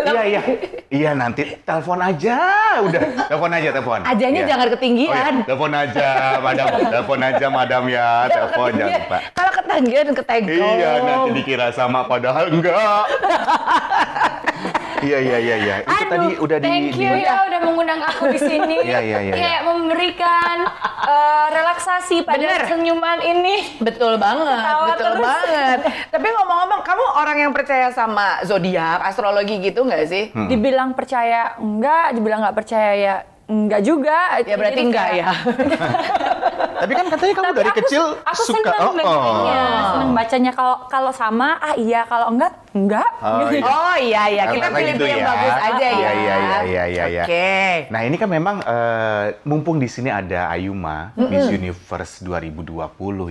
Iya, 0.00 0.22
iya. 0.24 0.40
Iya, 0.88 1.10
nanti 1.12 1.60
telepon 1.60 2.00
aja. 2.00 2.36
Udah, 2.80 3.28
telepon 3.28 3.50
aja, 3.52 3.68
telepon. 3.70 4.00
Ajanya 4.02 4.40
Iya. 4.42 4.48
jangan 4.48 4.68
ketinggian. 4.92 5.32
Oh, 5.32 5.40
iya. 5.40 5.46
Telepon 5.46 5.72
aja, 5.72 6.08
madam. 6.38 6.66
Telepon 6.92 7.20
aja, 7.20 7.46
madam 7.48 7.82
ya. 7.88 8.08
Telepon 8.28 8.70
jangan 8.76 9.00
lupa. 9.00 9.18
Kalau 9.32 9.52
ketinggian 9.52 10.08
ketenggong. 10.12 10.76
Iya, 10.76 10.90
nanti 11.02 11.30
dikira 11.32 11.66
sama 11.72 12.04
padahal 12.04 12.52
enggak. 12.52 13.04
Iya, 15.02 15.18
iya, 15.18 15.38
iya, 15.42 15.56
iya. 15.58 15.76
Itu 15.82 16.04
tadi 16.06 16.28
udah 16.38 16.56
di 16.62 16.66
Thank 16.70 16.94
you 16.94 17.10
di- 17.10 17.26
ya 17.26 17.42
udah 17.42 17.60
mengundang 17.66 18.06
aku 18.06 18.30
di 18.30 18.38
sini. 18.38 18.86
Iya, 18.86 19.02
iya, 19.02 19.18
iya, 19.18 19.34
Kayak 19.34 19.62
memberikan 19.66 20.56
eh, 21.02 21.46
relaksasi 21.50 22.22
pada 22.22 22.38
Bener. 22.38 22.62
senyuman 22.70 23.18
ini. 23.18 23.82
Betul 23.82 24.14
banget, 24.22 24.46
Ketawa 24.62 24.86
betul 24.94 25.02
terus. 25.10 25.26
banget. 25.26 25.78
Tapi 26.06 26.26
ngomong-ngomong, 26.30 26.80
kamu 26.86 27.04
orang 27.18 27.36
yang 27.42 27.50
percaya 27.50 27.90
sama 27.90 28.46
zodiak, 28.46 29.02
astrologi 29.02 29.58
gitu 29.58 29.82
nggak 29.82 30.06
sih? 30.06 30.30
Hmm. 30.30 30.46
Dibilang 30.46 30.94
percaya 30.94 31.58
enggak, 31.58 32.14
dibilang 32.14 32.38
nggak 32.46 32.56
percaya 32.62 32.90
ya 32.94 33.14
enggak 33.46 33.80
juga. 33.80 34.38
Ya 34.40 34.54
berarti 34.54 34.74
Jadi 34.76 34.88
enggak 34.88 35.06
kayak- 35.08 35.18
ya. 35.18 35.32
Tapi 36.82 36.92
kan 36.92 37.06
katanya 37.06 37.32
kamu 37.32 37.46
Tapi 37.46 37.56
dari 37.56 37.70
aku- 37.70 37.78
kecil 37.80 38.02
aku 38.18 38.42
suka 38.42 38.58
seneng 38.74 38.82
oh, 38.82 38.92
bacanya, 38.92 39.62
oh. 39.62 39.86
seneng 39.88 40.10
bacanya 40.12 40.50
kalau 40.50 40.76
kalau 40.86 41.12
sama 41.12 41.54
ah 41.56 41.74
iya 41.74 42.02
kalau 42.04 42.26
enggak 42.28 42.52
enggak. 42.72 43.10
Oh, 43.22 43.46
iya. 43.46 43.62
Oh 43.72 43.94
iya 43.94 44.22
iya, 44.28 44.44
kita 44.50 44.66
Karena 44.66 44.78
pilih 44.80 44.92
gitu 44.92 45.04
yang 45.06 45.22
ya. 45.22 45.28
bagus 45.28 45.54
aja 45.54 45.86
ya. 45.86 45.94
Iya, 45.94 46.10
iya, 46.12 46.34
iya, 46.34 46.58
iya, 46.64 46.82
iya, 46.86 47.04
iya. 47.08 47.22
Oke. 47.22 47.50
Nah 47.88 48.00
ini 48.02 48.16
kan 48.16 48.28
memang 48.28 48.56
eh, 48.60 49.24
mumpung 49.44 49.78
di 49.78 49.86
sini 49.86 50.10
ada 50.10 50.50
Ayuma 50.50 51.14
Miss 51.14 51.46
Universe 51.48 52.18
2020 52.20 52.82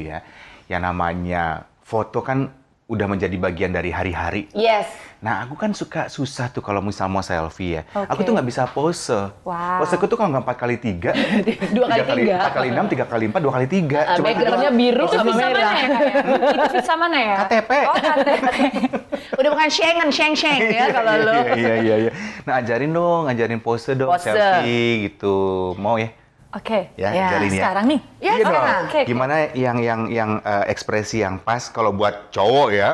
ya, 0.02 0.24
yang 0.68 0.82
namanya 0.82 1.44
foto 1.82 2.24
kan 2.24 2.48
udah 2.92 3.08
menjadi 3.08 3.32
bagian 3.40 3.72
dari 3.72 3.88
hari-hari. 3.88 4.52
Yes. 4.52 4.84
Nah 5.24 5.48
aku 5.48 5.56
kan 5.56 5.72
suka 5.72 6.12
susah 6.12 6.52
tuh 6.52 6.60
kalau 6.60 6.84
misal 6.84 7.08
mau 7.08 7.24
selfie 7.24 7.80
ya. 7.80 7.82
Oke. 7.88 8.10
Aku 8.12 8.20
tuh 8.28 8.36
nggak 8.36 8.44
bisa 8.44 8.68
pose. 8.68 9.32
Wow. 9.48 9.80
Poseku 9.80 10.12
tuh 10.12 10.20
kalau 10.20 10.36
nggak 10.36 10.44
empat 10.44 10.58
kali 10.60 10.76
tiga, 10.76 11.16
Dua 11.78 11.88
kali 11.88 12.28
tiga. 12.28 12.36
empat 12.44 12.52
kali 12.52 12.68
enam, 12.68 12.86
tiga 12.92 13.06
kali 13.08 13.24
empat, 13.32 13.40
dua 13.40 13.54
kali 13.56 13.68
tiga. 13.72 14.00
Itu 14.12 14.22
backgroundnya 14.22 14.72
biru 14.76 15.06
Itu 15.08 15.16
sama 15.16 15.32
merah. 15.32 15.48
mana 15.48 15.72
ya? 15.72 15.88
Kak? 15.88 16.02
Itu 16.52 16.66
visa 16.76 16.94
mana 17.00 17.18
ya? 17.18 17.36
KTP. 17.48 17.72
Oh 17.88 17.96
KTP. 17.96 18.46
Udah 19.40 19.50
bukan 19.56 19.70
Schengen, 19.72 20.10
Sheng 20.12 20.34
Sheng 20.36 20.60
ya 20.68 20.86
kalau 20.92 21.14
lo. 21.16 21.32
Iya, 21.32 21.56
iya, 21.56 21.76
iya, 21.80 21.96
iya. 22.04 22.12
Nah 22.44 22.60
ajarin 22.60 22.92
dong, 22.92 23.24
ajarin 23.26 23.62
pose 23.64 23.96
dong, 23.96 24.12
Pose. 24.12 24.28
selfie 24.28 25.08
gitu. 25.08 25.38
Mau 25.80 25.96
ya? 25.96 26.12
Oke. 26.52 26.92
Ya, 26.94 27.10
Ya, 27.10 27.26
ajarin 27.30 27.48
ya. 27.50 27.56
Sekarang 27.58 27.86
nih. 27.88 28.00
Ya, 28.18 28.32
iya 28.32 28.32
dong. 28.38 28.52
sekarang. 28.52 28.82
Oke, 28.82 28.92
oke. 28.94 29.02
Gimana 29.06 29.36
yang 29.54 29.78
yang 29.80 30.02
yang 30.08 30.32
eh, 30.42 30.64
ekspresi 30.68 31.18
yang 31.20 31.36
pas 31.38 31.64
kalau 31.68 31.92
buat 31.92 32.28
cowok 32.30 32.68
ya? 32.70 32.90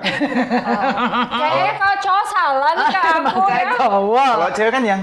Kayaknya 1.34 1.74
kalau 1.76 1.96
cowok 2.00 2.26
salah 2.28 2.72
nih 2.72 2.86
ke 2.88 3.00
aku 3.10 3.40
Makanya 3.40 3.58
ya. 3.60 3.76
cowok. 3.80 4.28
kalau 4.32 4.50
cewek 4.52 4.72
kan 4.72 4.86
yang 4.86 5.02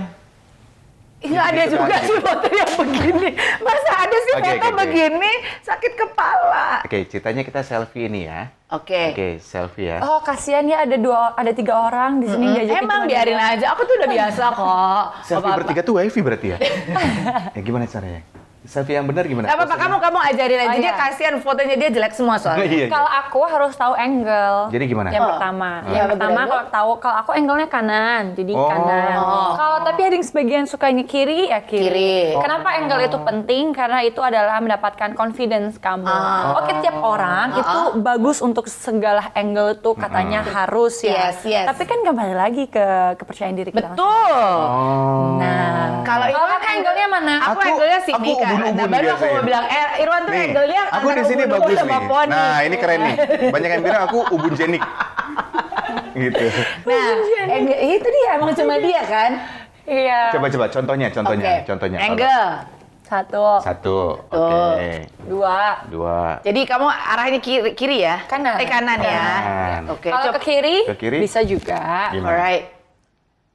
Nggak 1.25 1.41
ada 1.49 1.57
Gitu 1.59 1.73
juga 1.73 1.89
kan. 1.89 2.03
sih 2.05 2.19
foto 2.21 2.49
yang 2.53 2.73
begini. 2.77 3.29
Masa 3.59 3.91
ada 3.99 4.17
sih 4.19 4.33
Oke, 4.35 4.45
foto 4.45 4.67
oke. 4.67 4.77
begini 4.79 5.33
sakit 5.59 5.93
kepala. 5.97 6.69
Oke, 6.85 6.99
ceritanya 7.09 7.41
kita 7.43 7.61
selfie 7.61 8.07
ini 8.07 8.29
ya. 8.29 8.53
Oke. 8.69 9.03
Oke, 9.11 9.29
selfie 9.41 9.89
ya. 9.89 9.99
Oh 9.99 10.21
kasihan 10.21 10.63
ya 10.63 10.85
ada 10.85 10.95
dua 10.95 11.33
ada 11.33 11.49
tiga 11.51 11.81
orang 11.81 12.21
di 12.21 12.29
sini 12.29 12.53
diajakin 12.55 12.77
Emang 12.79 13.09
biarin 13.09 13.41
aja, 13.41 13.73
aku 13.73 13.83
tuh 13.83 13.97
udah 13.97 14.09
biasa 14.11 14.43
kok. 14.53 15.05
selfie 15.25 15.41
Apa-apa. 15.43 15.59
bertiga 15.65 15.81
tuh 15.81 15.95
wifi 15.97 16.21
berarti 16.21 16.47
ya? 16.47 16.59
ya 17.51 17.61
gimana 17.67 17.89
caranya? 17.89 18.21
Selfie 18.65 18.97
yang 18.97 19.05
benar 19.05 19.29
gimana? 19.29 19.45
Gak 19.45 19.61
apa-apa, 19.61 19.77
kamu 19.77 19.97
kamu 20.01 20.19
ajarin 20.25 20.59
aja 20.59 20.69
Oh, 20.71 20.81
dia 20.81 20.89
iya. 20.89 20.97
kasihan 20.97 21.35
fotonya 21.37 21.77
dia 21.77 21.91
jelek 21.93 22.13
semua 22.13 22.41
soalnya. 22.41 22.65
Iya, 22.65 22.73
iya. 22.75 22.87
Kalau 22.89 23.11
aku 23.13 23.41
harus 23.45 23.77
tahu 23.77 23.93
angle. 23.93 24.73
Jadi 24.73 24.85
gimana? 24.89 25.09
Yang 25.11 25.21
Oh. 25.21 25.31
pertama, 25.31 25.71
Iya, 25.85 25.93
yang 25.95 26.09
pertama 26.11 26.41
kalau 26.43 26.65
tahu 26.73 26.91
kalau 26.97 27.17
aku 27.19 27.31
angle-nya 27.35 27.69
kanan, 27.69 28.23
jadi 28.33 28.53
Oh. 28.53 28.65
kanan. 28.65 29.15
Oh. 29.15 29.53
Kalau 29.53 29.79
tapi 29.85 30.01
ada 30.03 30.15
yang 30.17 30.25
sebagian 30.25 30.65
sukanya 30.65 31.05
kiri 31.05 31.53
ya 31.53 31.61
kiri. 31.61 31.85
Kiri. 31.85 32.17
Kenapa 32.35 32.69
angle 32.75 33.05
itu 33.05 33.19
penting? 33.21 33.65
Karena 33.71 34.01
itu 34.01 34.21
adalah 34.21 34.57
mendapatkan 34.59 35.13
confidence 35.13 35.77
kamu. 35.77 36.09
Ah. 36.09 36.57
Oke, 36.57 36.73
tiap 36.81 36.97
orang 36.99 37.53
itu 37.55 37.79
bagus 38.01 38.41
untuk 38.41 38.65
segala 38.65 39.29
angle 39.35 39.77
tuh 39.77 39.93
katanya 39.93 40.41
harus 40.41 41.05
ya. 41.05 41.29
Yes, 41.29 41.45
yes. 41.45 41.69
Tapi 41.69 41.85
kan 41.85 42.01
kembali 42.01 42.33
lagi 42.33 42.65
ke 42.67 42.87
kepercayaan 43.15 43.53
diri 43.53 43.71
kita. 43.71 43.93
Betul. 43.93 44.57
Oh. 44.65 45.37
Nah, 45.37 46.01
Kalau 46.05 46.29
Irwan 46.29 46.49
kakak 46.51 46.71
angle-nya 46.75 47.07
mana? 47.09 47.35
Aku, 47.43 47.51
Aku- 47.55 47.65
angle-nya 47.67 48.01
sini 48.03 48.29
aku 48.29 48.33
kan. 48.37 48.54
Ubun-ubun 48.57 48.77
Nah, 48.77 48.87
baru 48.89 49.07
aku 49.07 49.15
biasanya. 49.17 49.35
mau 49.35 49.45
bilang, 49.45 49.65
eh, 49.67 49.87
Irwan 49.99 50.21
tuh 50.21 50.33
Nih, 50.33 50.45
angle-nya 50.47 50.83
aku 50.89 51.07
di 51.11 51.25
sini 51.25 51.43
bagus 51.45 51.79
nih. 51.81 52.01
poni. 52.05 52.31
Nah, 52.31 52.59
ini 52.61 52.77
keren 52.77 53.01
nih. 53.01 53.17
Banyak 53.55 53.71
yang 53.71 53.83
bilang 53.83 54.03
aku 54.05 54.19
ubun 54.31 54.53
jenik. 54.53 54.83
gitu. 56.15 56.47
Nah, 56.85 57.07
angle, 57.49 57.77
itu 57.77 58.09
dia 58.09 58.29
emang 58.33 58.51
cuma 58.53 58.75
dia 58.79 59.03
kan. 59.03 59.31
Iya. 59.85 60.21
Coba 60.31 60.47
coba 60.49 60.67
contohnya, 60.69 61.09
contohnya, 61.11 61.45
Oke. 61.45 61.67
contohnya. 61.67 61.99
Angle. 62.01 62.47
Satu, 63.05 63.61
Satu. 63.61 63.99
Oke. 64.27 65.05
dua. 65.29 65.85
Dua. 65.87 66.41
Jadi 66.41 66.65
kamu 66.65 66.89
arahnya 66.89 67.37
kiri, 67.39 67.77
kiri 67.77 68.01
ya? 68.01 68.17
Kanan. 68.25 68.57
Eh 68.57 68.65
kanan 68.65 68.97
ya. 68.99 69.13
Kanan. 69.21 69.83
Oke. 69.93 70.09
Kalau 70.09 70.25
coba. 70.25 70.35
ke 70.35 70.41
kiri, 70.41 70.77
Ke 70.89 70.95
kiri? 70.97 71.19
bisa 71.21 71.45
juga. 71.45 72.09
Gimana? 72.11 72.33
Alright. 72.33 72.65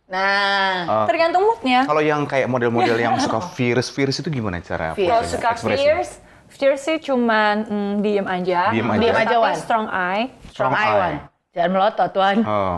Nah, 0.09 0.89
Oh. 0.89 1.05
Tergantung 1.05 1.45
moodnya. 1.45 1.85
Kalau 1.85 2.01
yang 2.01 2.25
kayak 2.25 2.49
model-model 2.49 2.97
yang 2.97 3.13
suka 3.23 3.39
fierce-fierce 3.53 4.25
itu 4.25 4.29
gimana 4.33 4.57
cara? 4.59 4.97
Fierce. 4.97 5.05
Kalau 5.05 5.23
suka 5.23 5.49
fierce, 5.55 6.11
fierce 6.49 6.81
sih 6.81 6.97
cuman 6.97 7.55
mm, 7.63 7.93
diem 8.01 8.25
aja. 8.25 8.73
Diem 8.73 8.89
aja. 8.89 8.99
Diem 8.99 9.15
aja, 9.15 9.35
Tapi 9.37 9.53
strong 9.55 9.85
eye. 9.87 10.25
strong 10.49 10.73
Strong 10.73 10.73
eye, 10.73 10.81
eye. 10.81 10.97
Wan. 10.97 11.13
Jangan 11.53 11.69
melotot, 11.71 12.11
Wan. 12.17 12.37
Oh. 12.41 12.77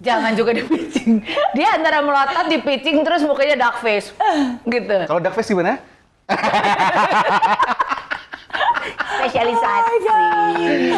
Jangan 0.00 0.32
juga 0.32 0.52
di 0.52 0.64
pitching. 0.64 1.20
Dia 1.56 1.68
antara 1.76 2.00
melotot 2.00 2.48
di 2.48 2.60
pitching 2.60 3.00
terus 3.00 3.24
mukanya 3.24 3.56
dark 3.58 3.80
face. 3.80 4.12
Gitu. 4.64 4.96
Kalau 5.08 5.20
dark 5.20 5.32
face 5.32 5.48
gimana? 5.48 5.80
Spesialisasi. 9.20 9.92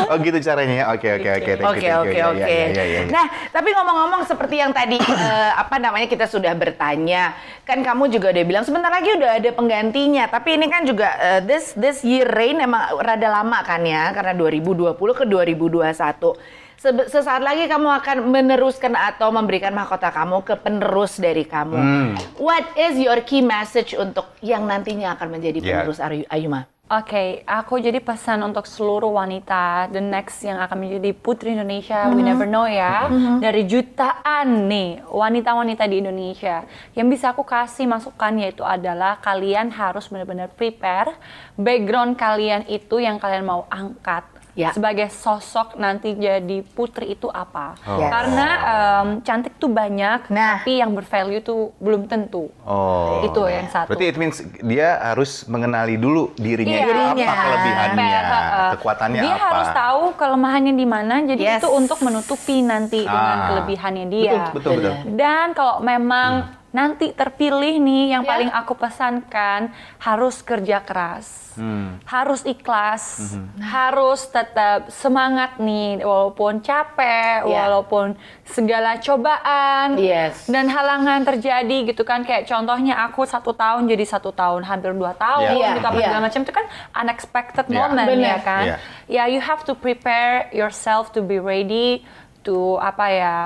Oh 0.09 0.17
gitu 0.17 0.39
caranya 0.39 0.75
ya. 0.75 0.85
Oke 0.91 1.09
oke 1.11 1.29
oke. 1.31 1.51
Oke 1.63 1.89
oke 1.89 2.11
Ya, 2.13 2.19
ya, 2.19 2.27
oke. 2.29 2.59
ya. 2.69 3.01
Nah, 3.07 3.25
tapi 3.49 3.69
ngomong-ngomong 3.71 4.23
seperti 4.25 4.59
yang 4.59 4.71
tadi 4.71 4.97
eh, 5.29 5.51
apa 5.53 5.77
namanya 5.77 6.07
kita 6.07 6.25
sudah 6.25 6.53
bertanya, 6.53 7.33
kan 7.63 7.81
kamu 7.81 8.11
juga 8.11 8.31
udah 8.31 8.45
bilang 8.45 8.63
sebentar 8.63 8.89
lagi 8.89 9.13
udah 9.13 9.39
ada 9.39 9.51
penggantinya. 9.51 10.27
Tapi 10.27 10.57
ini 10.57 10.67
kan 10.67 10.83
juga 10.83 11.09
eh, 11.17 11.41
this 11.43 11.73
this 11.75 12.03
year 12.03 12.27
reign 12.27 12.59
emang 12.59 12.99
rada 12.99 13.29
lama 13.33 13.61
kan 13.61 13.81
ya, 13.81 14.11
karena 14.11 14.33
2020 14.33 14.93
ke 14.95 15.25
2021. 15.25 16.37
Sebe- 16.75 17.07
Sesaat 17.07 17.39
lagi 17.39 17.71
kamu 17.71 17.87
akan 18.03 18.17
meneruskan 18.27 18.93
atau 18.93 19.31
memberikan 19.31 19.71
mahkota 19.71 20.11
kamu 20.11 20.43
ke 20.43 20.59
penerus 20.59 21.15
dari 21.15 21.47
kamu. 21.47 21.79
Hmm. 21.79 22.11
What 22.37 22.75
is 22.75 22.99
your 22.99 23.23
key 23.23 23.39
message 23.39 23.95
untuk 23.95 24.27
yang 24.41 24.67
nantinya 24.67 25.15
akan 25.15 25.31
menjadi 25.31 25.63
penerus 25.63 26.03
Ayu- 26.03 26.27
Ayuma? 26.27 26.67
Oke, 26.93 27.41
aku 27.49 27.81
jadi 27.81 28.05
pesan 28.05 28.45
untuk 28.45 28.69
seluruh 28.69 29.17
wanita, 29.17 29.89
the 29.97 30.03
next 30.05 30.45
yang 30.45 30.61
akan 30.61 30.77
menjadi 30.77 31.17
putri 31.17 31.57
Indonesia, 31.57 32.13
we 32.13 32.21
never 32.21 32.45
know 32.45 32.69
ya, 32.69 33.09
dari 33.41 33.65
jutaan 33.65 34.69
nih 34.69 35.01
wanita-wanita 35.09 35.89
di 35.89 36.05
Indonesia. 36.05 36.69
Yang 36.93 37.07
bisa 37.17 37.33
aku 37.33 37.49
kasih 37.49 37.89
masukan 37.89 38.37
yaitu 38.37 38.61
adalah 38.61 39.17
kalian 39.25 39.73
harus 39.73 40.05
benar-benar 40.13 40.53
prepare 40.53 41.17
background 41.57 42.21
kalian 42.21 42.69
itu 42.69 43.01
yang 43.01 43.17
kalian 43.17 43.49
mau 43.49 43.65
angkat. 43.73 44.32
Ya. 44.53 44.69
sebagai 44.71 45.09
sosok 45.09 45.75
nanti 45.75 46.13
jadi 46.13 46.61
putri 46.63 47.13
itu 47.13 47.25
apa. 47.27 47.73
Oh. 47.83 47.97
Yes. 47.97 48.11
Karena 48.11 48.49
em, 48.61 49.09
cantik 49.21 49.57
tuh 49.57 49.67
banyak, 49.67 50.29
Nah. 50.29 50.61
tapi 50.61 50.77
yang 50.77 50.93
bervalue 50.93 51.41
tuh 51.41 51.73
belum 51.79 52.05
tentu. 52.05 52.53
Oh. 52.63 53.25
Itu 53.25 53.45
yang 53.45 53.67
satu. 53.67 53.89
Berarti 53.89 54.05
it 54.07 54.17
means 54.17 54.37
dia 54.61 55.01
harus 55.03 55.45
mengenali 55.47 55.97
dulu 55.97 56.37
dirinya 56.37 56.69
Iya. 56.71 56.83
itu 56.83 56.93
apa, 56.93 57.01
Dirinya. 57.15 57.35
kelebihannya, 57.39 57.97
Kayak, 57.99 58.25
uh, 58.29 58.73
kekuatannya 58.77 59.21
dia 59.21 59.33
apa. 59.33 59.45
harus 59.47 59.69
tahu 59.71 60.03
kelemahannya 60.15 60.75
di 60.75 60.87
mana, 60.87 61.15
jadi 61.23 61.43
Yes. 61.43 61.57
itu 61.57 61.69
untuk 61.71 61.99
menutupi 62.01 62.57
nanti 62.61 63.01
dengan 63.03 63.35
Ah. 63.35 63.47
kelebihannya 63.49 64.07
dia. 64.07 64.33
Betul, 64.53 64.53
betul, 64.53 64.73
betul. 64.79 64.95
Dan 65.15 65.47
kalau 65.53 65.81
memang 65.81 66.31
nanti 66.73 67.13
terpilih 67.13 67.77
nih, 67.77 68.17
yang 68.17 68.25
Ya. 68.25 68.29
paling 68.33 68.51
aku 68.51 68.73
pesankan 68.75 69.69
harus 69.99 70.41
kerja 70.41 70.81
keras. 70.81 71.41
Hmm. 71.53 72.01
Harus 72.09 72.49
ikhlas, 72.49 73.37
Mhm. 73.37 73.61
harus 73.61 74.25
tetap 74.27 74.89
semangat 74.89 75.61
nih, 75.61 76.01
walaupun 76.01 76.65
capek, 76.65 77.45
Ya. 77.45 77.69
walaupun 77.69 78.17
segala 78.43 78.97
cobaan 78.97 80.01
Yes. 80.01 80.49
dan 80.49 80.65
halangan 80.67 81.29
terjadi 81.29 81.93
gitu 81.93 82.03
kan. 82.03 82.25
Kayak 82.25 82.49
contohnya 82.49 83.05
aku 83.05 83.29
satu 83.29 83.53
tahun 83.53 83.85
jadi 83.85 84.05
satu 84.09 84.33
tahun, 84.33 84.65
hampir 84.65 84.97
dua 84.97 85.13
tahun, 85.13 85.61
Iya. 85.61 85.77
gitu 85.77 85.87
apa 85.87 85.99
Iya. 86.01 86.07
segala 86.09 86.23
macam 86.25 86.41
itu 86.41 86.53
kan 86.53 86.67
unexpected 86.97 87.65
Iya. 87.69 87.77
moment 87.79 88.09
Bener. 88.09 88.29
ya 88.33 88.39
kan. 88.41 88.65
Ya 89.05 89.29
you 89.29 89.45
have 89.45 89.61
to 89.63 89.77
prepare 89.77 90.49
yourself 90.57 91.13
to 91.13 91.21
be 91.21 91.37
ready 91.37 92.01
to 92.43 92.81
apa 92.81 93.07
ya 93.13 93.37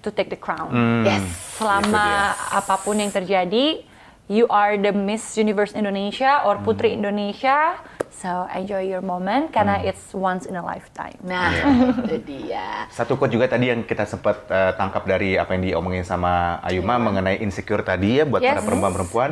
to 0.00 0.10
take 0.10 0.28
the 0.28 0.36
crown. 0.36 0.68
Hmm. 0.68 1.02
Yes. 1.02 1.22
Selama 1.54 2.06
apa 2.50 2.74
pun 2.76 2.96
yang 2.96 3.10
terjadi, 3.10 3.84
you 4.26 4.46
are 4.46 4.74
the 4.74 4.90
Miss 4.90 5.34
Universe 5.34 5.72
Indonesia 5.72 6.42
or 6.42 6.56
Hmm. 6.56 6.64
Putri 6.64 6.92
Indonesia. 6.92 7.76
So 8.10 8.28
enjoy 8.50 8.84
your 8.84 9.00
moment 9.00 9.48
karena 9.48 9.80
it's 9.80 10.12
once 10.12 10.44
in 10.44 10.52
a 10.52 10.60
lifetime. 10.60 11.16
Nah, 11.22 11.48
Iya. 11.48 11.64
itu 12.04 12.16
dia. 12.22 12.84
Satu 12.88 13.16
quote 13.16 13.32
juga 13.32 13.48
tadi 13.48 13.72
yang 13.72 13.80
kita 13.80 14.04
sempat 14.04 14.44
eh, 14.46 14.76
tangkap 14.76 15.08
dari 15.08 15.34
apa 15.34 15.56
yang 15.56 15.64
diomongin 15.64 16.04
sama 16.04 16.60
Ayuma 16.60 17.00
mengenai 17.00 17.40
insecure 17.40 17.80
tadi 17.80 18.20
ya 18.20 18.28
buat 18.28 18.40
para 18.40 18.60
Yes. 18.60 18.66
perempuan-perempuan. 18.66 19.30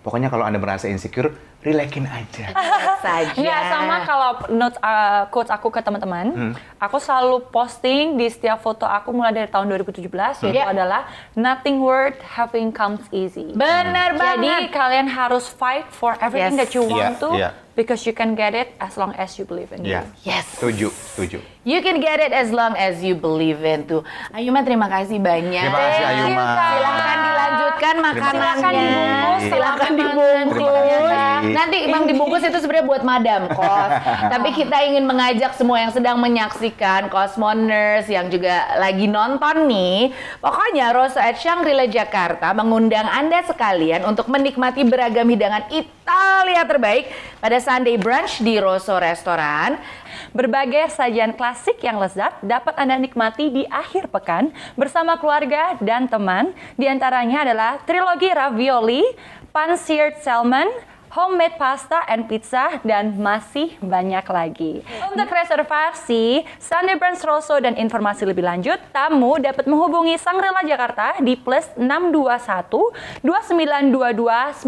Pokoknya 0.00 0.28
kalau 0.28 0.42
Anda 0.42 0.56
merasa 0.56 0.88
insecure, 0.88 1.28
relaxin 1.60 2.04
aja. 2.04 2.48
saja. 3.04 3.36
Enggak 3.36 3.60
sama 3.68 3.96
kalau 4.02 4.30
notes 4.48 4.80
uh, 4.80 5.28
quotes 5.28 5.48
aku 5.48 5.68
ke 5.68 5.80
teman-teman. 5.80 6.26
Hmm. 6.32 6.52
Aku 6.80 6.96
selalu 6.96 7.44
posting 7.48 8.16
di 8.16 8.26
setiap 8.26 8.60
foto 8.60 8.84
aku 8.84 9.12
mulai 9.12 9.32
dari 9.34 9.48
tahun 9.48 9.68
2017 9.68 10.08
yaitu 10.42 10.56
Ya. 10.56 10.72
adalah 10.72 11.04
nothing 11.32 11.80
worth 11.80 12.16
having 12.24 12.72
comes 12.72 13.04
easy. 13.10 13.52
Bener 13.52 14.16
Jadi 14.16 14.40
banget. 14.40 14.60
kalian 14.72 15.06
harus 15.06 15.44
fight 15.46 15.84
for 15.90 16.16
everything 16.18 16.56
Yes. 16.56 16.60
that 16.60 16.70
you 16.72 16.82
want 16.82 17.20
to 17.20 17.36
iya. 17.36 17.52
because 17.72 18.04
you 18.04 18.12
can 18.12 18.32
get 18.32 18.52
it 18.52 18.72
as 18.80 18.96
long 18.96 19.12
as 19.16 19.36
you 19.36 19.44
believe 19.44 19.68
in 19.70 19.84
Ya, 19.84 20.00
it. 20.00 20.08
Yes. 20.24 20.48
setuju, 20.56 20.88
setuju. 21.12 21.44
You 21.60 21.84
can 21.84 22.00
get 22.00 22.24
it 22.24 22.32
as 22.32 22.48
long 22.56 22.72
as 22.72 23.04
you 23.04 23.12
believe 23.12 23.60
in 23.60 23.84
tuh. 23.84 24.00
Ayuma 24.32 24.64
terima 24.64 24.88
kasih 24.88 25.20
banyak. 25.20 25.60
Terima 25.60 25.80
kasih 25.92 26.04
Ayuma. 26.08 26.40
Kak. 26.40 26.56
Silahkan 26.56 27.18
dilanjutkan 27.20 27.94
makanannya. 28.00 28.80
Silakan 28.80 28.80
dibungkus, 28.80 29.42
Silakan 29.44 29.92
dibungkus. 29.92 31.30
Nanti 31.52 31.76
emang 31.84 32.02
dibungkus 32.08 32.42
itu 32.48 32.58
sebenarnya 32.64 32.86
buat 32.88 33.02
madam 33.04 33.52
kos. 33.52 33.92
Tapi 34.32 34.48
kita 34.56 34.76
ingin 34.88 35.04
mengajak 35.04 35.52
semua 35.52 35.84
yang 35.84 35.92
sedang 35.92 36.16
menyaksikan 36.16 37.12
Cosmoners 37.12 38.08
yang 38.08 38.32
juga 38.32 38.80
lagi 38.80 39.04
nonton 39.04 39.68
nih. 39.68 40.16
Pokoknya 40.40 40.96
Rosa 40.96 41.28
at 41.28 41.36
Shangri-La 41.44 41.92
Jakarta 41.92 42.56
mengundang 42.56 43.04
Anda 43.04 43.44
sekalian 43.44 44.08
untuk 44.08 44.32
menikmati 44.32 44.80
beragam 44.88 45.28
hidangan 45.28 45.68
Italia 45.68 46.64
terbaik 46.64 47.12
pada 47.36 47.60
Sunday 47.60 48.00
brunch 48.00 48.40
di 48.40 48.56
Rosso 48.56 48.96
Restoran. 48.96 49.99
Berbagai 50.32 50.92
sajian 50.94 51.34
klasik 51.34 51.80
yang 51.82 51.98
lezat 51.98 52.36
dapat 52.44 52.74
Anda 52.78 52.96
nikmati 53.00 53.50
di 53.50 53.62
akhir 53.66 54.10
pekan 54.10 54.54
bersama 54.78 55.18
keluarga 55.18 55.76
dan 55.82 56.06
teman. 56.06 56.54
Di 56.78 56.86
antaranya 56.86 57.44
adalah 57.44 57.82
trilogi 57.82 58.30
ravioli, 58.30 59.02
pan-seared 59.50 60.22
salmon, 60.22 60.70
homemade 61.10 61.58
pasta 61.58 62.06
and 62.06 62.30
pizza, 62.30 62.78
dan 62.86 63.18
masih 63.18 63.74
banyak 63.82 64.22
lagi. 64.30 64.82
Untuk 65.10 65.26
reservasi, 65.26 66.46
Sunday 66.62 66.94
Brunch 66.94 67.26
Rosso 67.26 67.58
dan 67.58 67.74
informasi 67.74 68.22
lebih 68.26 68.46
lanjut, 68.46 68.78
tamu 68.94 69.42
dapat 69.42 69.66
menghubungi 69.66 70.14
Sangrila 70.16 70.62
Jakarta 70.62 71.18
di 71.18 71.34
plus 71.34 71.66
621 71.74 73.26
2922 73.26 74.62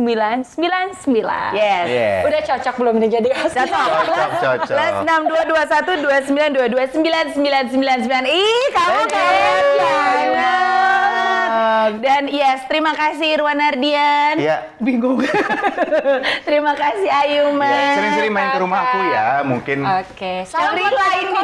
9999. 0.00 1.52
Yes. 1.52 1.86
Yeah. 1.88 2.24
Udah 2.24 2.40
cocok 2.48 2.74
belum 2.80 2.94
nih 3.04 3.10
jadi 3.20 3.28
host? 3.36 3.52
Cocok. 3.52 3.88
Cocok, 4.08 4.30
cocok. 4.40 4.72
Plus 4.72 4.94
6221 5.04 6.64
2922 6.64 6.96
9999. 6.96 8.24
Ih, 8.32 8.66
kamu 8.72 9.02
keren 9.12 9.66
banget. 9.76 10.64
Dan 12.00 12.32
yes, 12.32 12.64
terima 12.64 12.96
kasih 12.96 13.36
Irwan 13.36 13.60
Ardian. 13.60 14.40
Iya. 14.40 14.72
Bingung. 14.80 15.20
terima 16.48 16.72
kasih 16.74 17.10
Ayuma. 17.10 17.66
Ya, 17.66 17.94
sering-sering 17.98 18.32
main 18.32 18.48
ke 18.54 18.58
rumahku 18.62 19.00
ya, 19.10 19.26
mungkin 19.46 19.78
Oke, 19.82 20.46
salam 20.46 20.74
Kak 20.78 21.12
ini. 21.20 21.42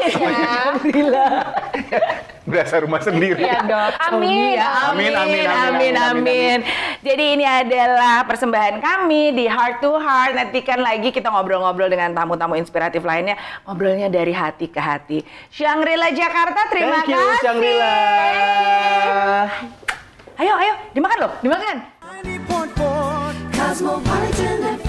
Ya. 1.06 1.26
berasa 2.50 2.82
rumah 2.82 2.98
sendiri. 2.98 3.46
Iya 3.46 3.62
dong. 3.62 3.92
Amin. 4.10 4.58
Ya, 4.58 4.90
Amin, 4.90 5.14
amin, 5.14 5.14
amin, 5.14 5.46
amin, 5.46 5.46
amin, 5.46 5.94
amin, 5.94 6.58
amin, 6.58 6.58
Jadi 7.06 7.24
ini 7.38 7.46
adalah 7.46 8.26
persembahan 8.26 8.82
kami 8.82 9.30
di 9.38 9.46
Heart 9.46 9.78
to 9.80 9.94
Heart. 9.94 10.32
Nantikan 10.34 10.82
lagi 10.82 11.14
kita 11.14 11.30
ngobrol-ngobrol 11.30 11.86
dengan 11.86 12.10
tamu-tamu 12.10 12.58
inspiratif 12.58 13.06
lainnya. 13.06 13.38
Ngobrolnya 13.64 14.10
dari 14.10 14.34
hati 14.34 14.66
ke 14.66 14.82
hati. 14.82 15.22
Shangri-La 15.54 16.10
Jakarta, 16.10 16.60
terima 16.68 17.06
Thank 17.06 17.14
you, 17.14 17.22
kasih. 17.22 17.40
Shangri-La. 17.46 17.94
Ayo, 20.40 20.54
ayo, 20.56 20.74
dimakan 20.96 21.18
loh, 21.20 21.32
dimakan. 21.44 21.99
Cosmopolitan 23.60 24.79